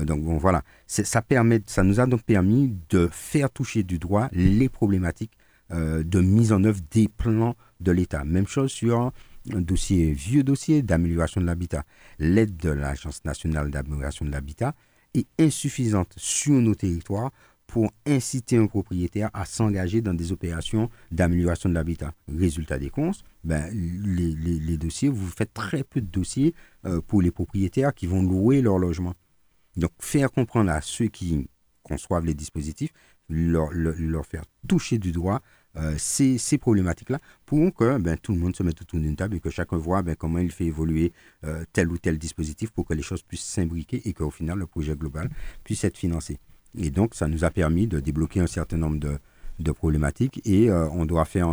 donc 0.03 0.23
bon, 0.23 0.37
voilà. 0.37 0.61
Ça, 0.85 1.23
permet, 1.23 1.61
ça 1.65 1.81
nous 1.81 1.99
a 1.99 2.05
donc 2.05 2.21
permis 2.21 2.77
de 2.89 3.09
faire 3.11 3.49
toucher 3.49 3.81
du 3.81 3.97
droit 3.97 4.29
les 4.33 4.69
problématiques 4.69 5.33
de 5.71 6.21
mise 6.21 6.53
en 6.53 6.63
œuvre 6.63 6.81
des 6.91 7.07
plans 7.07 7.55
de 7.79 7.91
l'État. 7.91 8.23
Même 8.23 8.45
chose 8.45 8.69
sur 8.69 9.11
un 9.51 9.61
dossier, 9.61 10.11
vieux 10.13 10.43
dossier 10.43 10.81
d'amélioration 10.81 11.41
de 11.41 11.45
l'habitat. 11.45 11.83
L'aide 12.19 12.55
de 12.57 12.69
l'Agence 12.69 13.23
nationale 13.25 13.71
d'amélioration 13.71 14.25
de 14.25 14.31
l'habitat 14.31 14.75
est 15.13 15.27
insuffisante 15.39 16.13
sur 16.17 16.53
nos 16.53 16.75
territoires 16.75 17.31
pour 17.67 17.91
inciter 18.05 18.57
un 18.57 18.67
propriétaire 18.67 19.29
à 19.33 19.45
s'engager 19.45 20.01
dans 20.01 20.13
des 20.13 20.31
opérations 20.31 20.89
d'amélioration 21.11 21.69
de 21.69 21.73
l'habitat. 21.73 22.13
Résultat 22.27 22.77
des 22.77 22.89
comptes, 22.89 23.23
ben, 23.43 23.67
les, 23.73 24.77
dossiers, 24.77 25.09
vous 25.09 25.27
faites 25.27 25.53
très 25.53 25.83
peu 25.83 26.01
de 26.01 26.07
dossiers 26.07 26.53
euh, 26.85 27.01
pour 27.01 27.21
les 27.21 27.31
propriétaires 27.31 27.93
qui 27.93 28.05
vont 28.05 28.21
louer 28.21 28.61
leur 28.61 28.77
logement. 28.77 29.13
Donc, 29.75 29.91
faire 29.99 30.31
comprendre 30.31 30.71
à 30.71 30.81
ceux 30.81 31.07
qui 31.07 31.49
conçoivent 31.81 32.25
les 32.25 32.35
dispositifs, 32.35 32.91
leur, 33.27 33.71
leur 33.71 34.25
faire 34.25 34.43
toucher 34.67 34.99
du 34.99 35.11
doigt 35.11 35.41
euh, 35.75 35.95
ces, 35.97 36.57
problématiques-là 36.59 37.19
pour 37.45 37.73
que 37.73 37.97
ben, 37.97 38.15
tout 38.17 38.31
le 38.31 38.37
monde 38.37 38.55
se 38.55 38.61
mette 38.61 38.81
autour 38.81 38.99
d'une 38.99 39.15
table 39.15 39.35
et 39.37 39.39
que 39.39 39.49
chacun 39.49 39.77
voit 39.77 40.03
ben, 40.03 40.15
comment 40.15 40.37
il 40.37 40.51
fait 40.51 40.65
évoluer 40.65 41.13
euh, 41.45 41.63
tel 41.73 41.89
ou 41.89 41.97
tel 41.97 42.19
dispositif 42.19 42.69
pour 42.69 42.85
que 42.85 42.93
les 42.93 43.01
choses 43.01 43.23
puissent 43.23 43.45
s'imbriquer 43.45 44.01
et 44.07 44.13
qu'au 44.13 44.29
final, 44.29 44.59
le 44.59 44.67
projet 44.67 44.95
global 44.95 45.29
puisse 45.63 45.83
être 45.83 45.97
financé. 45.97 46.37
Et 46.77 46.91
donc, 46.91 47.15
ça 47.15 47.27
nous 47.27 47.43
a 47.43 47.49
permis 47.49 47.87
de 47.87 47.99
débloquer 47.99 48.39
un 48.39 48.47
certain 48.47 48.77
nombre 48.77 48.99
de, 48.99 49.17
de 49.59 49.71
problématiques 49.71 50.41
et 50.45 50.69
euh, 50.69 50.87
on 50.91 51.05
doit 51.05 51.25
faire 51.25 51.47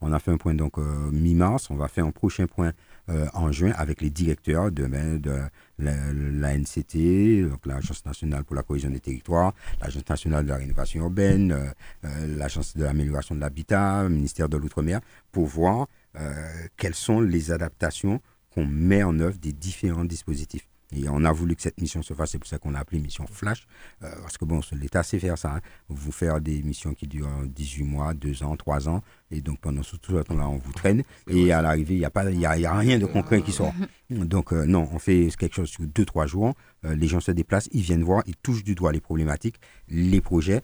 on 0.00 0.12
a 0.12 0.18
fait 0.18 0.32
un 0.32 0.36
point 0.36 0.54
donc 0.54 0.76
mi-mars, 1.12 1.70
on 1.70 1.76
va 1.76 1.88
faire 1.88 2.04
un 2.04 2.10
prochain 2.10 2.46
point 2.46 2.72
en 3.08 3.52
juin 3.52 3.72
avec 3.76 4.00
les 4.00 4.10
directeurs 4.10 4.72
de, 4.72 4.86
ben, 4.86 5.20
de 5.20 5.40
la, 5.78 6.56
NCT, 6.56 7.48
donc 7.48 7.66
l'Agence 7.66 8.04
nationale 8.06 8.44
pour 8.44 8.56
la 8.56 8.62
cohésion 8.62 8.90
des 8.90 9.00
territoires, 9.00 9.52
l'Agence 9.80 10.08
nationale 10.08 10.44
de 10.44 10.50
la 10.50 10.56
rénovation 10.56 11.00
urbaine, 11.00 11.52
euh, 11.52 11.70
euh, 12.04 12.36
l'Agence 12.36 12.76
de 12.76 12.84
l'amélioration 12.84 13.34
de 13.34 13.40
l'habitat, 13.40 14.04
le 14.04 14.10
ministère 14.10 14.48
de 14.48 14.56
l'Outre-mer, 14.56 15.00
pour 15.32 15.46
voir 15.46 15.88
euh, 16.16 16.32
quelles 16.76 16.94
sont 16.94 17.20
les 17.20 17.50
adaptations 17.50 18.20
qu'on 18.50 18.66
met 18.66 19.02
en 19.02 19.18
œuvre 19.18 19.38
des 19.38 19.52
différents 19.52 20.04
dispositifs. 20.04 20.66
Et 20.94 21.08
on 21.08 21.24
a 21.24 21.32
voulu 21.32 21.56
que 21.56 21.62
cette 21.62 21.80
mission 21.80 22.02
se 22.02 22.14
fasse, 22.14 22.30
c'est 22.30 22.38
pour 22.38 22.48
ça 22.48 22.58
qu'on 22.58 22.74
a 22.74 22.80
appelé 22.80 23.00
mission 23.00 23.26
flash, 23.26 23.66
euh, 24.02 24.10
parce 24.22 24.38
que 24.38 24.44
bon, 24.44 24.60
l'État 24.72 25.02
sait 25.02 25.18
faire 25.18 25.38
ça. 25.38 25.56
Hein. 25.56 25.60
Vous 25.88 26.12
faire 26.12 26.40
des 26.40 26.62
missions 26.62 26.94
qui 26.94 27.06
durent 27.06 27.28
18 27.46 27.82
mois, 27.84 28.14
2 28.14 28.42
ans, 28.42 28.56
3 28.56 28.88
ans, 28.88 29.02
et 29.30 29.40
donc 29.40 29.60
pendant 29.60 29.82
tout 29.82 29.98
ce 30.02 30.22
temps-là, 30.22 30.48
on 30.48 30.58
vous 30.58 30.72
traîne, 30.72 31.02
et 31.28 31.52
à 31.52 31.62
l'arrivée, 31.62 31.94
il 31.94 31.98
n'y 31.98 32.04
a, 32.04 32.10
pas, 32.10 32.30
y 32.30 32.46
a, 32.46 32.56
y 32.56 32.66
a 32.66 32.74
rien 32.74 32.98
de 32.98 33.06
concret 33.06 33.42
qui 33.42 33.52
sort. 33.52 33.72
Donc 34.10 34.52
euh, 34.52 34.66
non, 34.66 34.88
on 34.92 34.98
fait 34.98 35.30
quelque 35.36 35.56
chose 35.56 35.70
sur 35.70 35.82
2-3 35.82 36.26
jours, 36.26 36.54
euh, 36.84 36.94
les 36.94 37.08
gens 37.08 37.20
se 37.20 37.32
déplacent, 37.32 37.68
ils 37.72 37.80
viennent 37.80 38.04
voir, 38.04 38.22
ils 38.26 38.36
touchent 38.36 38.62
du 38.62 38.74
doigt 38.74 38.92
les 38.92 39.00
problématiques, 39.00 39.56
les 39.88 40.20
projets, 40.20 40.62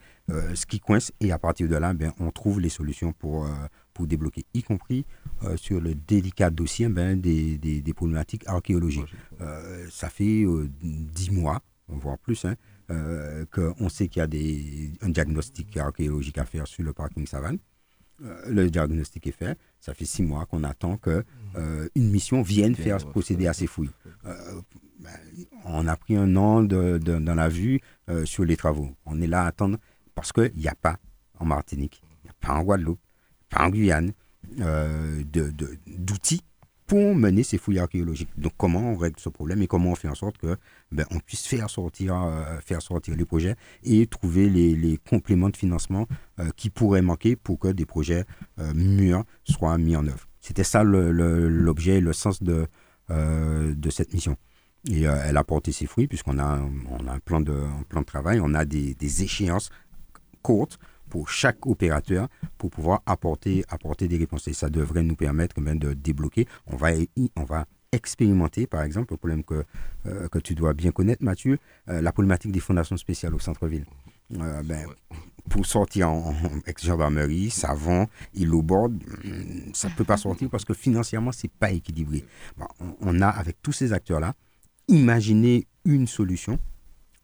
ce 0.55 0.64
qui 0.64 0.78
coince, 0.78 1.11
et 1.18 1.33
à 1.33 1.39
partir 1.39 1.68
de 1.68 1.74
là, 1.74 1.93
ben, 1.93 2.12
on 2.20 2.31
trouve 2.31 2.61
les 2.61 2.68
solutions 2.68 3.12
pour 3.12 3.49
pour 4.01 4.07
débloquer, 4.07 4.46
y 4.55 4.62
compris 4.62 5.05
euh, 5.44 5.59
sur 5.59 5.78
le 5.78 5.94
délicat 5.94 6.48
dossier 6.48 6.88
ben, 6.88 7.20
des, 7.20 7.59
des, 7.59 7.92
problématiques 7.92 8.46
archéologiques. 8.46 9.12
Euh, 9.42 9.86
ça 9.90 10.09
fait 10.09 10.42
euh, 10.42 10.70
dix 10.82 11.30
mois, 11.30 11.61
voire 11.86 12.16
plus, 12.16 12.46
hein, 12.46 12.55
qu'on 13.53 13.90
sait 13.90 14.09
qu'il 14.09 14.20
y 14.20 14.22
a 14.22 14.26
des, 14.26 14.90
un 15.03 15.11
diagnostic 15.11 15.76
archéologique 15.76 16.38
à 16.38 16.46
faire 16.46 16.66
sur 16.66 16.82
le 16.82 16.94
parking 16.94 17.26
Savane. 17.26 17.59
le 18.48 18.70
diagnostic 18.70 19.26
est 19.26 19.32
fait. 19.32 19.59
Ça 19.80 19.92
fait 19.92 20.07
six 20.07 20.22
mois 20.22 20.46
qu'on 20.46 20.64
attend 20.64 20.96
que 20.96 21.22
une 21.94 22.11
mission 22.11 22.40
vienne 22.40 22.74
faire 22.74 22.96
procéder 23.11 23.48
à 23.48 23.53
ces 23.53 23.66
fouilles. 23.66 23.90
Ben, 24.24 25.11
on 25.66 25.86
a 25.86 25.96
pris 25.96 26.16
un 26.16 26.36
an 26.36 26.62
de, 26.62 26.98
dans 26.98 27.34
la 27.34 27.51
vue 27.51 27.80
sur 28.24 28.46
les 28.46 28.57
travaux. 28.57 28.88
On 29.05 29.20
est 29.20 29.26
là 29.26 29.44
à 29.44 29.48
attendre 29.48 29.76
parce 30.14 30.32
qu'il 30.32 30.53
n'y 30.57 30.68
a 30.68 30.74
pas 30.74 30.96
en 31.38 31.44
Martinique, 31.44 32.03
il 32.22 32.24
n'y 32.24 32.30
a 32.30 32.34
pas 32.40 32.55
en 32.55 32.62
Guadeloupe, 32.62 33.01
en 33.57 33.68
Guyane, 33.68 34.12
euh, 34.61 35.22
d'outils 35.86 36.42
pour 36.86 37.14
mener 37.14 37.44
ces 37.44 37.57
fouilles 37.57 37.78
archéologiques. 37.78 38.30
Donc 38.36 38.53
comment 38.57 38.80
on 38.80 38.96
règle 38.96 39.20
ce 39.20 39.28
problème 39.28 39.62
et 39.62 39.68
comment 39.68 39.92
on 39.92 39.94
fait 39.94 40.09
en 40.09 40.14
sorte 40.16 40.38
que 40.38 40.57
ben, 40.90 41.07
on 41.12 41.20
puisse 41.20 41.46
faire 41.46 41.70
sortir, 41.70 42.16
euh, 42.16 42.59
faire 42.64 42.82
sortir 42.82 43.14
les 43.14 43.24
projets 43.24 43.55
et 43.84 44.07
trouver 44.07 44.51
les, 44.51 44.98
compléments 45.09 45.51
de 45.51 45.57
financement 45.57 46.09
euh, 46.40 46.51
qui 46.57 46.68
pourraient 46.68 47.03
manquer 47.03 47.36
pour 47.36 47.61
que 47.61 47.68
des 47.68 47.86
projets 47.86 48.24
mûrs 48.74 49.24
soient 49.44 49.78
mis 49.78 49.94
en 49.94 50.07
œuvre. 50.07 50.26
C'était 50.40 50.64
ça 50.64 50.82
l'objet 50.82 51.98
et 51.98 52.01
le 52.01 52.12
sens 52.12 52.42
de, 52.42 52.66
de 53.09 53.90
cette 53.90 54.12
mission. 54.12 54.36
Et 54.88 55.03
elle 55.03 55.36
a 55.36 55.44
porté 55.44 55.70
ses 55.70 55.86
fruits 55.86 56.09
puisqu'on 56.09 56.38
a, 56.38 56.59
on 56.88 57.07
a 57.07 57.12
un, 57.12 57.18
plan 57.18 57.40
de, 57.40 57.57
plan 57.88 58.01
de 58.01 58.07
travail, 58.07 58.40
on 58.42 58.55
a 58.55 58.64
des 58.64 59.22
échéances 59.22 59.70
courtes 60.42 60.78
pour 61.11 61.29
chaque 61.29 61.67
opérateur 61.67 62.29
pour 62.57 62.71
pouvoir 62.71 63.03
apporter, 63.05 63.65
apporter 63.69 64.09
des 64.09 64.17
réponses. 64.17 64.49
Et 64.49 64.55
ça 64.55 64.71
devrait 64.71 65.03
nous 65.03 65.17
permettre 65.17 65.61
même 65.61 65.79
de 65.79 65.93
débloquer. 65.93 66.47
On 66.67 66.77
va, 66.77 66.91
on 67.37 67.45
va 67.45 67.67
expérimenter, 67.93 68.67
par 68.67 68.83
exemple, 68.83 69.13
le 69.13 69.17
problème 69.19 69.45
que, 69.45 69.65
euh, 70.07 70.29
que 70.29 70.39
tu 70.39 70.55
dois 70.55 70.73
bien 70.73 70.93
connaître, 70.93 71.23
Mathieu, 71.23 71.59
euh, 71.89 72.01
la 72.01 72.13
problématique 72.13 72.53
des 72.53 72.61
fondations 72.61 72.97
spéciales 72.97 73.35
au 73.35 73.39
centre-ville. 73.41 73.85
Euh, 74.39 74.63
ben, 74.63 74.87
pour 75.49 75.67
sortir 75.67 76.09
en, 76.11 76.35
ex-gendarmerie, 76.67 77.51
savon 77.51 78.07
et 78.35 78.45
l'eau 78.45 78.63
board, 78.63 78.93
hmm, 79.25 79.73
ça 79.75 79.89
ne 79.89 79.95
peut 79.95 80.05
pas 80.05 80.17
sortir 80.17 80.49
parce 80.49 80.65
que 80.65 80.75
financièrement, 80.75 81.33
ce 81.33 81.47
n'est 81.47 81.53
pas 81.59 81.73
équilibré. 81.73 82.25
on, 83.01 83.21
a, 83.21 83.29
avec 83.29 83.61
tous 83.61 83.73
ces 83.73 83.93
acteurs-là, 83.93 84.35
imaginé 84.87 85.67
une 85.85 86.07
solution 86.07 86.59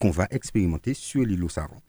qu'on 0.01 0.11
va 0.11 0.27
expérimenter 0.31 0.95
sur 0.95 1.25
l'îlot 1.25 1.49
savon. 1.49 1.81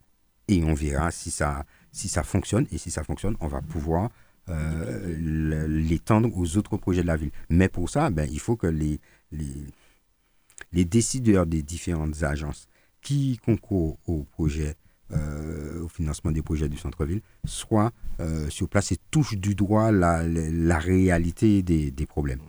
Et 0.46 0.62
on 0.64 0.74
verra 0.74 1.10
si 1.10 1.30
ça, 1.30 1.64
si 1.98 2.08
ça 2.08 2.22
fonctionne. 2.22 2.66
Et 2.70 2.78
si 2.78 2.90
ça 2.90 3.02
fonctionne, 3.04 3.36
on 3.40 3.48
va 3.48 3.60
pouvoir 3.60 4.10
euh, 4.48 5.66
l'étendre 5.68 6.30
aux 6.34 6.56
autres 6.56 6.76
projets 6.76 7.02
de 7.02 7.06
la 7.06 7.16
ville. 7.16 7.32
Mais 7.50 7.68
pour 7.68 7.90
ça, 7.90 8.10
ben, 8.10 8.28
il 8.30 8.40
faut 8.40 8.56
que 8.56 8.66
les, 8.66 9.00
les, 9.32 10.84
décideurs 10.84 11.46
des 11.46 11.62
différentes 11.62 12.22
agences 12.22 12.68
qui 13.02 13.38
concourent 13.44 13.98
au 14.06 14.24
projet 14.24 14.74
euh, 15.12 15.82
au 15.82 15.88
financement 15.88 16.30
des 16.30 16.42
projets 16.42 16.68
du 16.68 16.76
centre-ville, 16.76 17.22
soit 17.44 17.92
euh, 18.20 18.50
sur 18.50 18.68
place 18.68 18.92
et 18.92 18.98
touche 19.10 19.36
du 19.36 19.54
droit 19.54 19.90
la, 19.90 20.22
la, 20.22 20.78
réalité 20.78 21.62
des, 21.62 21.90
des, 21.90 22.06
problèmes. 22.06 22.42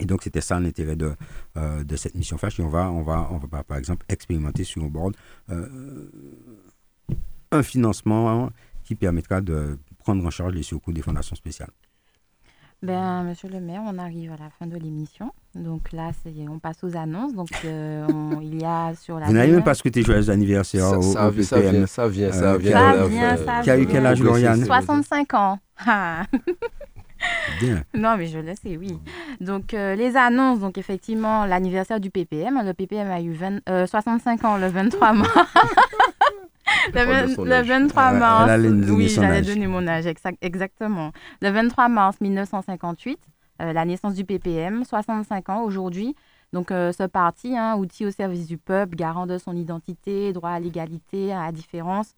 Et 0.00 0.04
donc, 0.04 0.24
c'était 0.24 0.40
ça 0.40 0.58
l'intérêt 0.58 0.96
de, 0.96 1.14
de 1.54 1.96
cette 1.96 2.16
mission 2.16 2.36
flash. 2.36 2.58
Et 2.58 2.64
on 2.64 2.68
va, 2.68 2.90
on 2.90 3.02
va, 3.02 3.28
on 3.30 3.38
va, 3.38 3.62
par 3.62 3.76
exemple, 3.76 4.04
expérimenter 4.08 4.64
sur 4.64 4.82
un 4.82 4.88
board 4.88 5.14
un 7.54 7.62
financement 7.62 8.50
qui 8.84 8.94
permettra 8.94 9.40
de 9.40 9.78
prendre 9.98 10.24
en 10.24 10.30
charge 10.30 10.54
les 10.54 10.62
surcoûts 10.62 10.92
des 10.92 11.02
fondations 11.02 11.36
spéciales. 11.36 11.70
Ben, 12.84 13.22
monsieur 13.22 13.48
le 13.48 13.60
maire, 13.60 13.80
on 13.86 13.96
arrive 13.96 14.32
à 14.32 14.36
la 14.36 14.50
fin 14.58 14.66
de 14.66 14.76
l'émission. 14.76 15.32
Donc 15.54 15.90
là, 15.92 16.10
on 16.50 16.58
passe 16.58 16.84
aux 16.84 16.94
annonces. 16.96 17.32
Donc 17.32 17.48
euh, 17.64 18.06
il 18.42 18.60
y 18.60 18.64
a 18.64 18.92
sur 18.94 19.18
la. 19.18 19.26
Vous 19.26 19.32
n'avez 19.32 19.52
même 19.52 19.64
pas 19.64 19.72
souhaité 19.72 20.02
joyeux 20.02 20.28
anniversaire 20.28 20.90
ça, 20.90 20.98
au, 20.98 21.02
ça, 21.02 21.30
PPM. 21.30 21.46
ça, 21.46 21.62
vient, 21.62 21.86
ça 21.86 22.08
vient, 22.08 22.32
ça 22.32 22.52
euh, 22.52 22.58
vient. 22.58 22.72
Ça 22.72 23.06
vient, 23.06 23.36
ça 23.38 23.60
Qui 23.62 23.70
a 23.70 23.78
eu 23.78 23.86
quel 23.86 24.04
âge, 24.04 24.20
Lauriane 24.20 24.62
65 24.62 25.34
ans. 25.34 25.58
Bien. 27.58 27.84
Non, 27.94 28.16
mais 28.18 28.26
je 28.26 28.38
le 28.38 28.52
sais, 28.54 28.76
oui. 28.76 28.98
Donc, 29.40 29.72
euh, 29.72 29.94
les 29.94 30.14
annonces, 30.14 30.60
donc 30.60 30.76
effectivement, 30.76 31.46
l'anniversaire 31.46 31.98
du 31.98 32.10
PPM. 32.10 32.60
Le 32.62 32.74
PPM 32.74 33.10
a 33.10 33.22
eu 33.22 33.32
20, 33.32 33.86
65 33.86 34.44
ans 34.44 34.58
le 34.58 34.66
23 34.66 35.12
mars. 35.14 35.30
le, 36.94 37.62
23 37.62 38.12
mars. 38.12 38.52
oui, 38.90 39.08
j'allais 39.08 39.42
donner 39.42 39.66
mon 39.66 39.86
âge, 39.86 40.06
exactement. 40.40 41.12
Le 41.42 41.50
23 41.50 41.88
mars 41.88 42.20
1958, 42.20 43.18
euh, 43.62 43.72
la 43.72 43.84
naissance 43.84 44.14
du 44.14 44.24
PPM, 44.24 44.84
65 44.84 45.48
ans 45.50 45.62
aujourd'hui. 45.62 46.14
Donc, 46.52 46.70
euh, 46.70 46.92
ce 46.92 47.04
parti, 47.04 47.56
hein, 47.56 47.76
outil 47.76 48.06
au 48.06 48.10
service 48.10 48.46
du 48.46 48.58
peuple, 48.58 48.96
garant 48.96 49.26
de 49.26 49.38
son 49.38 49.56
identité, 49.56 50.32
droit 50.32 50.50
à 50.50 50.60
l'égalité, 50.60 51.32
à 51.32 51.46
la 51.46 51.52
différence, 51.52 52.14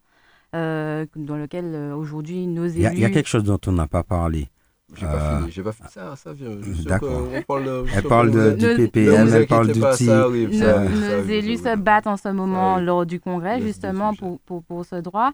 euh, 0.55 1.05
dans 1.15 1.37
lequel 1.37 1.93
aujourd'hui 1.93 2.47
nos 2.47 2.67
élus. 2.67 2.87
Il 2.93 2.99
y, 2.99 3.05
a 3.05 3.09
quelque 3.09 3.27
chose 3.29 3.43
dont 3.43 3.59
on 3.65 3.71
n'a 3.71 3.87
pas 3.87 4.03
parlé. 4.03 4.49
J'ai 4.95 5.05
pas 5.05 5.19
fini, 5.37 5.51
j'ai 5.51 5.63
pas 5.63 5.71
fini. 5.73 5.89
Ça, 5.91 6.15
ça 6.15 6.31
vient. 6.31 6.49
D'accord. 6.85 7.27
Elle 7.33 8.03
parle 8.03 8.31
de, 8.31 8.51
du 8.53 8.75
PPM, 8.75 9.27
elle 9.33 9.47
parle 9.47 9.67
d'outils. 9.67 10.05
Nos, 10.05 10.29
nos 10.29 11.23
élus 11.27 11.57
se 11.57 11.75
battent 11.75 12.07
en 12.07 12.15
ce 12.15 12.29
moment 12.29 12.79
lors 12.79 13.05
du 13.05 13.19
congrès, 13.19 13.61
justement, 13.61 14.13
pour, 14.13 14.39
pour, 14.45 14.63
pour, 14.63 14.85
ce 14.85 14.95
droit. 14.95 15.31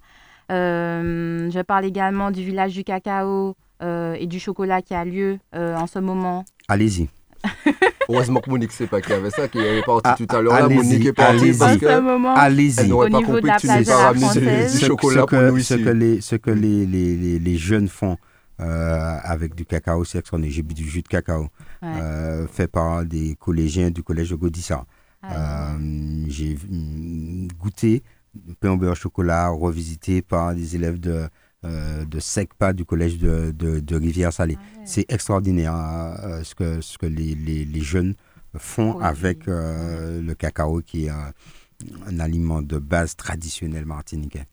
Euh, 0.51 1.49
je 1.51 1.60
parle 1.62 1.86
également 1.86 2.32
du 2.32 2.43
village 2.43 2.74
du 2.74 2.84
cacao 2.84 3.56
euh, 3.82 4.16
et 4.20 4.26
du 4.26 4.39
chocolat 4.39 4.82
qui 4.82 4.95
a 4.95 5.06
lieu 5.06 5.38
euh, 5.56 5.76
en 5.78 5.88
ce 5.88 5.99
moment. 5.99 6.43
Allez-y. 6.68 7.08
Heureusement 8.10 8.39
que 8.39 8.49
Monique 8.49 8.72
sait 8.72 8.88
pas 8.88 9.01
qu'il 9.01 9.12
y 9.12 9.18
avait 9.18 9.30
ça, 9.30 9.47
qu'il 9.47 9.62
est 9.62 9.84
parti 9.86 10.01
ah, 10.06 10.16
tout 10.18 10.28
à 10.36 10.41
l'heure. 10.41 10.54
Là, 10.54 10.68
Monique 10.68 11.06
est 11.06 11.14
partie 11.14 11.54
parce 11.54 11.78
que 11.78 11.86
elle 11.86 12.88
n'aurait 12.88 13.10
pas 13.10 13.22
compris 13.22 13.41
que 13.41 13.60
tu 13.60 13.68
n'es 13.68 13.84
pas 13.84 13.97
ramené 14.08 14.68
du 14.68 14.80
chocolat 14.80 15.26
pour 15.26 15.41
nous 15.41 15.58
ici. 15.58 15.74
Ce 15.74 15.78
que 15.78 15.89
les, 15.89 16.22
ce 16.22 16.36
que 16.36 16.51
les, 16.51 16.86
les, 16.86 17.39
les 17.39 17.58
jeunes 17.58 17.88
font 17.88 18.18
euh, 18.64 19.18
avec 19.24 19.55
du 19.55 19.66
cacao, 19.66 20.03
c'est 20.05 20.20
extraordinaire. 20.20 20.53
J'ai 20.55 20.64
bu 20.64 20.74
du 20.74 20.88
jus 20.88 21.01
de 21.01 21.07
cacao 21.07 21.49
euh, 21.84 22.47
fait 22.47 22.68
par 22.68 23.05
des 23.05 23.36
collégiens 23.36 23.91
du 23.91 24.03
collège 24.03 24.30
de 24.30 24.36
Godissa. 24.36 24.86
Ah 25.22 25.74
euh, 25.74 26.26
j'ai 26.28 26.55
mm, 26.55 27.47
goûté 27.59 28.03
pain 28.59 28.72
au 28.72 28.78
beurre 28.78 28.95
chocolat 28.95 29.49
revisité 29.49 30.22
par 30.22 30.55
des 30.55 30.76
élèves 30.76 30.99
de, 30.99 31.28
de 31.64 32.20
SECPA 32.20 32.74
du 32.74 32.84
collège 32.84 33.18
de, 33.20 33.51
de, 33.51 33.95
Rivière-Salée. 33.95 34.57
Ah 34.59 34.82
c'est 34.86 35.05
extraordinaire 35.11 35.74
ce 36.43 36.55
que, 36.55 36.82
ce 36.82 36.97
que 36.97 37.05
les, 37.05 37.36
les, 37.36 37.64
les 37.64 37.82
jeunes 37.82 38.16
font 38.57 38.99
avec 38.99 39.45
le 39.45 40.34
cacao 40.34 40.82
qui 40.82 41.05
est 41.05 41.09
un 41.09 42.20
aliment 42.20 42.61
de 42.61 42.80
base 42.80 43.16
traditionnel 43.16 43.86
martiniquais. 43.86 44.47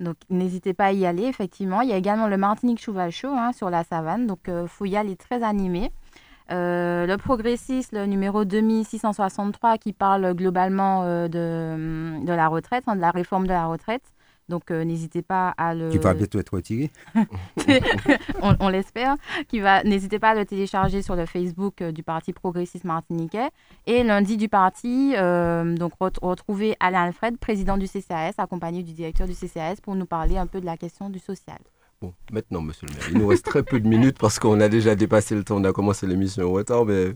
Donc, 0.00 0.16
n'hésitez 0.28 0.74
pas 0.74 0.86
à 0.86 0.92
y 0.92 1.06
aller, 1.06 1.24
effectivement. 1.24 1.80
Il 1.80 1.88
y 1.88 1.92
a 1.92 1.96
également 1.96 2.28
le 2.28 2.36
Martinique 2.36 2.80
Cheval 2.80 3.10
Chaud 3.10 3.32
hein, 3.32 3.52
sur 3.52 3.70
la 3.70 3.84
savane. 3.84 4.26
Donc, 4.26 4.48
euh, 4.48 4.66
Fouillal 4.66 5.08
est 5.08 5.20
très 5.20 5.42
animé. 5.42 5.90
Euh, 6.52 7.06
le 7.06 7.16
progressiste, 7.16 7.92
le 7.92 8.06
numéro 8.06 8.44
2663, 8.44 9.78
qui 9.78 9.92
parle 9.92 10.34
globalement 10.34 11.02
euh, 11.02 11.28
de, 11.28 12.24
de, 12.24 12.32
la 12.32 12.48
retraite, 12.48 12.84
hein, 12.86 12.96
de 12.96 13.00
la 13.00 13.10
réforme 13.10 13.46
de 13.46 13.52
la 13.52 13.66
retraite. 13.66 14.04
Donc 14.48 14.70
euh, 14.70 14.84
n'hésitez 14.84 15.22
pas 15.22 15.50
à 15.56 15.74
le. 15.74 15.90
Qui 15.90 15.98
va 15.98 16.14
bientôt 16.14 16.38
être 16.38 16.54
retiré. 16.54 16.90
on, 18.60 18.68
l'espère. 18.68 19.16
Qui 19.48 19.60
va. 19.60 19.82
N'hésitez 19.82 20.18
pas 20.18 20.30
à 20.30 20.34
le 20.34 20.44
télécharger 20.44 21.02
sur 21.02 21.16
le 21.16 21.26
Facebook 21.26 21.82
euh, 21.82 21.92
du 21.92 22.02
Parti 22.02 22.32
progressiste 22.32 22.84
martiniquais. 22.84 23.48
Et 23.86 24.04
lundi 24.04 24.36
du 24.36 24.48
parti, 24.48 25.14
euh, 25.16 25.74
donc 25.76 25.92
retrouver 25.98 26.76
Alain 26.80 27.04
Alfred, 27.04 27.38
président 27.38 27.76
du 27.76 27.86
CCAS, 27.86 28.34
accompagné 28.38 28.82
du 28.82 28.92
directeur 28.92 29.26
du 29.26 29.34
CCAS, 29.34 29.76
pour 29.82 29.96
nous 29.96 30.06
parler 30.06 30.36
un 30.36 30.46
peu 30.46 30.60
de 30.60 30.66
la 30.66 30.76
question 30.76 31.10
du 31.10 31.18
social. 31.18 31.58
Bon, 32.00 32.12
maintenant, 32.30 32.60
monsieur 32.60 32.86
le 32.86 32.94
maire, 32.94 33.08
il 33.10 33.18
nous 33.18 33.26
reste 33.26 33.46
très 33.46 33.62
peu 33.62 33.80
de 33.80 33.88
minutes 33.88 34.18
parce 34.18 34.38
qu'on 34.38 34.60
a 34.60 34.68
déjà 34.68 34.94
dépassé 34.94 35.34
le 35.34 35.44
temps. 35.44 35.56
On 35.56 35.64
a 35.64 35.72
commencé 35.72 36.06
l'émission 36.06 36.46
en 36.46 36.52
retard, 36.52 36.84
mais 36.84 37.14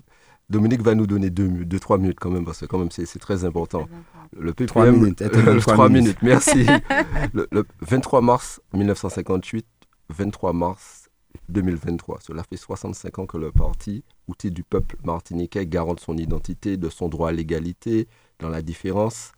Dominique 0.51 0.83
va 0.83 0.97
nous 0.97 1.07
donner 1.07 1.31
deux, 1.31 1.49
deux, 1.49 1.79
trois 1.79 1.97
minutes 1.97 2.19
quand 2.21 2.31
même, 2.31 2.45
parce 2.45 2.59
que 2.61 2.67
quand 2.67 2.79
même 2.79 2.91
c'est 2.91 3.07
très 3.21 3.45
important. 3.45 3.89
Le 4.37 4.53
PPM, 4.53 4.67
3 4.67 4.91
minutes, 4.93 5.23
trois 5.61 5.89
minutes. 5.89 6.19
merci. 6.23 6.67
le, 7.33 7.49
23 7.81 8.21
mars 8.21 8.61
1958, 8.75 9.67
23 10.09 10.53
mars 10.53 11.09
2023, 11.49 12.19
cela 12.21 12.43
fait 12.43 12.57
65 12.57 13.19
ans 13.21 13.27
que 13.27 13.39
le 13.39 13.53
parti, 13.53 14.05
outil 14.29 14.51
du 14.51 14.65
peuple 14.65 14.97
martiniquais, 15.05 15.67
garant 15.67 15.95
de 15.95 16.01
son 16.01 16.17
identité, 16.17 16.77
de 16.77 16.89
son 16.89 17.09
droit 17.09 17.29
à 17.29 17.33
l'égalité, 17.33 18.09
dans 18.41 18.49
la 18.49 18.63
différence, 18.63 19.33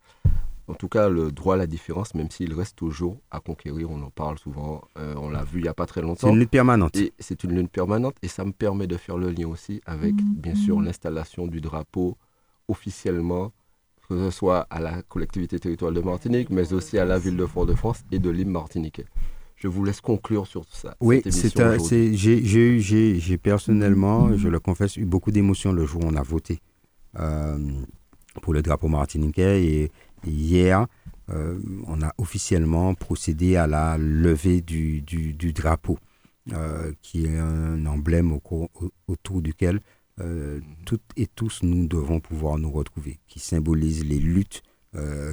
en 0.69 0.75
tout 0.75 0.89
cas, 0.89 1.09
le 1.09 1.33
droit 1.33 1.55
à 1.55 1.59
la 1.59 1.67
différence, 1.67 2.15
même 2.15 2.31
s'il 2.31 2.55
reste 2.55 2.77
toujours 2.77 3.19
à 3.31 3.41
conquérir, 3.41 3.91
on 3.91 4.01
en 4.03 4.11
parle 4.11 4.39
souvent, 4.39 4.83
euh, 4.97 5.15
on 5.17 5.29
l'a 5.29 5.43
vu 5.43 5.59
il 5.59 5.63
n'y 5.63 5.69
a 5.69 5.75
pas 5.75 5.87
très 5.87 6.03
longtemps. 6.03 6.29
C'est 6.29 6.33
une 6.33 6.39
lutte 6.39 6.51
permanente. 6.51 6.97
c'est 7.19 7.45
une 7.45 7.57
lutte 7.57 7.71
permanente 7.71 8.17
et 8.23 8.29
ça 8.29 8.45
me 8.45 8.53
permet 8.53 8.87
de 8.87 8.97
faire 8.97 9.17
le 9.17 9.31
lien 9.31 9.49
aussi 9.49 9.81
avec, 9.87 10.15
mm. 10.15 10.35
bien 10.37 10.55
sûr, 10.55 10.81
l'installation 10.81 11.47
du 11.47 11.61
drapeau 11.61 12.17
officiellement, 12.69 13.53
que 14.09 14.17
ce 14.17 14.31
soit 14.31 14.67
à 14.71 14.81
la 14.81 15.03
collectivité 15.03 15.59
territoriale 15.59 15.97
de 15.97 16.07
Martinique, 16.07 16.51
mais 16.51 16.73
aussi 16.73 16.99
à 16.99 17.05
la 17.05 17.19
ville 17.19 17.37
de 17.37 17.47
Fort-de-France 17.47 18.05
et 18.13 18.19
de 18.19 18.31
l'île 18.31 18.49
martiniquais. 18.49 19.07
Je 19.57 19.69
vous 19.69 19.85
laisse 19.85 20.01
conclure 20.01 20.47
sur 20.47 20.65
ça. 20.71 20.97
Oui, 21.01 21.23
j'ai 21.25 23.39
personnellement, 23.39 24.37
je 24.37 24.49
le 24.49 24.61
confesse, 24.61 24.97
eu 24.97 25.05
beaucoup 25.05 25.31
d'émotions 25.31 25.73
le 25.73 25.87
jour 25.87 26.05
où 26.05 26.09
on 26.09 26.17
a 26.17 26.23
voté 26.23 26.61
euh, 27.19 27.59
pour 28.41 28.55
le 28.55 28.63
drapeau 28.63 28.89
martiniquais 28.89 29.65
et 29.65 29.93
hier, 30.27 30.87
euh, 31.31 31.59
on 31.87 32.03
a 32.03 32.13
officiellement 32.19 32.95
procédé 32.95 33.57
à 33.57 33.67
la 33.67 33.97
levée 33.99 34.61
du, 34.61 35.03
drapeau, 35.55 35.99
euh, 36.53 36.93
qui 37.03 37.27
est 37.27 37.39
un 37.39 37.87
emblème 37.87 38.39
autour 39.07 39.43
duquel 39.43 39.81
euh, 40.21 40.61
toutes 40.85 41.03
et 41.17 41.27
tous 41.27 41.61
nous 41.63 41.87
devons 41.87 42.21
pouvoir 42.21 42.59
nous 42.59 42.71
retrouver, 42.71 43.19
qui 43.29 43.41
symbolise 43.41 44.05
les 44.05 44.19
luttes 44.19 44.63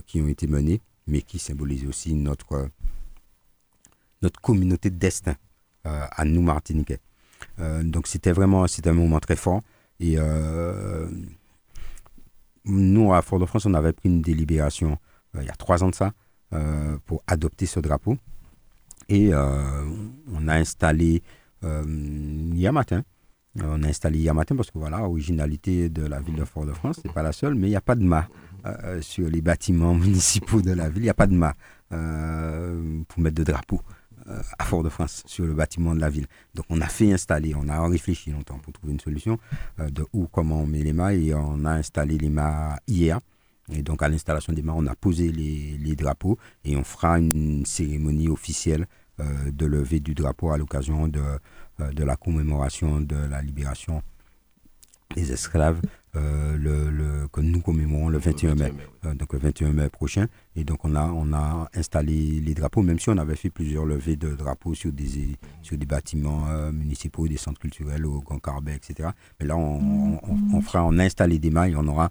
qui 0.06 0.22
ont 0.22 0.30
été 0.30 0.48
menées, 0.48 0.80
mais 1.06 1.22
qui 1.22 1.38
symbolise 1.38 1.86
aussi 1.86 2.14
notre, 2.14 2.70
notre 4.22 4.40
communauté 4.40 4.90
de 4.90 4.96
destin 4.96 5.36
à 5.84 6.24
nous 6.24 6.42
Martiniquais. 6.42 7.02
donc 7.84 8.08
c'était 8.08 8.32
vraiment 8.32 8.64
un 8.64 8.94
moment 8.94 9.20
très 9.20 9.36
fort. 9.36 9.62
Et 10.00 10.16
nous, 12.66 13.14
à 13.14 13.22
Fort-de-France, 13.22 13.66
on 13.66 13.74
avait 13.74 13.94
pris 13.94 14.10
une 14.10 14.22
délibération 14.22 14.98
euh, 15.36 15.42
il 15.42 15.48
y 15.48 15.50
a 15.50 15.56
trois 15.56 15.84
ans 15.84 15.90
de 15.90 15.96
ça 15.96 16.12
euh, 16.54 16.98
pour 17.06 17.24
adopter 17.28 17.66
ce 17.66 17.80
drapeau. 17.80 18.18
Et 19.08 19.34
euh, 19.34 19.86
on 20.32 20.48
a 20.48 20.56
installé 20.56 21.22
hier 21.62 22.72
matin, 22.72 23.04
on 23.62 23.84
a 23.84 23.88
installé 23.88 24.20
hier 24.20 24.34
matin 24.34 24.56
parce 24.56 24.72
que 24.72 24.78
voilà, 24.78 25.04
originalité 25.04 25.90
de 25.90 26.06
la 26.06 26.22
ville 26.22 26.36
de 26.36 26.46
Fort-de-France, 26.46 27.00
c'est 27.02 27.12
pas 27.12 27.24
la 27.24 27.34
seule, 27.34 27.56
mais 27.56 27.68
il 27.68 27.72
n'y 27.72 27.76
a 27.76 27.82
pas 27.82 27.96
de 27.96 28.04
mât 28.04 28.28
sur 29.02 29.28
les 29.28 29.42
bâtiments 29.42 29.94
municipaux 29.96 30.62
de 30.62 30.72
la 30.72 30.90
ville, 30.90 31.00
il 31.00 31.06
n'y 31.06 31.10
a 31.10 31.16
pas 31.16 31.28
de 31.28 31.34
mât 31.34 31.56
pour 31.90 33.20
mettre 33.20 33.36
de 33.36 33.44
drapeau 33.44 33.82
à 34.58 34.64
Fort-de-France 34.64 35.24
sur 35.26 35.46
le 35.46 35.54
bâtiment 35.54 35.96
de 35.96 36.00
la 36.00 36.10
ville. 36.10 36.28
Donc 36.56 36.66
on 36.70 36.82
a 36.82 36.88
fait 36.88 37.12
installer, 37.12 37.54
on 37.56 37.68
a 37.68 37.88
réfléchi 37.88 38.32
longtemps 38.32 38.60
pour 38.60 38.74
trouver 38.74 38.94
une 38.94 39.00
solution 39.00 39.40
de 39.78 40.06
où, 40.14 40.28
comment 40.28 40.62
on 40.62 40.68
met 40.68 40.84
les 40.84 40.94
mâts 40.94 41.14
et 41.14 41.34
on 41.34 41.66
a 41.66 41.72
installé 41.72 42.18
les 42.18 42.30
mâts 42.30 42.78
hier. 42.88 43.20
Et 43.72 43.84
donc, 43.84 44.02
à 44.02 44.10
l'installation 44.10 44.52
des 44.52 44.64
mâts, 44.64 44.74
on 44.76 44.88
a 44.88 44.96
posé 44.96 45.32
les, 45.32 45.96
drapeaux 45.96 46.40
et 46.64 46.76
on 46.76 46.84
fera 46.84 47.20
une 47.20 47.66
cérémonie 47.66 48.28
officielle 48.28 48.88
de 49.20 49.66
levée 49.66 50.00
du 50.00 50.16
drapeau 50.16 50.52
à 50.52 50.58
l'occasion 50.58 51.08
de, 51.08 51.22
de 51.80 52.04
la 52.04 52.16
commémoration 52.16 53.02
de 53.02 53.16
la 53.16 53.42
libération 53.42 54.02
des 55.16 55.32
esclaves 55.32 55.82
euh, 56.16 56.58
le, 56.58 57.28
que 57.28 57.40
nous 57.40 57.62
commémorons 57.62 58.10
le 58.10 58.18
21 58.18 58.56
mai, 58.56 58.74
euh, 59.06 59.14
donc 59.14 59.32
le 59.34 59.40
21 59.40 59.74
mai 59.74 59.90
prochain. 59.90 60.26
Et 60.56 60.64
donc 60.64 60.84
on 60.84 60.96
a, 60.96 61.04
on 61.04 61.32
a 61.34 61.70
installé 61.76 62.40
les 62.40 62.56
drapeaux, 62.56 62.82
même 62.82 62.98
si 62.98 63.10
on 63.10 63.18
avait 63.18 63.36
fait 63.36 63.52
plusieurs 63.52 63.86
levées 63.86 64.16
de 64.16 64.34
drapeaux 64.34 64.74
sur 64.74 64.92
des, 64.92 65.38
sur 65.62 65.78
des 65.78 65.86
bâtiments 65.86 66.48
euh, 66.50 66.72
municipaux, 66.72 67.28
des 67.28 67.38
centres 67.38 67.60
culturels 67.60 68.08
au 68.08 68.22
Grand 68.22 68.40
Carbet, 68.40 68.76
etc. 68.76 69.10
Mais 69.40 69.46
là, 69.46 69.56
on, 69.56 70.20
on, 70.52 70.62
fera, 70.62 70.84
on 70.84 70.98
a 70.98 71.04
installé 71.04 71.38
des 71.38 71.52
mailles, 71.52 71.76
on 71.76 71.88
aura 71.88 72.10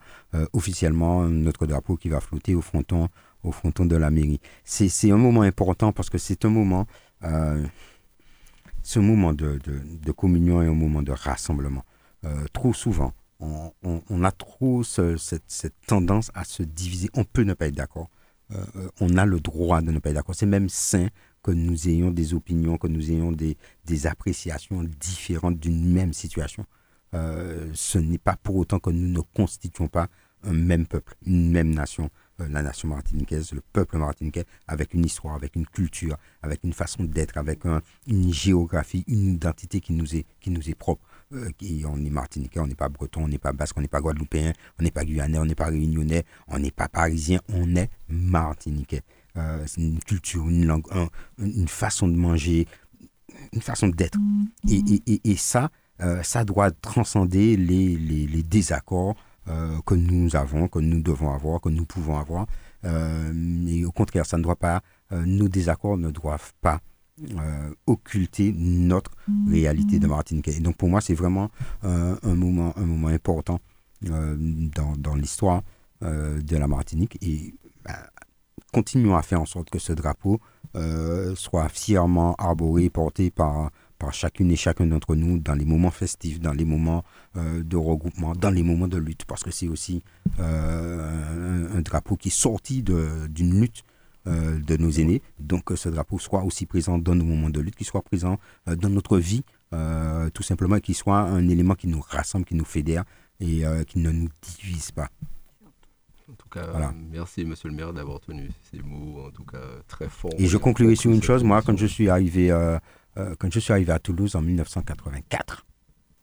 officiellement 0.53 1.24
notre 1.24 1.66
drapeau 1.66 1.96
qui 1.96 2.09
va 2.09 2.20
flotter 2.20 2.55
au 2.55 2.61
fronton, 2.61 3.09
au 3.42 3.51
fronton 3.51 3.84
de 3.84 3.96
la 3.96 4.11
mairie. 4.11 4.40
C'est 4.64 5.11
un 5.11 5.16
moment 5.16 5.42
important 5.42 5.90
parce 5.92 6.09
que 6.09 6.18
c'est 6.18 6.44
un 6.44 6.51
moment, 6.51 6.86
ce 8.82 8.99
moment 9.01 9.32
de, 9.32 9.59
de, 9.64 9.80
de, 10.05 10.12
communion 10.12 10.62
et 10.62 10.66
un 10.66 10.74
moment 10.74 11.03
de 11.03 11.12
rassemblement. 11.12 11.84
trop 12.53 12.72
souvent, 12.72 13.12
on, 13.41 14.24
a 14.24 14.32
trop 14.32 14.82
cette, 14.82 15.74
tendance 15.86 16.30
à 16.34 16.45
se 16.45 16.62
diviser. 16.62 17.09
On 17.14 17.24
peut 17.24 17.43
ne 17.43 17.55
pas 17.55 17.68
être 17.68 17.74
d'accord. 17.74 18.11
Euh, 18.53 18.64
euh, 18.76 18.89
on 19.01 19.16
a 19.16 19.26
le 19.26 19.41
droit 19.41 19.82
de 19.82 19.91
ne 19.91 19.99
pas 19.99 20.11
être 20.11 20.16
d'accord. 20.16 20.34
C'est 20.34 20.47
même 20.47 20.68
sain 20.68 21.09
que 21.43 21.51
nous 21.51 21.89
ayons 21.89 22.11
des 22.11 22.34
opinions, 22.34 22.78
que 22.78 22.89
nous 22.89 23.11
ayons 23.11 23.32
des, 23.32 23.57
appréciations 24.07 24.84
différentes 24.84 25.59
d'une 25.59 25.93
même 25.93 26.12
situation. 26.12 26.64
Euh, 27.14 27.70
ce 27.74 27.99
n'est 27.99 28.18
pas 28.18 28.36
pour 28.36 28.57
autant 28.57 28.78
que 28.78 28.91
nous 28.91 29.09
ne 29.09 29.20
constituons 29.20 29.89
pas 29.89 30.09
un 30.45 30.53
même 30.53 30.86
peuple, 30.86 31.14
une 31.26 31.51
même 31.51 31.74
nation, 31.74 32.11
la 32.39 32.62
nation 32.62 32.89
martiniquaise, 32.89 33.53
le 33.53 33.61
peuple 33.72 33.99
martiniquais, 33.99 34.45
avec 34.68 34.95
une 34.95 35.05
histoire, 35.05 35.34
avec 35.34 35.57
une 35.57 35.66
culture, 35.66 36.16
avec 36.43 36.62
une 36.62 36.72
façon 36.72 37.03
d'être, 37.05 37.36
avec 37.39 37.64
une 38.07 38.32
géographie, 38.32 39.05
une 39.09 39.34
identité 39.34 39.80
qui 39.80 39.93
nous 39.93 40.14
est, 40.14 40.26
qui 40.41 40.51
nous 40.51 40.70
est 40.70 40.74
propre. 40.74 41.05
Euh, 41.34 41.50
on 41.86 42.04
est 42.04 42.10
martiniquais, 42.10 42.58
on 42.58 42.66
n'est 42.66 42.74
pas 42.74 42.88
breton, 42.88 43.24
on 43.24 43.28
n'est 43.28 43.38
pas 43.38 43.52
basque, 43.52 43.76
on 43.76 43.82
n'est 43.82 43.88
pas 43.88 44.00
guadeloupéen, 44.00 44.52
on 44.78 44.82
n'est 44.82 44.90
pas 44.90 45.04
guyanais, 45.04 45.38
on 45.38 45.44
n'est 45.44 45.54
pas 45.54 45.66
réunionnais, 45.66 46.24
on 46.46 46.58
n'est 46.58 46.70
pas 46.70 46.88
parisien, 46.88 47.40
on 47.52 47.76
est 47.76 47.90
martiniquais. 48.08 49.02
Euh, 49.36 49.62
c'est 49.66 49.82
une 49.82 49.98
culture, 50.00 50.48
une 50.48 50.66
langue, 50.66 50.86
une 51.38 51.68
façon 51.68 52.08
de 52.08 52.16
manger, 52.16 52.66
une 53.52 53.60
façon 53.60 53.88
d'être. 53.88 54.18
Et, 54.70 55.36
ça, 55.36 55.70
euh, 56.00 56.22
ça 56.22 56.44
doit 56.44 56.70
transcender 56.70 57.56
les, 57.56 57.96
les, 57.96 58.42
désaccords 58.42 59.14
que 59.86 59.94
nous 59.94 60.36
avons, 60.36 60.68
que 60.68 60.78
nous 60.78 61.00
devons 61.00 61.32
avoir, 61.32 61.60
que 61.60 61.68
nous 61.68 61.84
pouvons 61.86 62.18
avoir. 62.18 62.46
et 62.84 63.84
au 63.84 63.92
contraire, 63.92 64.26
ça 64.26 64.38
ne 64.38 64.42
doit 64.42 64.56
pas, 64.56 64.82
nos 65.10 65.48
désaccords 65.48 65.96
ne 65.98 66.10
doivent 66.10 66.52
pas 66.60 66.80
euh, 67.38 67.74
occulter 67.86 68.52
notre 68.56 69.10
réalité 69.50 69.98
de 69.98 70.06
Martinique. 70.06 70.48
Et 70.48 70.60
donc 70.60 70.76
pour 70.76 70.88
moi, 70.88 71.00
c'est 71.00 71.14
vraiment 71.14 71.50
euh, 71.84 72.16
un, 72.22 72.34
moment, 72.34 72.74
important 73.06 73.60
euh, 74.08 74.36
dans, 74.38 74.94
dans 74.96 75.14
l'histoire 75.14 75.62
de 76.00 76.56
la 76.56 76.68
Martinique. 76.68 77.18
Et 77.22 77.54
bah, 77.84 77.98
continuons 78.72 79.16
à 79.16 79.22
faire 79.22 79.40
en 79.40 79.46
sorte 79.46 79.68
que 79.70 79.78
ce 79.80 79.92
drapeau 79.92 80.40
soit 81.34 81.68
fièrement 81.68 82.36
arboré, 82.36 82.88
porté 82.88 83.30
par, 83.32 83.70
chacune 84.12 84.52
et 84.52 84.56
chacun 84.56 84.86
d'entre 84.86 85.16
nous 85.16 85.38
dans 85.38 85.54
les 85.54 85.64
moments 85.64 85.90
festifs, 85.90 86.38
dans 86.38 86.52
les 86.52 86.64
moments 86.64 87.02
de 87.34 87.76
regroupement, 87.76 88.34
dans 88.36 88.50
les 88.50 88.62
moments 88.62 88.86
de 88.86 88.96
lutte, 88.98 89.24
parce 89.24 89.42
que 89.42 89.50
c'est 89.50 89.66
aussi 89.66 90.04
un, 90.38 91.66
un, 91.74 91.80
drapeau 91.82 92.14
qui 92.14 92.28
est 92.28 92.30
sorti 92.30 92.84
d'une 92.84 93.60
lutte 93.60 93.82
euh, 94.26 94.58
de 94.58 94.76
nos 94.76 94.90
aînés. 94.90 95.22
Donc 95.38 95.64
que 95.64 95.76
ce 95.76 95.88
drapeau 95.88 96.18
soit 96.18 96.42
aussi 96.42 96.66
présent 96.66 96.98
dans 96.98 97.14
nos 97.14 97.24
moments 97.24 97.50
de 97.50 97.60
lutte, 97.60 97.76
qu'il 97.76 97.86
soit 97.86 98.02
présent 98.02 98.38
euh, 98.68 98.76
dans 98.76 98.88
notre 98.88 99.16
vie, 99.16 99.42
euh, 99.72 100.28
tout 100.30 100.42
simplement, 100.42 100.80
qu'il 100.80 100.94
soit 100.94 101.20
un 101.20 101.48
élément 101.48 101.74
qui 101.74 101.86
nous 101.86 102.00
rassemble, 102.00 102.44
qui 102.44 102.54
nous 102.54 102.64
fédère 102.64 103.04
et 103.40 103.62
qui 103.86 104.00
ne 104.00 104.10
nous 104.10 104.28
divise 104.42 104.90
pas. 104.90 105.08
En 106.28 106.34
tout 106.34 106.48
cas, 106.48 106.92
merci 107.10 107.44
Monsieur 107.44 107.68
le 107.68 107.76
maire 107.76 107.92
d'avoir 107.92 108.18
tenu 108.18 108.50
ces 108.68 108.82
mots, 108.82 109.24
en 109.26 109.30
tout 109.30 109.44
cas 109.44 109.62
très 109.86 110.08
forts. 110.08 110.32
Et 110.36 110.46
je 110.46 110.58
conclurai 110.58 110.96
sur 110.96 111.12
une 111.12 111.22
chose, 111.22 111.44
moi, 111.44 111.62
quand 111.62 111.76
je 111.78 111.86
suis 111.86 112.08
arrivé, 112.08 112.48
quand 113.14 113.52
je 113.52 113.60
suis 113.60 113.72
arrivé 113.72 113.92
à 113.92 114.00
Toulouse 114.00 114.34
en 114.34 114.42
1984, 114.42 115.64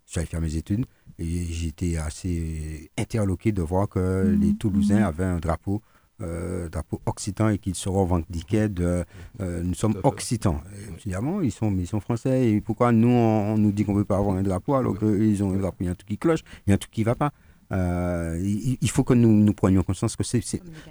je 0.06 0.12
suis 0.12 0.20
allé 0.20 0.28
faire 0.28 0.42
mes 0.42 0.58
études 0.58 0.86
et 1.18 1.46
j'étais 1.46 1.96
assez 1.96 2.92
interloqué 2.98 3.54
de 3.54 3.62
voir 3.62 3.88
que 3.88 4.36
les 4.38 4.56
Toulousains 4.56 5.04
avaient 5.04 5.24
un 5.24 5.40
drapeau 5.40 5.82
euh, 6.22 6.70
drapeau 6.70 7.02
occitan 7.06 7.50
et 7.50 7.58
qu'ils 7.58 7.76
se 7.76 7.90
revendiquaient 7.90 8.70
de 8.70 9.04
euh, 9.42 9.62
nous 9.64 9.74
sommes 9.74 9.98
occitans. 10.04 10.62
Évidemment, 10.98 11.42
ils 11.42 11.52
sont, 11.52 11.76
ils 11.78 11.88
sont 11.88 12.00
français 12.00 12.52
et 12.52 12.62
pourquoi 12.62 12.94
nous 12.94 13.10
on, 13.10 13.58
nous 13.58 13.74
dit 13.74 13.84
qu'on 13.84 13.92
ne 13.92 13.98
veut 13.98 14.06
pas 14.06 14.16
avoir 14.16 14.38
un 14.38 14.42
drapeau 14.42 14.76
alors 14.76 14.98
qu'ils 14.98 15.44
ont 15.44 15.52
un 15.52 15.58
drapeau, 15.58 15.78
il 15.82 15.88
y 15.88 15.90
a 15.90 15.92
un 15.92 15.96
truc 15.96 16.08
qui 16.08 16.18
cloche, 16.18 16.40
il 16.66 16.70
y 16.70 16.72
a 16.72 16.76
un 16.76 16.78
truc 16.78 16.92
qui 16.92 17.02
ne 17.02 17.06
va 17.06 17.16
pas. 17.16 17.34
Euh, 17.74 18.40
il, 18.42 18.90
faut 18.90 19.04
que 19.04 19.14
nous, 19.14 19.30
nous 19.30 19.54
prenions 19.54 19.84
conscience 19.84 20.16
que 20.16 20.24
c'est, 20.24 20.42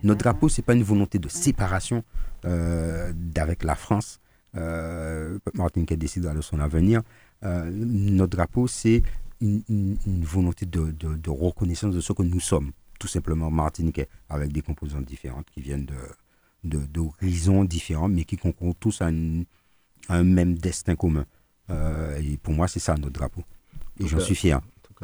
notre 0.03 0.21
drapeau, 0.25 0.51
ce 0.51 0.61
n'est 0.61 0.65
pas 0.65 0.75
une 0.75 0.83
volonté 0.83 1.19
de 1.19 1.29
séparation 1.29 2.05
d'avec 2.43 3.63
la 3.65 3.77
France. 3.77 4.21
Martin 4.53 5.87
qui 5.87 5.97
décide 5.97 6.25
de 6.25 6.41
son 6.43 6.61
avenir. 6.61 7.01
notre 7.43 8.37
drapeau, 8.37 8.67
c'est 8.67 9.03
une, 9.41 9.97
volonté 10.23 10.67
de, 10.67 10.91
de 10.91 11.31
reconnaissance 11.31 11.95
de 11.95 12.01
ce 12.01 12.13
que 12.13 12.23
nous 12.23 12.41
sommes 12.41 12.73
tout 13.05 13.09
simplement 13.09 13.51
martiniquais, 13.51 14.09
avec 14.31 14.51
des 14.51 14.63
composantes 14.63 15.05
différentes 15.05 15.51
qui 15.51 15.61
viennent 15.61 15.87
de, 16.65 16.79
d'horizons 16.87 17.63
différents, 17.65 18.09
mais 18.09 18.25
qui 18.25 18.39
concourent 18.39 18.77
tous 18.77 19.03
à, 19.03 19.11
un 20.09 20.25
même 20.25 20.57
destin 20.57 20.97
commun. 20.97 21.27
Euh, 21.69 22.19
et 22.19 22.39
pour 22.39 22.55
moi, 22.55 22.67
c'est 22.67 22.81
ça 22.81 22.95
notre 22.95 23.13
drapeau. 23.13 23.43
Et 24.01 24.07
j'en 24.07 24.21
suis 24.21 24.35
fier 24.35 24.59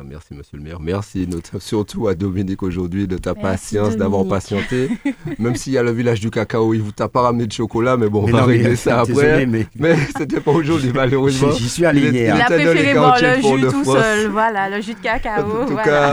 merci 0.05 0.35
Monsieur 0.35 0.57
le 0.57 0.63
maire. 0.63 0.79
Merci 0.81 1.29
surtout 1.59 2.09
à 2.09 2.15
Dominique 2.15 2.63
aujourd'hui 2.63 3.07
de 3.07 3.17
ta 3.17 3.35
patience, 3.35 3.97
d'avoir 3.97 4.27
patienté. 4.27 4.89
Même 5.39 5.57
s'il 5.57 5.73
y 5.73 5.79
a 5.79 5.83
le 5.83 5.91
village 5.93 6.21
du 6.21 6.31
cacao, 6.31 6.75
il 6.75 6.83
vous 6.83 6.93
t'a 6.93 7.09
pas 7.09 7.23
ramené 7.23 7.47
de 7.47 7.53
chocolat, 7.53 7.97
mais 7.97 8.09
bon, 8.09 8.25
on 8.25 8.31
va 8.31 8.45
régler 8.45 8.77
ça 8.77 9.01
après. 9.01 9.47
mais, 9.47 9.67
mais 9.77 9.97
c'était 10.17 10.41
pas 10.41 10.51
aujourd'hui, 10.53 10.93
malheureusement. 10.95 11.53
J'y 11.53 11.69
suis 11.69 11.85
allé 11.85 12.11
hier. 12.11 12.37
Il 12.37 12.43
a 12.43 12.45
préféré 12.47 12.95
boire 12.95 13.19
le 13.21 13.37
jus 13.37 13.67
tout 13.71 13.85
seul, 13.85 14.29
voilà, 14.29 14.69
le 14.71 14.81
jus 14.81 14.95
de 14.95 15.01
cacao. 15.01 15.67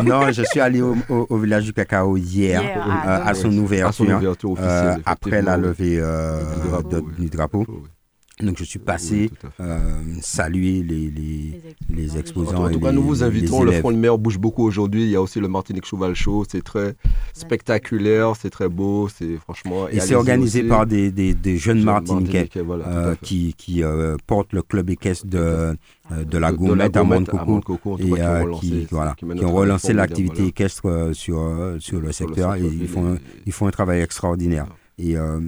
Non, 0.03 0.31
je 0.31 0.43
suis 0.43 0.59
allé 0.59 0.81
au, 0.81 1.38
village 1.38 1.65
du 1.65 1.73
cacao 1.73 2.17
hier, 2.17 2.61
euh, 2.61 3.19
à, 3.25 3.33
son 3.33 3.55
ouverture, 3.57 4.05
euh, 4.59 4.95
après 5.05 5.41
la 5.41 5.57
levée 5.57 5.97
euh, 5.99 6.41
du 7.17 7.29
drapeau. 7.29 7.65
Donc 8.41 8.57
je 8.59 8.63
suis 8.63 8.77
passé 8.77 9.31
euh, 9.59 9.79
saluer 10.21 10.83
les, 10.83 11.09
les, 11.09 11.61
les 11.89 12.17
exposants. 12.19 12.65
En 12.65 12.69
tout, 12.69 12.79
cas, 12.79 12.91
nous 12.91 13.01
vous 13.01 13.23
invitons. 13.23 13.63
Le 13.63 13.71
front 13.71 13.91
de 13.91 13.97
mer 13.97 14.19
bouge 14.19 14.38
beaucoup 14.38 14.63
aujourd'hui. 14.63 15.05
Il 15.05 15.09
y 15.09 15.15
a 15.15 15.21
aussi 15.21 15.39
le 15.39 15.47
Martinique 15.47 15.85
Cheval 15.85 16.13
Show. 16.13 16.45
C'est 16.47 16.63
très 16.63 16.95
spectaculaire, 17.33 18.35
c'est 18.39 18.51
très 18.51 18.69
beau. 18.69 19.09
C'est 19.09 19.38
franchement. 19.38 19.88
Et 19.89 19.99
c'est 19.99 20.13
organisé 20.13 20.63
par 20.63 20.85
des, 20.85 21.09
des, 21.11 21.33
des 21.33 21.57
jeunes 21.57 21.83
Martiniquais 21.83 22.47
euh, 22.57 23.15
qui, 23.23 23.55
qui 23.57 23.83
euh, 23.83 24.17
portent 24.27 24.53
le 24.53 24.61
club 24.61 24.91
équestre 24.91 25.25
de, 25.25 25.75
de 26.11 26.38
la 26.38 26.51
Gourmette 26.51 26.95
à 26.95 27.03
Montcoco 27.03 27.97
et 27.97 28.03
qui, 28.59 28.88
voilà, 28.91 29.15
qui, 29.15 29.25
ont 29.25 29.53
relancé 29.53 29.93
l'activité 29.93 30.45
équestre 30.45 31.09
sur, 31.13 31.75
sur 31.79 31.99
le 31.99 32.11
secteur. 32.11 32.53
Et 32.53 32.61
ils 32.61 32.88
font, 32.88 33.17
ils 33.47 33.51
font 33.51 33.65
un 33.65 33.71
travail 33.71 34.01
extraordinaire. 34.01 34.67
Et 34.99 35.15
euh, 35.15 35.39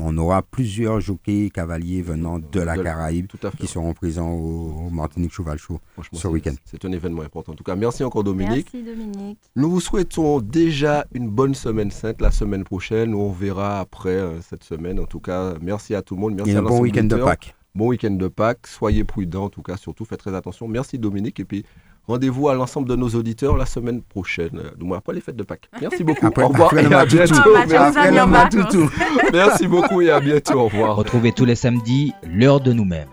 on 0.00 0.18
aura 0.18 0.42
plusieurs 0.42 1.00
jockeys 1.00 1.50
cavaliers 1.50 2.02
venant 2.02 2.40
de 2.40 2.60
la 2.60 2.76
Caraïbe 2.76 3.28
qui 3.58 3.68
seront 3.68 3.94
présents 3.94 4.32
au, 4.32 4.90
Martinique 4.90 5.32
Cheval 5.32 5.58
Show 5.58 5.80
ce 6.12 6.26
week-end. 6.26 6.54
C'est 6.64 6.84
un 6.84 6.90
événement 6.90 7.22
important. 7.22 7.52
En 7.52 7.54
tout 7.54 7.62
cas, 7.62 7.76
merci 7.76 8.02
encore 8.02 8.24
Dominique. 8.24 8.68
Merci 8.74 8.82
Dominique. 8.82 9.38
Nous 9.54 9.70
vous 9.70 9.80
souhaitons 9.80 10.40
déjà 10.40 11.06
une 11.14 11.28
bonne 11.28 11.54
semaine 11.54 11.92
sainte 11.92 12.20
la 12.20 12.32
semaine 12.32 12.64
prochaine. 12.64 13.14
On 13.14 13.30
verra 13.30 13.78
après 13.78 14.10
euh, 14.10 14.40
cette 14.40 14.64
semaine. 14.64 14.98
En 14.98 15.06
tout 15.06 15.20
cas, 15.20 15.54
merci 15.62 15.94
à 15.94 16.02
tout 16.02 16.16
le 16.16 16.20
monde. 16.22 16.34
Merci 16.34 16.50
et 16.50 16.56
un 16.56 16.62
bon 16.62 16.80
week-end 16.80 17.04
de 17.04 17.16
Pâques. 17.16 17.54
Bon 17.76 17.88
week-end 17.88 18.10
de 18.10 18.26
Pâques. 18.26 18.66
Soyez 18.66 19.04
prudents. 19.04 19.44
En 19.44 19.50
tout 19.50 19.62
cas, 19.62 19.76
surtout, 19.76 20.04
faites 20.04 20.18
très 20.18 20.34
attention. 20.34 20.66
Merci 20.66 20.98
Dominique. 20.98 21.38
Et 21.38 21.44
puis, 21.44 21.64
Rendez-vous 22.10 22.48
à 22.48 22.54
l'ensemble 22.54 22.88
de 22.88 22.96
nos 22.96 23.10
auditeurs 23.10 23.56
la 23.56 23.66
semaine 23.66 24.02
prochaine. 24.02 24.62
Du 24.76 24.92
après 24.92 25.14
les 25.14 25.20
fêtes 25.20 25.36
de 25.36 25.44
Pâques. 25.44 25.70
Merci 25.80 26.02
beaucoup. 26.02 26.26
au 26.26 26.48
revoir 26.48 26.76
et 26.76 26.92
à 26.92 27.06
bientôt. 27.06 28.90
Merci 29.32 29.68
beaucoup 29.68 30.00
et 30.00 30.10
à 30.10 30.18
bientôt. 30.18 30.54
Au 30.54 30.64
revoir. 30.64 30.96
Retrouvez 30.96 31.30
tous 31.30 31.44
les 31.44 31.54
samedis 31.54 32.12
l'heure 32.28 32.60
de 32.60 32.72
nous-mêmes. 32.72 33.06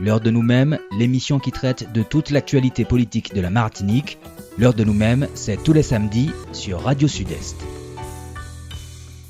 L'heure 0.00 0.20
de 0.20 0.32
nous-mêmes, 0.32 0.80
l'émission 0.98 1.38
qui 1.38 1.52
traite 1.52 1.92
de 1.92 2.02
toute 2.02 2.30
l'actualité 2.30 2.84
politique 2.84 3.32
de 3.34 3.40
la 3.40 3.50
Martinique. 3.50 4.18
L'heure 4.58 4.74
de 4.74 4.82
nous-mêmes, 4.82 5.28
c'est 5.34 5.62
tous 5.62 5.72
les 5.72 5.84
samedis 5.84 6.32
sur 6.50 6.82
Radio 6.82 7.06
Sud-Est. 7.06 7.56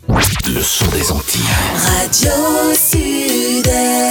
Le 0.08 0.62
son 0.62 0.86
des 0.92 1.12
Antilles. 1.12 1.42
Radio 1.74 2.72
Sud. 2.74 4.10